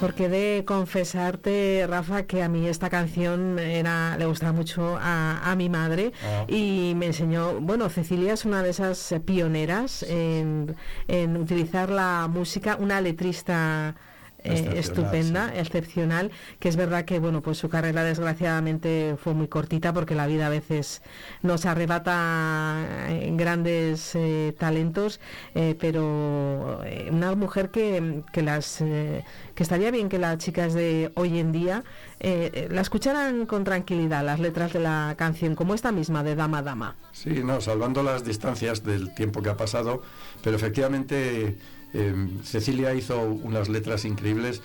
Porque 0.04 0.28
de 0.28 0.66
confesarte, 0.66 1.86
Rafa, 1.90 2.24
que 2.24 2.44
a 2.44 2.50
mí 2.50 2.68
esta 2.68 2.90
canción 2.90 3.58
era, 3.58 4.18
le 4.18 4.26
gustaba 4.26 4.52
mucho 4.52 4.98
a, 5.00 5.50
a 5.50 5.56
mi 5.56 5.70
madre 5.70 6.12
Ah. 6.26 6.44
y 6.50 6.92
me 6.98 7.06
enseñó, 7.06 7.54
bueno, 7.62 7.88
Cecilia 7.90 8.34
es 8.34 8.44
una 8.44 8.62
de 8.64 8.72
esas 8.72 9.16
pioneras 9.26 10.04
en, 10.04 10.76
en 11.08 11.38
utilizar 11.38 11.90
la 11.90 12.28
música, 12.30 12.76
una 12.82 13.00
letrista 13.00 13.96
Excepcional, 14.44 14.78
estupenda, 14.78 15.54
excepcional, 15.56 16.32
que 16.60 16.70
es 16.70 16.76
verdad 16.76 17.06
que 17.06 17.20
bueno, 17.20 17.42
pues 17.42 17.58
su 17.58 17.70
carrera 17.70 18.04
desgraciadamente 18.04 19.16
fue 19.22 19.34
muy 19.34 19.48
cortita 19.48 19.94
porque 19.94 20.16
la 20.16 20.28
vida 20.28 20.48
a 20.48 20.50
veces 20.50 21.02
nos 21.42 21.66
arrebata 21.66 22.86
eh, 23.10 23.30
grandes 23.34 24.16
eh, 24.16 24.54
talentos, 24.58 25.20
eh, 25.56 25.76
pero 25.80 26.82
eh, 26.86 27.10
una 27.12 27.36
mujer 27.36 27.70
que, 27.70 28.24
que 28.32 28.42
las 28.42 28.82
eh, 28.82 29.24
que 29.56 29.64
estaría 29.64 29.92
bien 29.92 30.10
que 30.10 30.20
las 30.20 30.38
chicas 30.40 30.74
de 30.74 31.12
hoy 31.16 31.40
en 31.40 31.52
día 31.52 31.84
eh, 32.20 32.50
eh, 32.54 32.68
la 32.72 32.82
escucharan 32.82 33.46
con 33.46 33.64
tranquilidad 33.64 34.26
las 34.26 34.40
letras 34.40 34.74
de 34.74 34.80
la 34.80 35.14
canción, 35.18 35.56
como 35.56 35.74
esta 35.74 35.92
misma 35.92 36.24
de 36.24 36.36
Dama 36.36 36.62
Dama. 36.62 36.96
Sí, 37.12 37.42
no, 37.44 37.62
salvando 37.62 38.02
las 38.02 38.24
distancias 38.24 38.84
del 38.84 39.14
tiempo 39.14 39.42
que 39.42 39.50
ha 39.50 39.58
pasado, 39.58 40.02
pero 40.42 40.56
efectivamente 40.56 41.58
eh, 41.94 42.14
Cecilia 42.44 42.94
hizo 42.94 43.22
unas 43.22 43.70
letras 43.70 44.06
increíbles, 44.06 44.62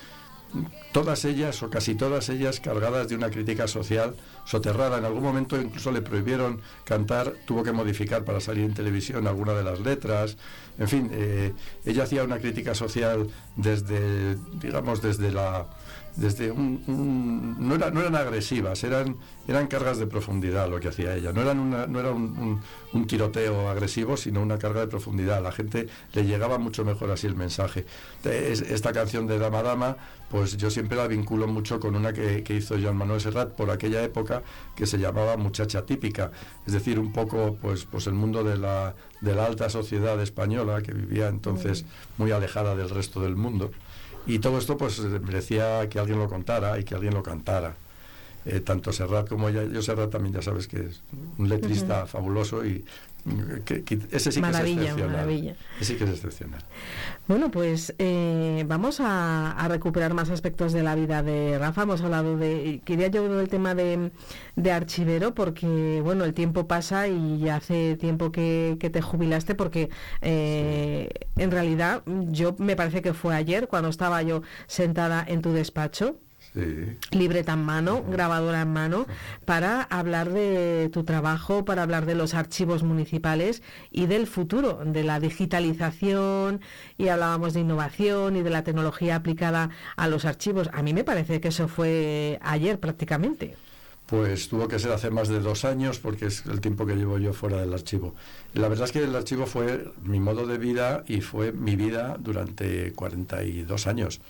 todas 0.93 1.24
ellas 1.24 1.62
o 1.62 1.70
casi 1.70 1.95
todas 1.95 2.29
ellas 2.29 2.61
cargadas 2.61 3.09
de 3.09 3.14
una 3.14 3.31
crítica 3.31 3.68
social 3.68 4.16
soterrada. 4.45 4.99
En 4.99 5.05
algún 5.05 5.22
momento 5.22 5.61
incluso 5.61 5.93
le 5.93 6.01
prohibieron 6.01 6.61
cantar, 6.85 7.35
tuvo 7.47 7.62
que 7.62 7.72
modificar 7.72 8.24
para 8.24 8.41
salir 8.41 8.64
en 8.64 8.74
televisión 8.74 9.26
alguna 9.26 9.53
de 9.53 9.64
las 9.64 9.81
letras. 9.81 10.37
En 10.79 10.89
fin, 10.89 11.11
eh, 11.12 11.53
ella 11.85 12.05
hacía 12.05 12.24
una 12.24 12.39
crítica 12.39 12.74
social 12.74 13.29
desde, 13.57 14.37
digamos, 14.55 15.03
desde 15.03 15.31
la 15.31 15.66
desde 16.19 16.51
un, 16.51 16.83
un- 16.89 17.57
no, 17.69 17.77
era- 17.77 17.91
no 17.91 18.01
eran 18.01 18.16
agresivas, 18.16 18.83
eran, 18.83 19.16
eran 19.47 19.69
cargas 19.69 19.99
de 19.99 20.07
profundidad 20.09 20.69
lo 20.69 20.81
que 20.81 20.89
hacía 20.89 21.14
ella. 21.14 21.33
No, 21.33 21.43
eran 21.43 21.59
una- 21.61 21.87
no 21.87 22.01
era 22.01 22.11
un, 22.11 22.23
un- 22.37 22.61
un 22.93 23.07
tiroteo 23.07 23.69
agresivo, 23.71 24.16
sino 24.16 24.43
una 24.43 24.59
carga 24.59 24.81
de 24.81 24.89
profundidad. 24.89 25.39
A 25.39 25.41
la 25.41 25.53
gente 25.53 25.87
le 26.12 26.25
llegaba 26.25 26.59
mucho 26.59 26.85
mejor 26.85 27.11
así 27.12 27.27
el 27.29 27.37
mensaje. 27.37 27.87
Es- 28.25 28.62
esta 28.62 28.93
canción 28.93 29.27
de 29.29 29.39
Dama 29.39 29.62
Dama, 29.62 29.97
pues 30.29 30.57
yo 30.57 30.71
siempre 30.71 30.97
la 30.97 31.07
vinculo 31.07 31.47
mucho 31.47 31.79
con 31.81 31.95
una 31.95 32.12
que, 32.12 32.43
que 32.43 32.57
hizo 32.57 32.75
Joan 32.83 32.97
Manuel 32.97 33.21
Serrat 33.21 33.53
por 33.55 33.71
aquella 33.71 34.03
época 34.03 34.43
que 34.77 34.87
se 34.87 34.99
llamaba 34.99 35.37
Muchacha 35.37 35.87
Típica. 35.87 36.33
Es 36.66 36.73
decir, 36.73 36.99
un 36.99 37.12
poco 37.12 37.57
pues, 37.62 37.85
pues 37.85 38.07
el 38.09 38.14
mundo 38.14 38.43
de 38.45 38.57
la, 38.59 38.95
de 39.21 39.35
la 39.35 39.47
alta 39.47 39.71
sociedad 39.71 40.21
española 40.21 40.83
que 40.83 40.93
vivía 40.93 41.29
entonces 41.29 41.85
muy 42.19 42.33
alejada 42.33 42.75
del 42.75 42.91
resto 42.91 43.21
del 43.23 43.37
mundo. 43.37 43.71
Y 44.29 44.39
todo 44.39 44.59
esto 44.59 44.76
pues 44.76 45.01
merecía 45.01 45.89
que 45.89 45.99
alguien 45.99 46.18
lo 46.18 46.29
contara 46.29 46.79
y 46.79 46.85
que 46.85 46.95
alguien 46.95 47.14
lo 47.14 47.22
cantara. 47.22 47.74
Eh, 48.45 48.61
tanto 48.61 48.93
Serrat 48.93 49.29
como 49.29 49.49
ella, 49.49 49.64
yo 49.64 49.83
Serrat 49.83 50.11
también 50.11 50.35
ya 50.35 50.43
sabes 50.43 50.68
que 50.68 50.87
es 50.87 51.03
un 51.39 51.49
letrista 51.49 52.07
fabuloso 52.07 52.64
y 52.64 52.85
que, 53.64 53.85
que 53.85 53.99
ese 54.11 54.33
sí 54.33 54.41
que 54.41 54.47
Maravilla, 54.47 54.83
es 54.83 54.89
excepcional. 54.89 55.12
maravilla. 55.16 55.57
Ese 55.81 55.93
sí 55.93 55.99
que 55.99 56.05
es 56.05 56.11
excepcional. 56.11 56.61
Bueno, 57.27 57.51
pues 57.51 57.95
eh, 57.99 58.64
vamos 58.66 59.01
a, 59.01 59.53
a 59.53 59.69
recuperar 59.69 60.14
más 60.14 60.31
aspectos 60.31 60.73
de 60.73 60.83
la 60.83 60.95
vida 60.95 61.23
de 61.23 61.59
Rafa. 61.59 61.83
Hemos 61.83 62.01
hablado 62.01 62.37
de, 62.39 62.81
quería 62.85 63.09
yo 63.09 63.29
del 63.29 63.49
tema 63.49 63.75
de, 63.75 64.11
de 64.57 64.73
archivero 64.73 65.35
porque, 65.35 66.01
bueno, 66.03 66.25
el 66.25 66.33
tiempo 66.35 66.66
pasa 66.66 67.07
y 67.09 67.39
ya 67.41 67.57
hace 67.57 67.97
tiempo 67.97 68.33
que, 68.33 68.77
que 68.81 68.89
te 68.91 69.03
jubilaste 69.03 69.55
porque 69.55 69.91
eh, 70.23 71.09
en 71.37 71.51
realidad 71.51 72.03
yo 72.31 72.55
me 72.59 72.77
parece 72.77 73.03
que 73.03 73.12
fue 73.12 73.35
ayer 73.35 73.69
cuando 73.69 73.89
estaba 73.91 74.23
yo 74.23 74.43
sentada 74.66 75.25
en 75.27 75.43
tu 75.43 75.53
despacho 75.53 76.16
Sí. 76.55 76.96
libreta 77.11 77.53
en 77.53 77.64
mano, 77.64 78.03
grabadora 78.09 78.62
en 78.62 78.72
mano, 78.72 79.07
para 79.44 79.82
hablar 79.82 80.30
de 80.30 80.88
tu 80.92 81.05
trabajo, 81.05 81.64
para 81.64 81.82
hablar 81.82 82.07
de 82.07 82.14
los 82.14 82.34
archivos 82.34 82.82
municipales 82.82 83.62
y 83.90 84.07
del 84.07 84.26
futuro, 84.26 84.80
de 84.84 85.05
la 85.05 85.20
digitalización, 85.20 86.61
y 86.96 87.09
hablábamos 87.09 87.55
de 87.55 87.61
innovación 87.61 88.36
y 88.36 88.42
de 88.42 88.51
la 88.51 88.64
tecnología 88.64 89.16
aplicada 89.16 89.70
a 89.96 90.09
los 90.09 90.24
archivos. 90.24 90.70
A 90.72 90.82
mí 90.82 90.94
me 90.94 91.05
parece 91.05 91.40
que 91.40 91.49
eso 91.49 91.68
fue 91.68 92.38
ayer 92.42 92.80
prácticamente. 92.80 93.55
Pues 94.07 94.49
tuvo 94.49 94.68
que 94.68 94.78
ser 94.78 94.92
hace 94.92 95.11
más 95.11 95.28
de 95.28 95.38
dos 95.38 95.66
años 95.66 95.99
porque 95.99 96.26
es 96.26 96.46
el 96.46 96.62
tiempo 96.62 96.86
que 96.86 96.96
llevo 96.96 97.18
yo 97.18 97.34
fuera 97.34 97.61
del 97.61 97.74
archivo. 97.74 98.14
La 98.55 98.68
verdad 98.68 98.86
es 98.86 98.92
que 98.92 99.05
el 99.05 99.14
archivo 99.14 99.44
fue 99.44 99.92
mi 100.03 100.18
modo 100.18 100.46
de 100.46 100.57
vida 100.57 101.05
y 101.07 101.20
fue 101.20 101.53
mi 101.53 101.76
vida 101.76 102.16
durante 102.18 102.92
42 102.94 103.86
años. 103.86 104.22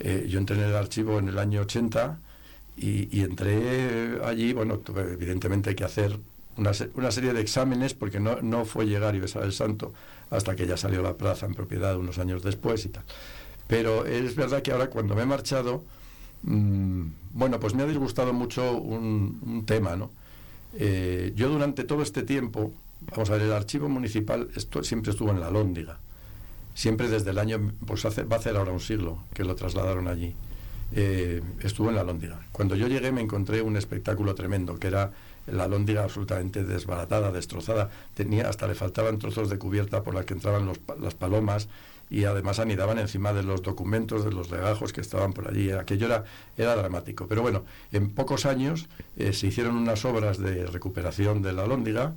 Eh, 0.00 0.26
yo 0.28 0.38
entré 0.38 0.56
en 0.56 0.64
el 0.64 0.76
archivo 0.76 1.18
en 1.18 1.28
el 1.28 1.38
año 1.38 1.62
80 1.62 2.18
y, 2.78 3.22
entré 3.22 4.20
allí, 4.22 4.52
bueno, 4.52 4.78
tuve 4.78 5.14
evidentemente 5.14 5.74
que 5.74 5.84
hacer 5.84 6.18
una, 6.58 6.72
una 6.94 7.10
serie 7.10 7.32
de 7.32 7.40
exámenes 7.40 7.94
porque 7.94 8.20
no, 8.20 8.42
no 8.42 8.66
fue 8.66 8.86
llegar 8.86 9.14
y 9.14 9.20
besar 9.20 9.44
el 9.44 9.52
santo 9.52 9.94
hasta 10.30 10.54
que 10.56 10.66
ya 10.66 10.76
salió 10.76 11.02
la 11.02 11.14
plaza 11.14 11.46
en 11.46 11.54
propiedad 11.54 11.96
unos 11.96 12.18
años 12.18 12.42
después 12.42 12.84
y 12.84 12.90
tal. 12.90 13.04
Pero 13.66 14.04
es 14.04 14.36
verdad 14.36 14.62
que 14.62 14.72
ahora 14.72 14.90
cuando 14.90 15.14
me 15.14 15.22
he 15.22 15.26
marchado, 15.26 15.82
mm, 16.42 17.06
bueno, 17.32 17.58
pues 17.58 17.74
me 17.74 17.82
ha 17.82 17.86
disgustado 17.86 18.32
mucho 18.32 18.76
un, 18.76 19.40
un 19.44 19.64
tema, 19.64 19.96
¿no? 19.96 20.10
Eh, 20.78 21.32
yo 21.34 21.48
durante 21.48 21.84
todo 21.84 22.02
este 22.02 22.22
tiempo, 22.22 22.72
vamos 23.00 23.30
a 23.30 23.34
ver, 23.34 23.42
el 23.42 23.52
archivo 23.52 23.88
municipal 23.88 24.48
esto, 24.54 24.82
siempre 24.82 25.12
estuvo 25.12 25.30
en 25.30 25.40
la 25.40 25.50
Lóndiga. 25.50 25.98
Siempre 26.76 27.08
desde 27.08 27.30
el 27.30 27.38
año, 27.38 27.72
pues 27.86 28.04
hace, 28.04 28.24
va 28.24 28.36
a 28.36 28.38
hacer 28.38 28.54
ahora 28.54 28.70
un 28.70 28.80
siglo 28.80 29.24
que 29.32 29.44
lo 29.44 29.54
trasladaron 29.54 30.08
allí. 30.08 30.34
Eh, 30.92 31.40
estuvo 31.60 31.88
en 31.88 31.96
la 31.96 32.04
Lóndiga. 32.04 32.46
Cuando 32.52 32.76
yo 32.76 32.86
llegué 32.86 33.12
me 33.12 33.22
encontré 33.22 33.62
un 33.62 33.78
espectáculo 33.78 34.34
tremendo, 34.34 34.78
que 34.78 34.88
era 34.88 35.10
la 35.46 35.68
Lóndiga 35.68 36.04
absolutamente 36.04 36.64
desbaratada, 36.64 37.32
destrozada. 37.32 37.88
Tenía, 38.12 38.50
hasta 38.50 38.66
le 38.66 38.74
faltaban 38.74 39.18
trozos 39.18 39.48
de 39.48 39.56
cubierta 39.56 40.02
por 40.02 40.14
las 40.14 40.26
que 40.26 40.34
entraban 40.34 40.70
las 41.00 41.14
palomas 41.14 41.68
y 42.10 42.24
además 42.24 42.58
anidaban 42.58 42.98
encima 42.98 43.32
de 43.32 43.42
los 43.42 43.62
documentos, 43.62 44.22
de 44.22 44.32
los 44.32 44.50
legajos 44.50 44.92
que 44.92 45.00
estaban 45.00 45.32
por 45.32 45.48
allí. 45.48 45.70
Aquello 45.70 46.04
era, 46.08 46.24
era 46.58 46.76
dramático. 46.76 47.26
Pero 47.26 47.40
bueno, 47.40 47.64
en 47.90 48.10
pocos 48.10 48.44
años 48.44 48.86
eh, 49.16 49.32
se 49.32 49.46
hicieron 49.46 49.76
unas 49.76 50.04
obras 50.04 50.36
de 50.36 50.66
recuperación 50.66 51.40
de 51.40 51.54
la 51.54 51.66
Lóndiga 51.66 52.12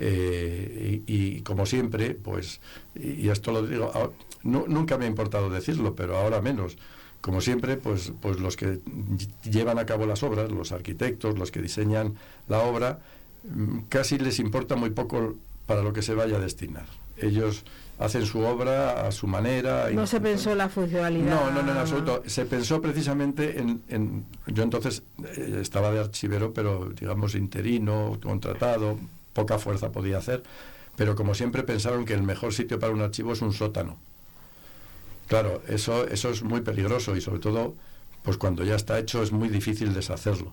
eh, 0.00 1.02
y, 1.06 1.36
y 1.36 1.40
como 1.42 1.66
siempre, 1.66 2.14
pues, 2.14 2.60
y, 2.94 3.26
y 3.26 3.28
esto 3.28 3.52
lo 3.52 3.66
digo, 3.66 3.90
ah, 3.94 4.08
nu- 4.42 4.64
nunca 4.66 4.96
me 4.98 5.04
ha 5.04 5.08
importado 5.08 5.50
decirlo, 5.50 5.94
pero 5.94 6.16
ahora 6.16 6.40
menos. 6.40 6.76
Como 7.20 7.42
siempre, 7.42 7.76
pues, 7.76 8.12
pues 8.22 8.40
los 8.40 8.56
que 8.56 8.78
ll- 8.80 9.28
llevan 9.44 9.78
a 9.78 9.84
cabo 9.84 10.06
las 10.06 10.22
obras, 10.22 10.50
los 10.50 10.72
arquitectos, 10.72 11.38
los 11.38 11.50
que 11.50 11.60
diseñan 11.60 12.14
la 12.48 12.60
obra, 12.60 13.00
mm, 13.44 13.80
casi 13.90 14.18
les 14.18 14.38
importa 14.38 14.74
muy 14.74 14.90
poco 14.90 15.34
para 15.66 15.82
lo 15.82 15.92
que 15.92 16.00
se 16.02 16.14
vaya 16.14 16.36
a 16.36 16.40
destinar. 16.40 16.86
Ellos 17.18 17.64
hacen 17.98 18.24
su 18.24 18.40
obra 18.40 19.06
a 19.06 19.12
su 19.12 19.26
manera. 19.26 19.90
y- 19.92 19.94
No 19.94 20.06
se 20.06 20.18
pensó 20.22 20.54
la 20.54 20.70
funcionalidad. 20.70 21.28
no, 21.28 21.50
no, 21.50 21.62
no, 21.62 21.72
en 21.72 21.76
absoluto. 21.76 22.22
Se 22.24 22.46
pensó 22.46 22.80
precisamente 22.80 23.60
en... 23.60 23.82
en- 23.90 24.24
yo 24.46 24.62
entonces 24.62 25.02
eh, 25.36 25.58
estaba 25.60 25.92
de 25.92 26.00
archivero, 26.00 26.54
pero 26.54 26.88
digamos 26.98 27.34
interino, 27.34 28.16
contratado, 28.22 28.96
poca 29.32 29.58
fuerza 29.58 29.92
podía 29.92 30.18
hacer, 30.18 30.42
pero 30.96 31.14
como 31.14 31.34
siempre 31.34 31.62
pensaron 31.62 32.04
que 32.04 32.14
el 32.14 32.22
mejor 32.22 32.52
sitio 32.52 32.78
para 32.78 32.92
un 32.92 33.00
archivo 33.00 33.32
es 33.32 33.42
un 33.42 33.52
sótano. 33.52 33.98
Claro, 35.28 35.62
eso, 35.68 36.06
eso 36.08 36.30
es 36.30 36.42
muy 36.42 36.60
peligroso 36.60 37.16
y 37.16 37.20
sobre 37.20 37.40
todo 37.40 37.74
pues 38.22 38.36
cuando 38.36 38.64
ya 38.64 38.74
está 38.74 38.98
hecho 38.98 39.22
es 39.22 39.32
muy 39.32 39.48
difícil 39.48 39.94
deshacerlo. 39.94 40.52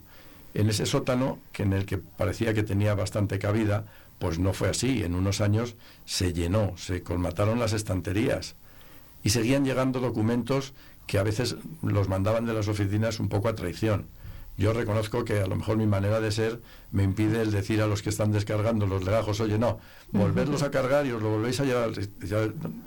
En 0.53 0.69
ese 0.69 0.85
sótano, 0.85 1.39
que 1.51 1.63
en 1.63 1.73
el 1.73 1.85
que 1.85 1.97
parecía 1.97 2.53
que 2.53 2.63
tenía 2.63 2.95
bastante 2.95 3.39
cabida, 3.39 3.85
pues 4.19 4.39
no 4.39 4.53
fue 4.53 4.69
así. 4.69 5.03
En 5.03 5.15
unos 5.15 5.41
años 5.41 5.75
se 6.05 6.33
llenó, 6.33 6.73
se 6.77 7.03
colmataron 7.03 7.59
las 7.59 7.73
estanterías 7.73 8.55
y 9.23 9.29
seguían 9.31 9.65
llegando 9.65 9.99
documentos 9.99 10.73
que 11.05 11.17
a 11.17 11.23
veces 11.23 11.55
los 11.81 12.09
mandaban 12.09 12.45
de 12.45 12.53
las 12.53 12.67
oficinas 12.67 13.19
un 13.19 13.29
poco 13.29 13.49
a 13.49 13.55
traición. 13.55 14.07
Yo 14.57 14.73
reconozco 14.73 15.23
que 15.23 15.39
a 15.39 15.47
lo 15.47 15.55
mejor 15.55 15.77
mi 15.77 15.85
manera 15.85 16.19
de 16.19 16.31
ser 16.31 16.61
me 16.91 17.03
impide 17.03 17.41
el 17.43 17.51
decir 17.51 17.79
a 17.81 17.87
los 17.87 18.01
que 18.01 18.09
están 18.09 18.31
descargando 18.31 18.87
los 18.87 19.05
legajos, 19.05 19.39
oye, 19.39 19.59
no, 19.59 19.79
volverlos 20.11 20.63
a 20.63 20.71
cargar 20.71 21.05
y 21.05 21.11
os 21.11 21.21
lo 21.21 21.29
volvéis 21.29 21.59
a 21.59 21.65
llevar. 21.65 21.91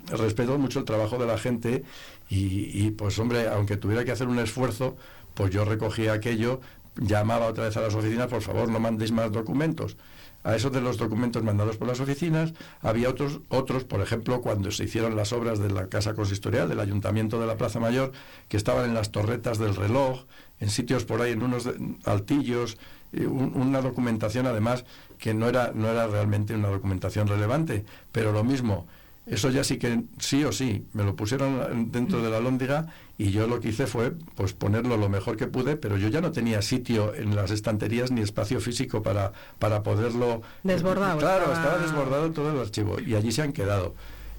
Respeto 0.07 0.57
mucho 0.57 0.79
el 0.79 0.85
trabajo 0.85 1.17
de 1.17 1.25
la 1.25 1.37
gente 1.37 1.83
y, 2.29 2.85
y, 2.85 2.91
pues 2.91 3.17
hombre, 3.19 3.47
aunque 3.47 3.77
tuviera 3.77 4.03
que 4.03 4.11
hacer 4.11 4.27
un 4.27 4.39
esfuerzo, 4.39 4.97
pues 5.33 5.51
yo 5.51 5.63
recogía 5.63 6.11
aquello, 6.11 6.59
llamaba 6.97 7.47
otra 7.47 7.65
vez 7.65 7.77
a 7.77 7.81
las 7.81 7.95
oficinas, 7.95 8.27
por 8.27 8.41
favor, 8.41 8.67
no 8.67 8.79
mandéis 8.79 9.13
más 9.13 9.31
documentos. 9.31 9.95
A 10.43 10.55
esos 10.55 10.71
de 10.71 10.81
los 10.81 10.97
documentos 10.97 11.43
mandados 11.43 11.77
por 11.77 11.87
las 11.87 11.99
oficinas, 11.99 12.53
había 12.81 13.09
otros, 13.09 13.41
otros, 13.49 13.83
por 13.83 14.01
ejemplo, 14.01 14.41
cuando 14.41 14.71
se 14.71 14.85
hicieron 14.85 15.15
las 15.15 15.33
obras 15.33 15.59
de 15.59 15.69
la 15.69 15.87
Casa 15.87 16.15
Consistorial, 16.15 16.67
del 16.67 16.79
Ayuntamiento 16.79 17.39
de 17.39 17.45
la 17.45 17.57
Plaza 17.57 17.79
Mayor, 17.79 18.11
que 18.47 18.57
estaban 18.57 18.85
en 18.85 18.95
las 18.95 19.11
torretas 19.11 19.59
del 19.59 19.75
reloj, 19.75 20.23
en 20.59 20.69
sitios 20.69 21.05
por 21.05 21.21
ahí, 21.21 21.31
en 21.33 21.43
unos 21.43 21.69
altillos, 22.05 22.77
eh, 23.13 23.27
un- 23.27 23.53
una 23.55 23.81
documentación 23.81 24.47
además 24.47 24.85
que 25.19 25.33
no 25.35 25.47
era, 25.47 25.71
no 25.75 25.87
era 25.87 26.07
realmente 26.07 26.55
una 26.55 26.69
documentación 26.69 27.27
relevante, 27.27 27.85
pero 28.11 28.31
lo 28.31 28.43
mismo, 28.43 28.87
eso 29.27 29.49
ya 29.49 29.63
sí 29.63 29.77
que 29.77 30.03
sí 30.19 30.43
o 30.43 30.51
sí, 30.51 30.85
me 30.93 31.03
lo 31.03 31.15
pusieron 31.15 31.91
dentro 31.91 32.21
de 32.21 32.29
la 32.29 32.39
lóndiga 32.39 32.87
y 33.17 33.31
yo 33.31 33.45
lo 33.47 33.59
que 33.59 33.69
hice 33.69 33.85
fue 33.87 34.13
pues 34.35 34.53
ponerlo 34.53 34.97
lo 34.97 35.09
mejor 35.09 35.37
que 35.37 35.47
pude, 35.47 35.75
pero 35.77 35.95
yo 35.97 36.07
ya 36.07 36.21
no 36.21 36.31
tenía 36.31 36.61
sitio 36.61 37.13
en 37.13 37.35
las 37.35 37.51
estanterías 37.51 38.09
ni 38.11 38.21
espacio 38.21 38.59
físico 38.59 39.03
para, 39.03 39.31
para 39.59 39.83
poderlo... 39.83 40.41
Desbordado, 40.63 41.19
Claro, 41.19 41.43
estaba- 41.43 41.55
estaba 41.75 41.77
desbordado 41.83 42.31
todo 42.31 42.51
el 42.51 42.59
archivo 42.59 42.99
y 42.99 43.13
allí 43.15 43.31
se 43.31 43.43
han 43.43 43.53
quedado. 43.53 43.93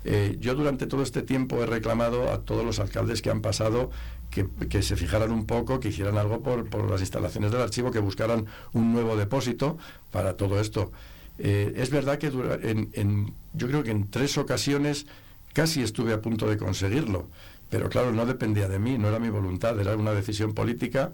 Eh, 0.04 0.36
yo 0.40 0.56
durante 0.56 0.88
todo 0.88 1.02
este 1.04 1.22
tiempo 1.22 1.62
he 1.62 1.66
reclamado 1.66 2.32
a 2.32 2.38
todos 2.40 2.64
los 2.64 2.80
alcaldes 2.80 3.22
que 3.22 3.30
han 3.30 3.40
pasado 3.40 3.90
que, 4.30 4.48
que 4.68 4.82
se 4.82 4.96
fijaran 4.96 5.30
un 5.30 5.46
poco, 5.46 5.78
que 5.78 5.88
hicieran 5.90 6.18
algo 6.18 6.42
por, 6.42 6.68
por 6.68 6.90
las 6.90 7.00
instalaciones 7.02 7.52
del 7.52 7.60
archivo, 7.60 7.92
que 7.92 8.00
buscaran 8.00 8.46
un 8.72 8.92
nuevo 8.92 9.14
depósito 9.16 9.78
para 10.10 10.36
todo 10.36 10.58
esto. 10.58 10.90
Eh, 11.38 11.72
es 11.76 11.90
verdad 11.90 12.18
que 12.18 12.30
dura- 12.30 12.58
en, 12.62 12.90
en- 12.94 13.32
yo 13.54 13.68
creo 13.68 13.82
que 13.82 13.90
en 13.90 14.08
tres 14.10 14.38
ocasiones 14.38 15.06
casi 15.52 15.82
estuve 15.82 16.12
a 16.12 16.20
punto 16.20 16.48
de 16.48 16.56
conseguirlo, 16.56 17.28
pero 17.70 17.88
claro, 17.88 18.12
no 18.12 18.26
dependía 18.26 18.68
de 18.68 18.78
mí, 18.78 18.98
no 18.98 19.08
era 19.08 19.18
mi 19.18 19.28
voluntad, 19.30 19.78
era 19.80 19.96
una 19.96 20.12
decisión 20.12 20.52
política. 20.54 21.12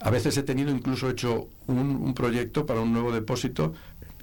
A 0.00 0.10
veces 0.10 0.36
he 0.36 0.42
tenido 0.42 0.70
incluso 0.70 1.08
hecho 1.08 1.48
un, 1.66 1.78
un 1.96 2.14
proyecto 2.14 2.66
para 2.66 2.80
un 2.80 2.92
nuevo 2.92 3.12
depósito 3.12 3.74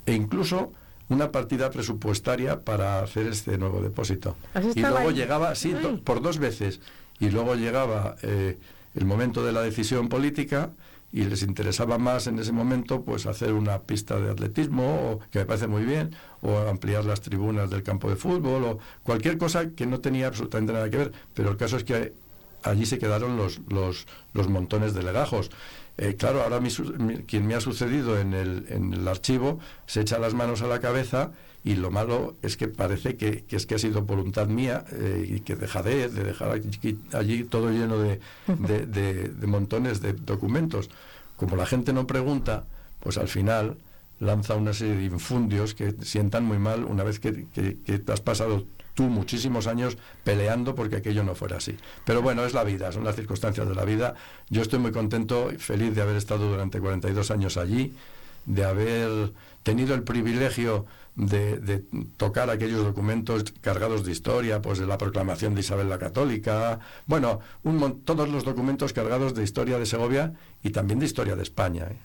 e 0.05 0.14
incluso 0.14 0.74
una 1.09 1.32
partida 1.32 1.70
presupuestaria 1.72 2.62
para 2.62 3.01
hacer 3.01 3.28
este 3.28 3.57
nuevo 3.57 3.82
depósito. 3.82 4.36
¿Has 4.53 4.66
Y 4.76 4.82
luego 4.82 5.09
ahí? 5.09 5.16
llegaba, 5.16 5.55
sí, 5.55 5.72
do- 5.74 6.01
por 6.03 6.22
dos 6.22 6.38
veces, 6.38 6.80
y 7.20 7.30
luego 7.30 7.55
llegaba 7.55 8.16
eh, 8.22 8.57
el 8.95 9.05
momento 9.05 9.43
de 9.43 9.51
la 9.51 9.62
decisión 9.62 10.07
política 10.09 10.70
y 11.12 11.24
les 11.26 11.43
interesaba 11.43 11.97
más 11.97 12.28
en 12.28 12.39
ese 12.39 12.51
momento 12.51 13.03
pues 13.03 13.26
hacer 13.26 13.53
una 13.53 13.80
pista 13.80 14.20
de 14.20 14.32
atletismo, 14.32 15.12
o, 15.12 15.20
que 15.30 15.39
me 15.39 15.45
parece 15.45 15.68
muy 15.68 15.84
bien, 15.84 16.16
o 16.41 16.57
ampliar 16.57 17.05
las 17.05 17.22
tribunas 17.22 17.70
del 17.70 17.84
campo 17.84 18.09
de 18.09 18.16
fútbol, 18.16 18.64
o 18.64 18.80
cualquier 19.03 19.38
cosa 19.38 19.72
que 19.72 19.86
no 19.86 19.99
tenía 19.99 20.28
absolutamente 20.28 20.74
nada 20.74 20.89
que 20.89 20.97
ver. 20.97 21.12
Pero 21.34 21.51
el 21.51 21.57
caso 21.57 21.78
es 21.78 21.84
que 21.84 22.14
allí 22.64 22.86
se 22.86 22.97
quedaron 22.97 23.38
los, 23.38 23.59
los, 23.70 24.07
los 24.34 24.47
montones 24.47 24.93
de 24.93 25.03
legajos. 25.03 25.51
Eh, 25.97 26.16
claro, 26.16 26.41
ahora 26.41 26.59
quien 27.28 27.45
me 27.45 27.55
ha 27.55 27.62
sucedido 27.62 28.20
en 28.20 28.34
el, 28.34 28.66
en 28.70 28.93
el 28.93 29.07
archivo 29.07 29.59
se 29.86 30.01
echa 30.01 30.18
las 30.18 30.34
manos 30.34 30.62
a 30.62 30.68
la 30.68 30.80
cabeza 30.80 31.32
y 31.64 31.76
lo 31.76 31.91
malo 31.91 32.36
es 32.41 32.57
que 32.57 32.68
parece 32.68 33.16
que, 33.18 33.43
que 33.43 33.55
es 33.55 33.66
que 33.66 33.76
ha 33.76 33.80
sido 33.80 34.01
voluntad 34.01 34.47
mía 34.47 34.84
eh, 34.91 35.26
y 35.36 35.39
que 35.41 35.55
dejadez 35.55 36.14
de 36.14 36.24
dejar 36.24 36.51
aquí- 36.51 36.97
allí 37.14 37.43
todo 37.43 37.70
lleno 37.70 37.97
de, 37.99 38.20
de- 38.47 38.86
de- 38.88 39.28
de 39.30 39.47
montones 39.47 40.01
de 40.01 40.14
documentos. 40.14 40.89
Como 41.38 41.55
la 41.55 41.66
gente 41.66 41.93
no 41.93 42.07
pregunta, 42.07 42.66
pues 42.99 43.18
al 43.18 43.28
final 43.28 43.78
lanza 44.20 44.55
una 44.55 44.74
serie 44.74 44.95
de 44.97 45.05
infundios 45.05 45.74
que 45.76 45.93
sientan 46.03 46.45
muy 46.45 46.57
mal 46.59 46.84
una 46.86 47.03
vez 47.03 47.20
que, 47.20 47.45
que- 47.53 47.78
has 48.12 48.22
pasado 48.22 48.64
tú 48.93 49.03
muchísimos 49.03 49.68
años 49.68 49.97
peleando 50.24 50.76
porque 50.76 50.97
aquello 50.97 51.24
no 51.24 51.34
fuera 51.36 51.57
así. 51.57 51.78
Pero 52.05 52.22
bueno, 52.22 52.43
es 52.43 52.53
la 52.53 52.64
vida, 52.64 52.91
son 52.91 53.03
las 53.03 53.16
circunstancias 53.16 53.68
de 53.70 53.76
la 53.76 53.86
vida. 53.86 54.16
Yo 54.49 54.62
estoy 54.64 54.80
muy 54.80 54.91
contento 54.91 55.51
y 55.51 55.57
feliz 55.57 55.95
de 55.95 56.01
haber 56.01 56.16
estado 56.18 56.49
durante 56.49 56.80
42 56.80 57.32
años 57.32 57.55
allí, 57.57 57.93
de 58.47 58.66
haber 58.66 59.32
tenido 59.64 59.93
el 59.95 60.03
privilegio 60.03 60.86
de, 61.16 61.57
de 61.59 61.84
tocar 62.18 62.49
aquellos 62.49 62.84
documentos 62.84 63.43
cargados 63.62 64.05
de 64.05 64.12
historia, 64.12 64.62
pues 64.62 64.80
de 64.80 64.86
la 64.88 64.97
proclamación 64.97 65.53
de 65.55 65.62
Isabel 65.62 65.89
la 65.89 65.99
Católica, 65.99 66.80
bueno, 67.05 67.39
un 67.64 67.78
mon- 67.78 68.01
todos 68.01 68.30
los 68.30 68.43
documentos 68.45 68.93
cargados 68.93 69.34
de 69.36 69.43
historia 69.43 69.78
de 69.78 69.86
Segovia 69.86 70.34
y 70.64 70.70
también 70.72 70.99
de 70.99 71.05
historia 71.05 71.36
de 71.36 71.43
España. 71.43 71.88
¿eh? 71.91 71.97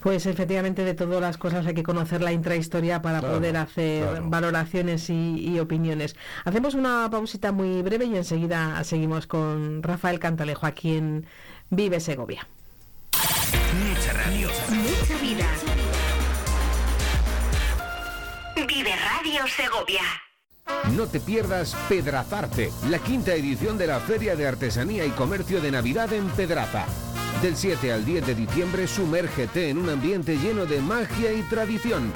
Pues 0.00 0.26
efectivamente 0.26 0.84
de 0.84 0.92
todas 0.94 1.20
las 1.20 1.38
cosas 1.38 1.66
hay 1.66 1.72
que 1.74 1.82
conocer 1.82 2.20
la 2.20 2.30
intrahistoria 2.32 3.00
para 3.00 3.20
Claro, 3.20 3.36
poder 3.36 3.56
hacer 3.56 4.02
claro. 4.06 4.28
valoraciones 4.28 5.08
y, 5.08 5.48
y 5.48 5.58
opiniones. 5.60 6.14
Hacemos 6.44 6.74
una 6.74 7.08
pausita 7.10 7.52
muy 7.52 7.80
breve 7.82 8.04
y 8.04 8.14
enseguida 8.16 8.84
seguimos 8.84 9.26
con 9.26 9.82
Rafael 9.82 10.18
Cantalejo 10.18 10.66
aquí 10.66 10.96
en 10.96 11.24
Vive 11.70 12.00
Segovia. 12.00 12.46
Mucha 13.88 14.12
radio. 14.12 14.48
Mucha 14.68 15.14
vida. 15.22 15.23
No 20.92 21.06
te 21.06 21.18
pierdas 21.18 21.74
Pedrazarte, 21.88 22.70
la 22.88 22.98
quinta 22.98 23.34
edición 23.34 23.76
de 23.76 23.88
la 23.88 23.98
Feria 24.00 24.36
de 24.36 24.46
Artesanía 24.46 25.04
y 25.04 25.10
Comercio 25.10 25.60
de 25.60 25.70
Navidad 25.70 26.12
en 26.12 26.28
Pedraza. 26.30 26.86
Del 27.42 27.56
7 27.56 27.92
al 27.92 28.04
10 28.04 28.26
de 28.28 28.34
diciembre, 28.34 28.86
sumérgete 28.86 29.70
en 29.70 29.78
un 29.78 29.90
ambiente 29.90 30.36
lleno 30.38 30.66
de 30.66 30.80
magia 30.80 31.32
y 31.32 31.42
tradición. 31.42 32.12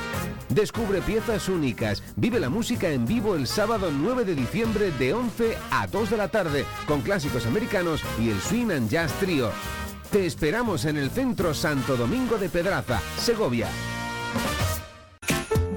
Descubre 0.48 1.02
piezas 1.02 1.48
únicas, 1.48 2.02
vive 2.16 2.40
la 2.40 2.50
música 2.50 2.88
en 2.88 3.04
vivo 3.04 3.34
el 3.34 3.46
sábado 3.46 3.90
9 3.90 4.24
de 4.24 4.34
diciembre 4.34 4.92
de 4.92 5.12
11 5.12 5.58
a 5.70 5.86
2 5.88 6.10
de 6.10 6.16
la 6.16 6.28
tarde, 6.28 6.64
con 6.86 7.02
clásicos 7.02 7.46
americanos 7.46 8.02
y 8.18 8.30
el 8.30 8.40
Swing 8.40 8.70
and 8.70 8.88
Jazz 8.88 9.12
Trio. 9.14 9.50
Te 10.10 10.24
esperamos 10.24 10.84
en 10.84 10.96
el 10.96 11.10
Centro 11.10 11.52
Santo 11.52 11.96
Domingo 11.96 12.38
de 12.38 12.48
Pedraza, 12.48 13.00
Segovia. 13.18 13.68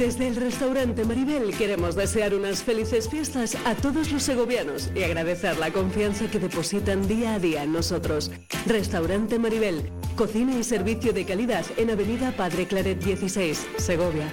Desde 0.01 0.27
el 0.27 0.35
restaurante 0.35 1.05
Maribel 1.05 1.55
queremos 1.55 1.93
desear 1.95 2.33
unas 2.33 2.63
felices 2.63 3.07
fiestas 3.07 3.55
a 3.65 3.75
todos 3.75 4.11
los 4.11 4.23
segovianos 4.23 4.89
y 4.95 5.03
agradecer 5.03 5.59
la 5.59 5.71
confianza 5.71 6.25
que 6.25 6.39
depositan 6.39 7.07
día 7.07 7.35
a 7.35 7.39
día 7.39 7.61
en 7.61 7.71
nosotros. 7.71 8.31
Restaurante 8.65 9.37
Maribel, 9.37 9.91
cocina 10.15 10.57
y 10.57 10.63
servicio 10.63 11.13
de 11.13 11.23
calidad 11.23 11.63
en 11.77 11.91
Avenida 11.91 12.31
Padre 12.35 12.65
Claret 12.65 12.97
16, 12.97 13.67
Segovia. 13.77 14.25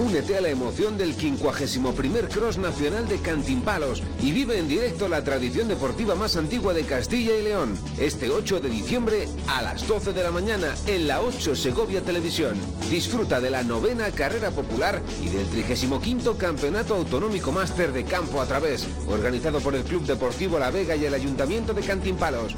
Únete 0.00 0.34
a 0.34 0.40
la 0.40 0.48
emoción 0.48 0.96
del 0.96 1.12
51 1.12 2.28
Cross 2.30 2.56
Nacional 2.56 3.06
de 3.06 3.18
Cantimpalos 3.18 4.02
y 4.22 4.32
vive 4.32 4.58
en 4.58 4.66
directo 4.66 5.08
la 5.08 5.22
tradición 5.22 5.68
deportiva 5.68 6.14
más 6.14 6.36
antigua 6.36 6.72
de 6.72 6.84
Castilla 6.84 7.36
y 7.36 7.42
León. 7.42 7.78
Este 7.98 8.30
8 8.30 8.60
de 8.60 8.70
diciembre 8.70 9.28
a 9.46 9.60
las 9.60 9.86
12 9.86 10.14
de 10.14 10.22
la 10.22 10.30
mañana 10.30 10.74
en 10.86 11.06
la 11.06 11.20
8 11.20 11.54
Segovia 11.54 12.00
Televisión. 12.00 12.56
Disfruta 12.88 13.42
de 13.42 13.50
la 13.50 13.62
novena 13.62 14.10
carrera 14.10 14.50
popular 14.50 15.02
y 15.22 15.28
del 15.28 15.46
35 15.48 16.38
Campeonato 16.38 16.94
Autonómico 16.94 17.52
Máster 17.52 17.92
de 17.92 18.04
Campo 18.04 18.40
a 18.40 18.46
Través, 18.46 18.86
organizado 19.06 19.60
por 19.60 19.74
el 19.74 19.82
Club 19.82 20.06
Deportivo 20.06 20.58
La 20.58 20.70
Vega 20.70 20.96
y 20.96 21.04
el 21.04 21.12
Ayuntamiento 21.12 21.74
de 21.74 21.82
Cantimpalos. 21.82 22.54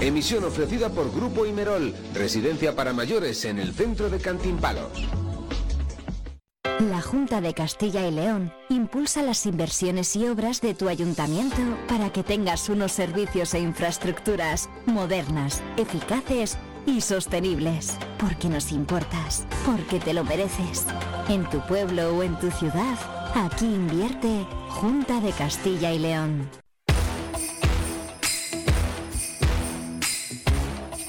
Emisión 0.00 0.44
ofrecida 0.44 0.90
por 0.90 1.12
Grupo 1.12 1.44
Imerol, 1.44 1.92
residencia 2.14 2.76
para 2.76 2.92
mayores 2.92 3.44
en 3.46 3.58
el 3.58 3.74
centro 3.74 4.08
de 4.10 4.18
Cantimpalos. 4.20 5.23
La 6.90 7.00
Junta 7.00 7.40
de 7.40 7.54
Castilla 7.54 8.06
y 8.06 8.10
León 8.10 8.52
impulsa 8.68 9.22
las 9.22 9.46
inversiones 9.46 10.14
y 10.16 10.26
obras 10.26 10.60
de 10.60 10.74
tu 10.74 10.88
ayuntamiento 10.88 11.56
para 11.88 12.12
que 12.12 12.22
tengas 12.22 12.68
unos 12.68 12.92
servicios 12.92 13.54
e 13.54 13.60
infraestructuras 13.60 14.68
modernas, 14.84 15.62
eficaces 15.78 16.58
y 16.84 17.00
sostenibles. 17.00 17.96
Porque 18.18 18.48
nos 18.48 18.70
importas, 18.70 19.46
porque 19.64 19.98
te 19.98 20.12
lo 20.12 20.24
mereces. 20.24 20.84
En 21.28 21.48
tu 21.48 21.60
pueblo 21.60 22.16
o 22.16 22.22
en 22.22 22.38
tu 22.38 22.50
ciudad, 22.50 22.98
aquí 23.34 23.64
invierte 23.64 24.46
Junta 24.68 25.20
de 25.20 25.32
Castilla 25.32 25.90
y 25.90 26.00
León. 26.00 26.50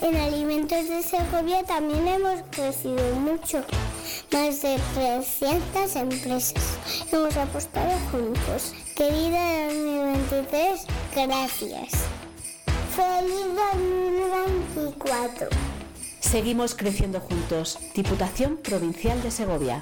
En 0.02 0.16
alimentos 0.16 0.88
de 0.88 1.04
Segovia 1.04 1.64
también 1.64 2.08
hemos 2.08 2.44
crecido 2.52 3.16
mucho. 3.16 3.66
Más 4.32 4.62
de 4.62 4.78
300 4.96 5.96
empresas. 5.96 6.78
Hemos 7.12 7.38
apostado 7.38 7.92
juntos. 8.12 8.74
Querida 8.96 9.68
2023, 9.68 10.86
gracias. 11.16 11.92
Feliz 12.96 13.46
2024. 14.76 15.48
Seguimos 16.20 16.76
creciendo 16.76 17.20
juntos. 17.20 17.78
Diputación 17.94 18.58
Provincial 18.58 19.22
de 19.22 19.32
Segovia. 19.32 19.82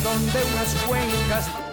Donde 0.00 0.38
unas 0.52 0.74
cuencas 0.86 1.67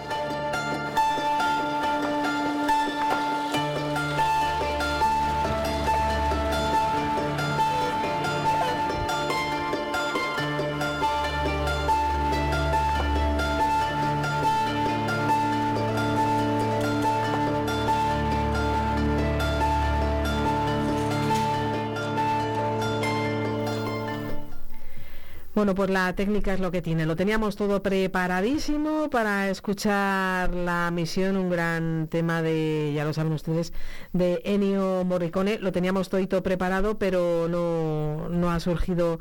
Bueno, 25.56 25.74
pues 25.74 25.88
la 25.88 26.14
técnica 26.14 26.52
es 26.52 26.60
lo 26.60 26.70
que 26.70 26.82
tiene. 26.82 27.06
Lo 27.06 27.16
teníamos 27.16 27.56
todo 27.56 27.82
preparadísimo 27.82 29.08
para 29.08 29.48
escuchar 29.48 30.52
la 30.52 30.90
misión, 30.90 31.38
un 31.38 31.48
gran 31.48 32.08
tema 32.08 32.42
de, 32.42 32.92
ya 32.94 33.06
lo 33.06 33.14
saben 33.14 33.32
ustedes, 33.32 33.72
de 34.12 34.42
Ennio 34.44 35.02
Morricone. 35.06 35.58
Lo 35.58 35.72
teníamos 35.72 36.10
todo 36.10 36.42
preparado, 36.42 36.98
pero 36.98 37.48
no, 37.48 38.28
no 38.28 38.50
ha 38.50 38.60
surgido 38.60 39.18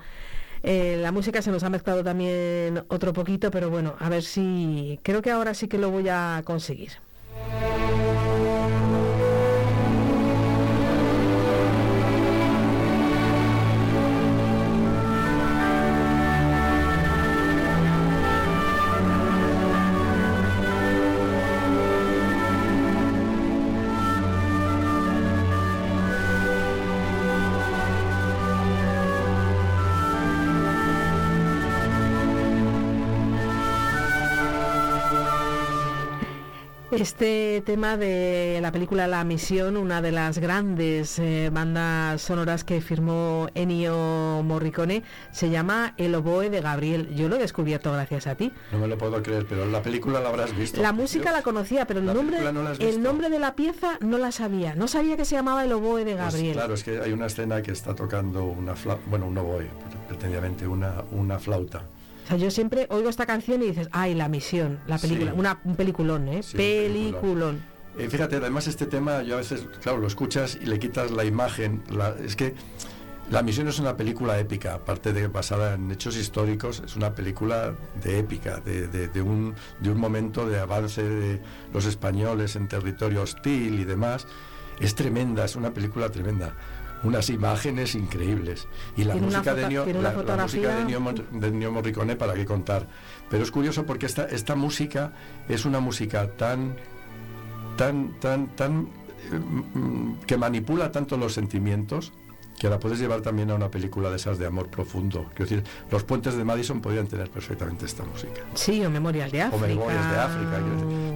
eh, 0.62 0.98
la 1.02 1.14
música. 1.14 1.42
Se 1.42 1.52
nos 1.52 1.64
ha 1.64 1.70
mezclado 1.70 2.04
también 2.04 2.84
otro 2.90 3.14
poquito, 3.14 3.50
pero 3.50 3.70
bueno, 3.70 3.96
a 3.98 4.10
ver 4.10 4.24
si, 4.24 5.00
creo 5.04 5.22
que 5.22 5.32
ahora 5.32 5.54
sí 5.54 5.70
que 5.70 5.78
lo 5.78 5.90
voy 5.90 6.10
a 6.10 6.42
conseguir. 6.44 6.92
Este 37.02 37.62
tema 37.66 37.98
de 37.98 38.60
la 38.62 38.72
película 38.72 39.06
La 39.08 39.24
Misión, 39.26 39.76
una 39.76 40.02
de 40.02 40.14
las 40.14 40.40
grandes 40.40 41.20
eh, 41.20 41.50
bandas 41.52 42.22
sonoras 42.22 42.64
que 42.64 42.80
firmó 42.80 43.50
Ennio 43.54 44.42
Morricone, 44.44 45.04
se 45.32 45.50
llama 45.50 45.94
El 45.98 46.16
oboe 46.16 46.50
de 46.50 46.62
Gabriel. 46.62 47.14
Yo 47.14 47.28
lo 47.28 47.36
he 47.36 47.40
descubierto 47.40 47.92
gracias 47.92 48.28
a 48.28 48.36
ti. 48.36 48.52
No 48.72 48.78
me 48.80 48.88
lo 48.88 48.98
puedo 48.98 49.22
creer, 49.22 49.46
pero 49.48 49.66
la 49.66 49.82
película 49.82 50.22
la 50.22 50.30
habrás 50.30 50.56
visto. 50.56 50.82
La 50.82 50.94
música 50.94 51.34
la 51.34 51.42
conocía, 51.42 51.86
pero 51.86 52.00
el 52.00 52.06
La 52.06 52.14
nombre, 52.14 52.40
no 52.54 52.72
el 52.72 53.04
nombre 53.04 53.30
de 53.30 53.40
la 53.40 53.56
pieza 53.56 53.98
no 54.00 54.18
la 54.18 54.32
sabía. 54.32 54.74
No 54.76 54.88
sabía 54.88 55.18
que 55.18 55.26
se 55.26 55.36
llamaba 55.36 55.66
El 55.66 55.74
oboe 55.74 56.06
de 56.06 56.16
Pues 56.16 56.34
Gabriel. 56.34 56.54
claro, 56.54 56.74
es 56.76 56.84
que 56.86 57.00
hay 57.02 57.12
una 57.12 57.26
escena 57.26 57.62
que 57.62 57.72
está 57.72 57.94
tocando 57.94 58.46
una 58.46 58.74
flauta, 58.76 59.04
bueno, 59.08 59.26
un 59.28 59.38
oboe, 59.38 59.68
pretendidamente 60.08 60.66
una, 60.66 61.04
una 61.12 61.40
flauta. 61.40 61.84
O 62.26 62.28
sea, 62.28 62.38
yo 62.38 62.50
siempre 62.52 62.88
oigo 62.90 63.08
esta 63.10 63.26
canción 63.28 63.62
y 63.62 63.68
dices, 63.68 63.88
ay, 63.92 64.16
La 64.16 64.28
Misión, 64.28 64.80
la 64.88 64.98
película, 64.98 65.32
Sí. 65.32 65.38
una, 65.40 65.60
un 65.64 65.76
peliculón, 65.76 66.28
¿eh? 66.28 66.42
Sí, 66.44 66.58
peliculón. 66.58 67.62
Eh, 67.98 68.10
fíjate, 68.10 68.38
además 68.38 68.68
este 68.68 68.88
tema 68.88 69.22
yo 69.24 69.36
a 69.36 69.38
veces, 69.38 69.68
claro, 69.82 70.00
lo 70.00 70.08
escuchas 70.08 70.58
y 70.62 70.66
le 70.66 70.80
quitas 70.80 71.12
la 71.12 71.24
imagen. 71.24 71.84
la- 71.90 72.16
es 72.24 72.36
que 72.36 72.56
La 73.32 73.42
Misión 73.42 73.68
es 73.68 73.80
una 73.80 73.98
película 73.98 74.38
épica, 74.40 74.76
aparte 74.76 75.12
de 75.12 75.28
basada 75.28 75.74
en 75.74 75.90
hechos 75.90 76.16
históricos, 76.16 76.84
es 76.86 76.96
una 76.96 77.16
película 77.16 77.74
de 78.04 78.20
épica, 78.20 78.60
de, 78.60 78.88
de- 78.88 79.08
de 79.08 79.22
un, 79.24 79.56
de 79.80 79.90
un 79.90 79.98
momento 79.98 80.48
de 80.48 80.60
avance 80.60 81.02
de 81.02 81.42
los 81.74 81.86
españoles 81.88 82.56
en 82.56 82.68
territorio 82.68 83.24
hostil 83.24 83.80
y 83.80 83.84
demás. 83.84 84.28
Es 84.80 84.94
tremenda, 84.94 85.44
es 85.46 85.56
una 85.56 85.72
película 85.72 86.10
tremenda. 86.10 86.54
Unas 87.06 87.30
imágenes 87.30 87.96
increíbles. 87.96 88.68
Y 88.98 89.04
la 89.04 89.14
Tiene 89.14 89.28
música, 89.28 89.54
de 89.54 89.64
una 90.00 90.12
la- 90.12 90.24
la 90.24 90.44
música 90.44 90.76
de 90.76 90.82
Mor- 91.00 91.30
de 91.30 91.48
Ennio 91.48 91.72
Morricone, 91.72 92.16
para 92.16 92.34
qué 92.34 92.46
contar. 92.46 92.88
Pero 93.30 93.44
es 93.44 93.52
curioso 93.52 93.86
porque 93.86 94.06
esta, 94.06 94.26
esta 94.26 94.56
música 94.56 95.14
es 95.50 95.66
una 95.66 95.80
música 95.80 96.28
tan 96.32 96.76
tan, 97.78 98.14
tan, 98.20 98.48
tan 98.56 98.88
eh, 99.32 99.38
mm, 99.78 100.20
que 100.26 100.38
manipula 100.38 100.92
tanto 100.92 101.18
los 101.18 101.34
sentimientos 101.34 102.14
que 102.58 102.70
la 102.70 102.80
puedes 102.80 103.00
llevar 103.00 103.22
también 103.22 103.52
a 103.52 103.56
una 103.56 103.70
película 103.70 104.10
de 104.10 104.16
esas 104.16 104.38
de 104.38 104.46
amor 104.46 104.68
profundo. 104.68 105.26
Quiero 105.36 105.50
decir, 105.50 105.64
los 105.92 106.04
puentes 106.04 106.36
de 106.38 106.44
Madison 106.44 106.82
podían 106.82 107.08
tener 107.08 107.30
perfectamente 107.30 107.86
esta 107.86 108.04
música. 108.04 108.42
Sí, 108.54 108.84
o 108.86 108.90
Memorias 108.90 109.32
de 109.32 109.44
O 109.44 109.48
África. 109.48 109.68
Memorias 109.68 110.12
de 110.12 110.18
África. 110.18 110.60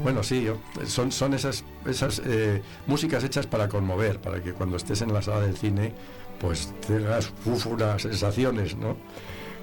Bueno, 0.04 0.24
sí, 0.24 0.48
son, 0.86 1.12
son 1.12 1.34
esas, 1.34 1.64
esas 1.86 2.22
eh, 2.26 2.62
músicas 2.88 3.24
hechas 3.24 3.48
para 3.48 3.70
conmover, 3.70 4.20
para 4.20 4.42
que 4.44 4.54
cuando 4.54 4.78
estés 4.78 5.02
en 5.02 5.14
la 5.14 5.22
sala 5.22 5.42
del 5.42 5.56
cine, 5.56 5.94
pues 6.40 6.74
tengas 6.86 7.32
uf, 7.46 7.68
unas 7.68 8.02
sensaciones, 8.02 8.76
¿no? 8.76 8.98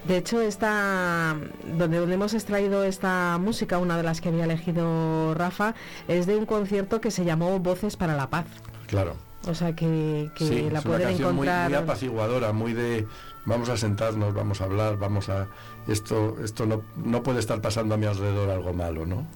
De 0.07 0.18
hecho, 0.18 0.41
esta, 0.41 1.37
donde, 1.77 1.99
donde 1.99 2.14
hemos 2.14 2.33
extraído 2.33 2.85
esta 2.85 3.39
música, 3.41 3.79
una 3.79 3.97
de 3.97 4.05
las 4.05 4.20
que 4.20 4.29
había 4.29 4.45
elegido 4.45 5.35
Rafa, 5.35 5.74
es 6.07 6.27
de 6.27 6.37
un 6.37 6.47
concierto 6.47 7.01
que 7.01 7.11
se 7.11 7.24
llamó 7.24 7.59
Voces 7.59 7.97
para 7.97 8.14
la 8.14 8.31
Paz. 8.31 8.47
Claro. 8.87 9.16
O 9.47 9.55
sea 9.55 9.74
que, 9.74 10.30
que 10.34 10.47
Sí, 10.47 10.70
la 10.70 10.80
es 10.80 10.84
una 10.84 10.99
canción 10.99 11.36
muy, 11.36 11.49
apaciguadora, 11.49 12.53
muy 12.53 12.72
de 12.72 13.07
vamos 13.44 13.68
a 13.68 13.76
sentarnos, 13.76 14.34
vamos 14.34 14.61
a 14.61 14.64
hablar, 14.64 14.99
vamos 14.99 15.28
a 15.28 15.47
esto 15.86 16.36
esto 16.42 16.66
no, 16.66 16.82
no 16.97 17.22
puede 17.22 17.38
estar 17.38 17.61
pasando 17.61 17.94
a 17.94 17.99
mi 17.99 18.07
alrededor 18.07 18.51
algo 18.51 18.72
malo, 18.72 19.07
¿no? 19.07 19.26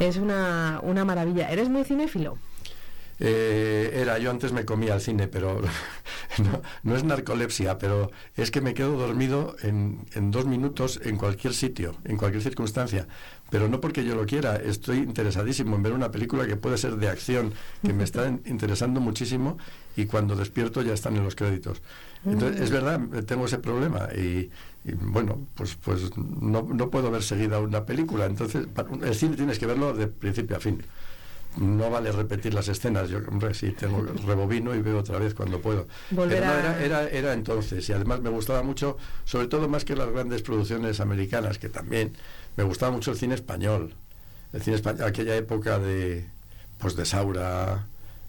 Es 0.00 0.16
una, 0.16 0.80
una 0.82 1.04
maravilla. 1.04 1.50
¿Eres 1.50 1.68
muy 1.68 1.84
cinéfilo? 1.84 2.36
Eh, 3.18 3.92
era, 3.94 4.18
yo 4.18 4.30
antes 4.30 4.52
me 4.52 4.66
comía 4.66 4.92
al 4.92 5.00
cine, 5.00 5.26
pero 5.26 5.62
no, 6.38 6.62
no 6.82 6.96
es 6.96 7.04
narcolepsia, 7.04 7.78
pero 7.78 8.10
es 8.36 8.50
que 8.50 8.60
me 8.60 8.74
quedo 8.74 8.98
dormido 8.98 9.56
en, 9.62 10.04
en 10.14 10.30
dos 10.30 10.44
minutos 10.44 11.00
en 11.02 11.16
cualquier 11.16 11.54
sitio, 11.54 11.96
en 12.04 12.18
cualquier 12.18 12.42
circunstancia. 12.42 13.06
Pero 13.50 13.68
no 13.68 13.80
porque 13.80 14.04
yo 14.04 14.16
lo 14.16 14.26
quiera, 14.26 14.56
estoy 14.56 14.98
interesadísimo 14.98 15.76
en 15.76 15.82
ver 15.84 15.92
una 15.92 16.10
película 16.10 16.46
que 16.46 16.56
puede 16.56 16.76
ser 16.78 16.96
de 16.96 17.08
acción, 17.08 17.52
que 17.84 17.92
me 17.92 18.02
está 18.02 18.26
in- 18.26 18.42
interesando 18.46 19.00
muchísimo 19.00 19.56
y 19.96 20.06
cuando 20.06 20.34
despierto 20.34 20.82
ya 20.82 20.92
están 20.92 21.16
en 21.16 21.22
los 21.24 21.36
créditos. 21.36 21.80
Entonces, 22.24 22.60
es 22.60 22.70
verdad, 22.72 23.00
tengo 23.24 23.46
ese 23.46 23.58
problema 23.58 24.08
y, 24.16 24.50
y, 24.84 24.92
bueno, 25.00 25.46
pues, 25.54 25.76
pues 25.76 26.10
no, 26.16 26.62
no 26.62 26.90
puedo 26.90 27.10
ver 27.12 27.22
seguida 27.22 27.60
una 27.60 27.84
película. 27.86 28.26
Entonces, 28.26 28.66
para- 28.66 28.88
el 29.06 29.14
cine 29.14 29.36
tienes 29.36 29.60
que 29.60 29.66
verlo 29.66 29.94
de 29.94 30.08
principio 30.08 30.56
a 30.56 30.60
fin. 30.60 30.82
No 31.56 31.88
vale 31.88 32.12
repetir 32.12 32.52
las 32.52 32.68
escenas. 32.68 33.08
Yo, 33.08 33.18
hombre, 33.28 33.54
sí, 33.54 33.70
tengo 33.70 34.02
rebobino 34.26 34.74
y 34.74 34.82
veo 34.82 34.98
otra 34.98 35.18
vez 35.18 35.32
cuando 35.34 35.60
puedo. 35.60 35.86
Volver 36.10 36.40
Pero 36.40 36.46
no, 36.52 36.58
era, 36.58 36.84
era, 36.84 37.08
era 37.08 37.32
entonces. 37.32 37.88
Y 37.88 37.92
además 37.92 38.20
me 38.20 38.28
gustaba 38.28 38.62
mucho, 38.62 38.98
sobre 39.24 39.46
todo 39.46 39.66
más 39.68 39.84
que 39.84 39.96
las 39.96 40.10
grandes 40.10 40.42
producciones 40.42 41.00
americanas, 41.00 41.58
que 41.58 41.68
también 41.70 42.12
me 42.56 42.64
gustaba 42.64 42.92
mucho 42.92 43.10
el 43.10 43.16
cine 43.18 43.34
español. 43.34 43.94
El 44.52 44.62
cine 44.62 44.76
español, 44.76 45.04
aquella 45.04 45.36
época 45.36 45.78
de, 45.78 46.26
pues 46.78 46.96
de 46.96 47.04
Saura, 47.04 47.86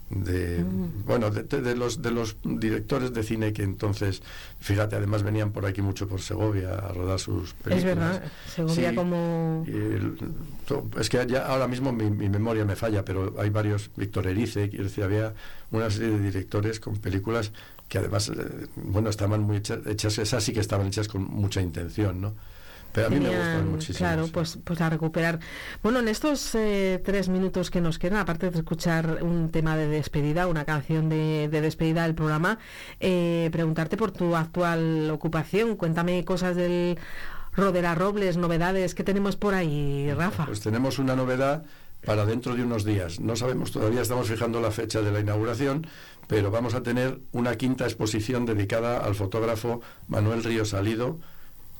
de, 0.09 0.63
Mm. 0.63 1.03
bueno, 1.05 1.29
de, 1.31 1.75
los, 1.75 2.01
de 2.01 2.11
los 2.11 2.37
directores 2.43 3.13
de 3.13 3.23
cine 3.23 3.51
que 3.51 3.63
entonces, 3.63 4.21
fíjate, 4.59 4.95
además 4.95 5.21
venían 5.23 5.51
por 5.51 5.65
aquí 5.65 5.81
mucho 5.81 6.07
por 6.07 6.21
Segovia 6.21 6.73
a 6.75 6.93
rodar 6.93 7.19
sus 7.19 7.53
películas. 7.55 7.77
Es 7.79 7.85
verdad. 7.85 8.23
Segovia 8.55 8.89
Sí. 8.91 8.95
como... 8.95 9.65
El- 9.67 10.17
es 10.99 11.09
que 11.09 11.25
ya 11.27 11.45
ahora 11.47 11.67
mismo 11.67 11.91
mi, 11.91 12.09
mi 12.09 12.29
memoria 12.29 12.63
me 12.65 12.75
falla, 12.77 13.03
pero 13.03 13.35
hay 13.37 13.49
varios, 13.49 13.89
Víctor 13.97 14.27
Erice, 14.27 14.69
quiero 14.69 14.85
decir, 14.85 15.03
había 15.03 15.33
una 15.71 15.89
serie 15.89 16.09
de 16.11 16.19
directores 16.21 16.79
con 16.79 16.97
películas 16.97 17.51
que 17.89 17.97
además, 17.97 18.29
eh, 18.29 18.67
bueno, 18.75 19.09
estaban 19.09 19.41
muy 19.41 19.57
hechas, 19.57 19.79
hechas, 19.87 20.17
esas 20.19 20.41
sí 20.43 20.51
que 20.53 20.59
estaban 20.61 20.87
hechas 20.87 21.07
con 21.09 21.23
mucha 21.23 21.61
intención, 21.61 22.19
¿no? 22.21 22.33
A 23.05 23.09
mí 23.09 23.19
me 23.19 23.29
gustan 23.29 23.69
muchísimo. 23.69 23.97
Claro, 23.97 24.27
pues, 24.31 24.59
pues 24.63 24.81
a 24.81 24.89
recuperar. 24.89 25.39
Bueno, 25.83 25.99
en 25.99 26.07
estos 26.07 26.55
eh, 26.55 27.01
tres 27.03 27.29
minutos 27.29 27.69
que 27.69 27.81
nos 27.81 27.99
quedan, 27.99 28.19
aparte 28.19 28.49
de 28.49 28.57
escuchar 28.57 29.19
un 29.21 29.49
tema 29.51 29.77
de 29.77 29.87
despedida, 29.87 30.47
una 30.47 30.65
canción 30.65 31.09
de, 31.09 31.49
de 31.51 31.61
despedida 31.61 32.03
del 32.03 32.15
programa, 32.15 32.59
eh, 32.99 33.49
preguntarte 33.51 33.97
por 33.97 34.11
tu 34.11 34.35
actual 34.35 35.09
ocupación. 35.11 35.75
Cuéntame 35.75 36.23
cosas 36.25 36.55
del 36.55 36.97
Rodera 37.53 37.95
Robles, 37.95 38.37
novedades 38.37 38.93
que 38.93 39.03
tenemos 39.03 39.35
por 39.35 39.53
ahí, 39.53 40.11
Rafa. 40.13 40.45
Pues 40.45 40.61
tenemos 40.61 40.99
una 40.99 41.15
novedad 41.15 41.63
para 42.05 42.25
dentro 42.25 42.55
de 42.55 42.63
unos 42.63 42.85
días. 42.85 43.19
No 43.19 43.35
sabemos, 43.35 43.71
todavía 43.71 44.01
estamos 44.01 44.27
fijando 44.27 44.61
la 44.61 44.71
fecha 44.71 45.01
de 45.01 45.11
la 45.11 45.19
inauguración, 45.19 45.87
pero 46.27 46.51
vamos 46.51 46.75
a 46.75 46.83
tener 46.83 47.19
una 47.31 47.55
quinta 47.55 47.85
exposición 47.85 48.45
dedicada 48.45 48.99
al 48.99 49.15
fotógrafo 49.15 49.81
Manuel 50.07 50.43
Río 50.43 50.65
Salido, 50.65 51.19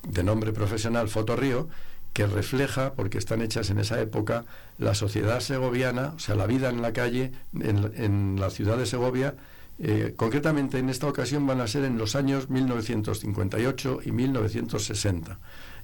de 0.02 0.22
nombre 0.22 0.52
profesional 0.52 1.08
Fotorrío, 1.08 1.68
que 2.12 2.26
refleja, 2.26 2.94
porque 2.94 3.18
están 3.18 3.42
hechas 3.42 3.70
en 3.70 3.78
esa 3.78 4.00
época, 4.00 4.44
la 4.78 4.94
sociedad 4.94 5.40
segoviana, 5.40 6.14
o 6.16 6.18
sea, 6.18 6.34
la 6.34 6.46
vida 6.46 6.68
en 6.70 6.82
la 6.82 6.92
calle, 6.92 7.32
en, 7.54 7.92
en 7.96 8.36
la 8.40 8.50
ciudad 8.50 8.76
de 8.76 8.86
Segovia. 8.86 9.34
Eh, 9.80 10.14
concretamente 10.16 10.78
en 10.78 10.88
esta 10.90 11.06
ocasión 11.06 11.46
van 11.46 11.60
a 11.60 11.68
ser 11.68 11.84
en 11.84 11.98
los 11.98 12.16
años 12.16 12.50
1958 12.50 14.00
y 14.04 14.10
1960. 14.12 15.38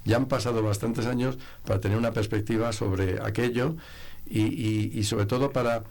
Ya 0.04 0.16
han 0.16 0.26
pasado 0.26 0.62
bastantes 0.62 1.06
años 1.06 1.38
para 1.64 1.80
tener 1.80 1.96
una 1.96 2.10
perspectiva 2.12 2.72
sobre 2.72 3.20
aquello 3.22 3.76
y, 4.26 4.40
y- 4.42 4.90
y 4.94 5.04
sobre 5.04 5.26
todo 5.26 5.52
para 5.52 5.84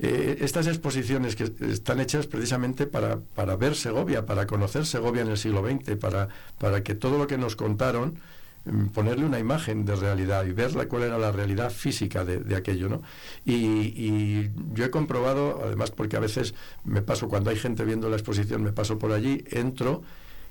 eh, 0.00 0.38
estas 0.40 0.66
exposiciones 0.66 1.34
que 1.36 1.52
están 1.70 2.00
hechas 2.00 2.26
precisamente 2.26 2.86
para, 2.86 3.18
para 3.34 3.56
ver 3.56 3.74
Segovia, 3.74 4.26
para 4.26 4.46
conocer 4.46 4.86
Segovia 4.86 5.22
en 5.22 5.28
el 5.28 5.38
siglo 5.38 5.62
XX, 5.62 5.96
para, 5.96 6.28
para 6.58 6.82
que 6.82 6.94
todo 6.94 7.18
lo 7.18 7.26
que 7.26 7.38
nos 7.38 7.56
contaron, 7.56 8.18
mm, 8.64 8.86
ponerle 8.88 9.24
una 9.24 9.38
imagen 9.38 9.84
de 9.84 9.96
realidad 9.96 10.44
y 10.46 10.52
ver 10.52 10.74
la- 10.74 10.86
cuál 10.88 11.02
era 11.04 11.18
la 11.18 11.32
realidad 11.32 11.70
física 11.70 12.24
de, 12.24 12.38
de 12.40 12.56
aquello, 12.56 12.88
¿no? 12.88 13.02
Y, 13.44 13.54
y 13.54 14.50
yo 14.74 14.84
he 14.84 14.90
comprobado, 14.90 15.60
además 15.64 15.90
porque 15.90 16.16
a 16.16 16.20
veces 16.20 16.54
me 16.84 17.02
paso, 17.02 17.28
cuando 17.28 17.50
hay 17.50 17.56
gente 17.56 17.84
viendo 17.84 18.08
la 18.08 18.16
exposición, 18.16 18.62
me 18.62 18.72
paso 18.72 18.98
por 18.98 19.12
allí, 19.12 19.44
entro 19.50 20.02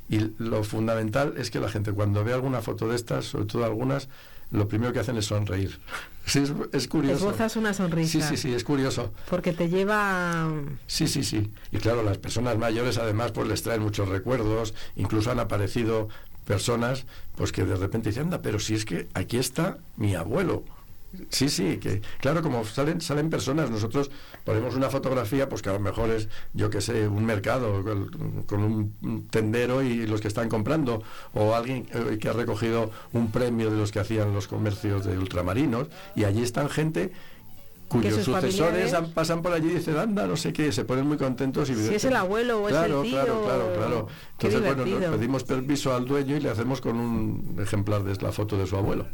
y 0.10 0.20
lo 0.38 0.64
fundamental 0.64 1.34
es 1.38 1.52
que 1.52 1.60
la 1.60 1.70
gente 1.70 1.92
cuando 1.92 2.24
ve 2.24 2.34
alguna 2.34 2.62
foto 2.62 2.88
de 2.88 2.96
estas, 2.96 3.26
sobre 3.26 3.46
todo 3.46 3.66
algunas, 3.66 4.08
lo 4.52 4.68
primero 4.68 4.94
que 4.94 5.00
hacen 5.00 5.18
es 5.18 5.26
sonreír. 5.26 5.80
Sí, 6.28 6.40
es, 6.40 6.52
es 6.74 6.90
curioso. 6.90 7.30
Esbozas 7.30 7.56
una 7.56 7.74
sonrisa. 7.74 8.20
Sí, 8.20 8.22
sí, 8.22 8.36
sí, 8.36 8.54
es 8.54 8.66
curioso. 8.66 9.14
Porque 9.30 9.54
te 9.54 9.70
lleva... 9.70 10.52
Sí, 10.86 11.08
sí, 11.08 11.24
sí. 11.24 11.54
Y 11.72 11.78
claro, 11.78 12.04
las 12.04 12.18
personas 12.18 12.58
mayores 12.58 12.98
además 12.98 13.32
pues 13.32 13.48
les 13.48 13.64
traen 13.64 13.82
muchos 13.82 14.10
recuerdos, 14.10 14.74
incluso 14.98 15.32
han 15.32 15.40
aparecido 15.40 16.10
personas 16.44 17.06
pues 17.38 17.54
que 17.54 17.64
de 17.64 17.78
repente 17.78 18.10
dicen, 18.10 18.24
anda, 18.24 18.42
pero 18.42 18.60
si 18.60 18.74
es 18.74 18.84
que 18.84 19.08
aquí 19.14 19.38
está 19.38 19.78
mi 19.96 20.16
abuelo. 20.16 20.66
Sí, 21.30 21.48
sí, 21.50 21.78
que 21.78 22.02
claro, 22.20 22.42
como 22.42 22.64
salen 22.66 23.00
salen 23.02 23.30
personas, 23.30 23.72
nosotros 23.72 24.12
ponemos 24.44 24.76
una 24.76 24.90
fotografía, 24.90 25.48
pues 25.50 25.62
que 25.62 25.70
a 25.70 25.74
lo 25.74 25.80
mejor 25.80 26.10
es, 26.10 26.28
yo 26.54 26.70
que 26.70 26.82
sé, 26.82 27.08
un 27.08 27.26
mercado 27.26 27.82
con, 27.84 28.44
con 28.46 28.64
un 28.64 29.28
tendero 29.30 29.82
y 29.82 30.06
los 30.06 30.20
que 30.22 30.28
están 30.28 30.50
comprando, 30.50 31.02
o 31.34 31.56
alguien 31.56 31.88
eh, 31.94 32.18
que 32.20 32.28
ha 32.30 32.34
recogido 32.34 32.92
un 33.14 33.32
premio 33.32 33.72
de 33.72 33.78
los 33.78 33.92
que 33.92 34.00
hacían 34.00 34.34
los 34.34 34.48
comercios 34.48 35.06
de 35.06 35.18
ultramarinos, 35.18 35.88
y 36.16 36.26
allí 36.26 36.44
están 36.44 36.70
gente 36.70 37.12
cuyos 37.88 38.16
sucesores 38.26 38.58
familiares- 38.58 38.94
han- 38.94 39.12
pasan 39.14 39.42
por 39.42 39.54
allí 39.54 39.70
y 39.70 39.76
dicen, 39.76 39.96
anda, 39.98 40.28
no 40.28 40.36
sé 40.36 40.52
qué, 40.52 40.74
se 40.74 40.84
ponen 40.84 41.08
muy 41.08 41.16
contentos 41.18 41.70
y 41.70 41.76
Si 41.76 41.96
es 41.96 42.04
el 42.04 42.18
abuelo 42.18 42.60
o 42.62 42.68
es 42.68 42.74
claro, 42.74 42.98
el 43.02 43.08
tío, 43.10 43.12
Claro, 43.18 43.42
claro, 43.46 43.74
claro. 43.78 44.08
Entonces, 44.34 44.60
bueno, 44.60 44.84
nos 44.86 45.18
pedimos 45.18 45.44
permiso 45.46 45.96
al 45.96 46.06
dueño 46.06 46.36
y 46.36 46.42
le 46.42 46.50
hacemos 46.50 46.82
con 46.82 46.98
un 47.00 47.56
ejemplar 47.62 48.04
de 48.04 48.14
la 48.22 48.34
foto 48.34 48.58
de 48.58 48.68
su 48.68 48.76
abuelo. 48.76 49.08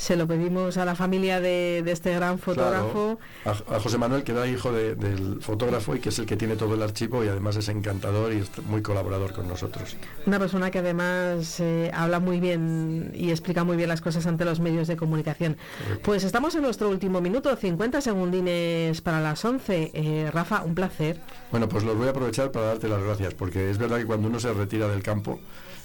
Se 0.00 0.16
lo 0.16 0.26
pedimos 0.26 0.78
a 0.78 0.86
la 0.86 0.94
familia 0.94 1.40
de, 1.40 1.82
de 1.84 1.92
este 1.92 2.14
gran 2.14 2.38
fotógrafo. 2.38 3.18
Claro. 3.42 3.64
A, 3.68 3.76
a 3.76 3.80
José 3.80 3.98
Manuel, 3.98 4.24
que 4.24 4.32
era 4.32 4.46
hijo 4.46 4.72
de- 4.72 4.94
del 4.94 5.42
fotógrafo 5.42 5.94
y 5.94 6.00
que 6.00 6.08
es 6.08 6.18
el 6.18 6.24
que 6.24 6.38
tiene 6.38 6.56
todo 6.56 6.72
el 6.74 6.82
archivo 6.82 7.22
y 7.22 7.28
además 7.28 7.56
es 7.56 7.68
encantador 7.68 8.32
y 8.32 8.38
es 8.38 8.50
muy 8.64 8.80
colaborador 8.80 9.34
con 9.34 9.46
nosotros. 9.46 9.96
Una 10.24 10.38
persona 10.38 10.70
que 10.70 10.78
además 10.78 11.60
eh, 11.60 11.90
habla 11.92 12.18
muy 12.18 12.40
bien 12.40 13.12
y 13.14 13.30
explica 13.30 13.62
muy 13.62 13.76
bien 13.76 13.90
las 13.90 14.00
cosas 14.00 14.26
ante 14.26 14.46
los 14.46 14.58
medios 14.58 14.88
de 14.88 14.96
comunicación. 14.96 15.58
Pues 16.02 16.24
estamos 16.24 16.54
en 16.54 16.62
nuestro 16.62 16.88
último 16.88 17.20
minuto, 17.20 17.54
50 17.54 18.00
segundines 18.00 19.02
para 19.02 19.20
las 19.20 19.44
11. 19.44 19.90
Eh, 19.92 20.30
Rafa, 20.32 20.62
un 20.62 20.74
placer. 20.74 21.20
Bueno, 21.50 21.68
pues 21.68 21.84
los 21.84 21.94
voy 21.96 22.06
a 22.06 22.10
aprovechar 22.12 22.50
para 22.50 22.66
darte 22.68 22.88
las 22.88 23.02
gracias, 23.02 23.34
porque 23.34 23.70
es 23.70 23.76
verdad 23.76 23.98
que 23.98 24.06
cuando 24.06 24.28
uno 24.28 24.40
se 24.40 24.50
retira 24.54 24.88
del 24.88 25.02
campo, 25.02 25.40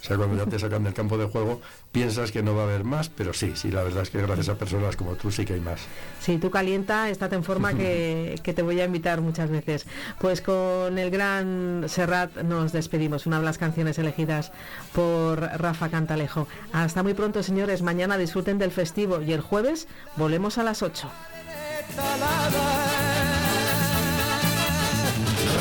o 0.05 0.07
sea, 0.07 0.17
cuando 0.17 0.37
ya 0.37 0.45
te 0.45 0.59
sacan 0.59 0.83
del 0.83 0.93
campo 0.93 1.17
de 1.17 1.25
juego, 1.25 1.61
piensas 1.91 2.31
que 2.31 2.43
no 2.43 2.55
va 2.55 2.61
a 2.61 2.65
haber 2.65 2.83
más, 2.83 3.09
pero 3.09 3.33
sí, 3.33 3.53
sí, 3.55 3.71
la 3.71 3.81
verdad 3.81 4.03
es 4.03 4.11
que 4.11 4.21
gracias 4.21 4.49
a 4.49 4.55
personas 4.55 4.95
como 4.95 5.13
tú 5.15 5.31
sí 5.31 5.45
que 5.45 5.55
hay 5.55 5.59
más. 5.59 5.81
Si 6.21 6.37
tú 6.37 6.51
calienta, 6.51 7.09
estate 7.09 7.35
en 7.35 7.43
forma 7.43 7.73
que, 7.73 8.39
que 8.43 8.53
te 8.53 8.61
voy 8.61 8.79
a 8.81 8.85
invitar 8.85 9.21
muchas 9.21 9.49
veces. 9.49 9.87
Pues 10.19 10.41
con 10.41 10.99
el 10.99 11.09
gran 11.09 11.85
Serrat 11.87 12.37
nos 12.43 12.71
despedimos, 12.71 13.25
una 13.25 13.39
de 13.39 13.45
las 13.45 13.57
canciones 13.57 13.97
elegidas 13.97 14.51
por 14.93 15.39
Rafa 15.39 15.89
Cantalejo. 15.89 16.47
Hasta 16.71 17.01
muy 17.01 17.15
pronto, 17.15 17.41
señores. 17.41 17.81
Mañana 17.81 18.19
disfruten 18.19 18.59
del 18.59 18.69
festivo 18.69 19.23
y 19.23 19.33
el 19.33 19.41
jueves 19.41 19.87
volvemos 20.17 20.59
a 20.59 20.63
las 20.63 20.83
8. 20.83 21.09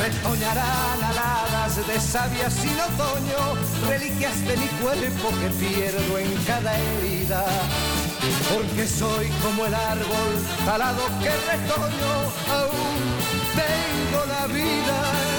Retoñarán 0.05 1.03
aladas 1.03 1.87
de 1.87 1.99
savia 1.99 2.47
sin 2.47 2.79
otoño, 2.79 3.57
reliquias 3.89 4.39
de 4.45 4.55
mi 4.55 4.67
cuerpo 4.79 5.29
que 5.39 5.49
pierdo 5.59 6.19
en 6.19 6.31
cada 6.45 6.77
herida. 6.77 7.43
Porque 8.53 8.85
soy 8.85 9.29
como 9.41 9.65
el 9.65 9.73
árbol 9.73 10.33
talado 10.63 11.01
que 11.21 11.31
retoño, 11.49 12.13
aún 12.53 13.01
tengo 13.57 14.25
la 14.27 14.45
vida 14.45 15.34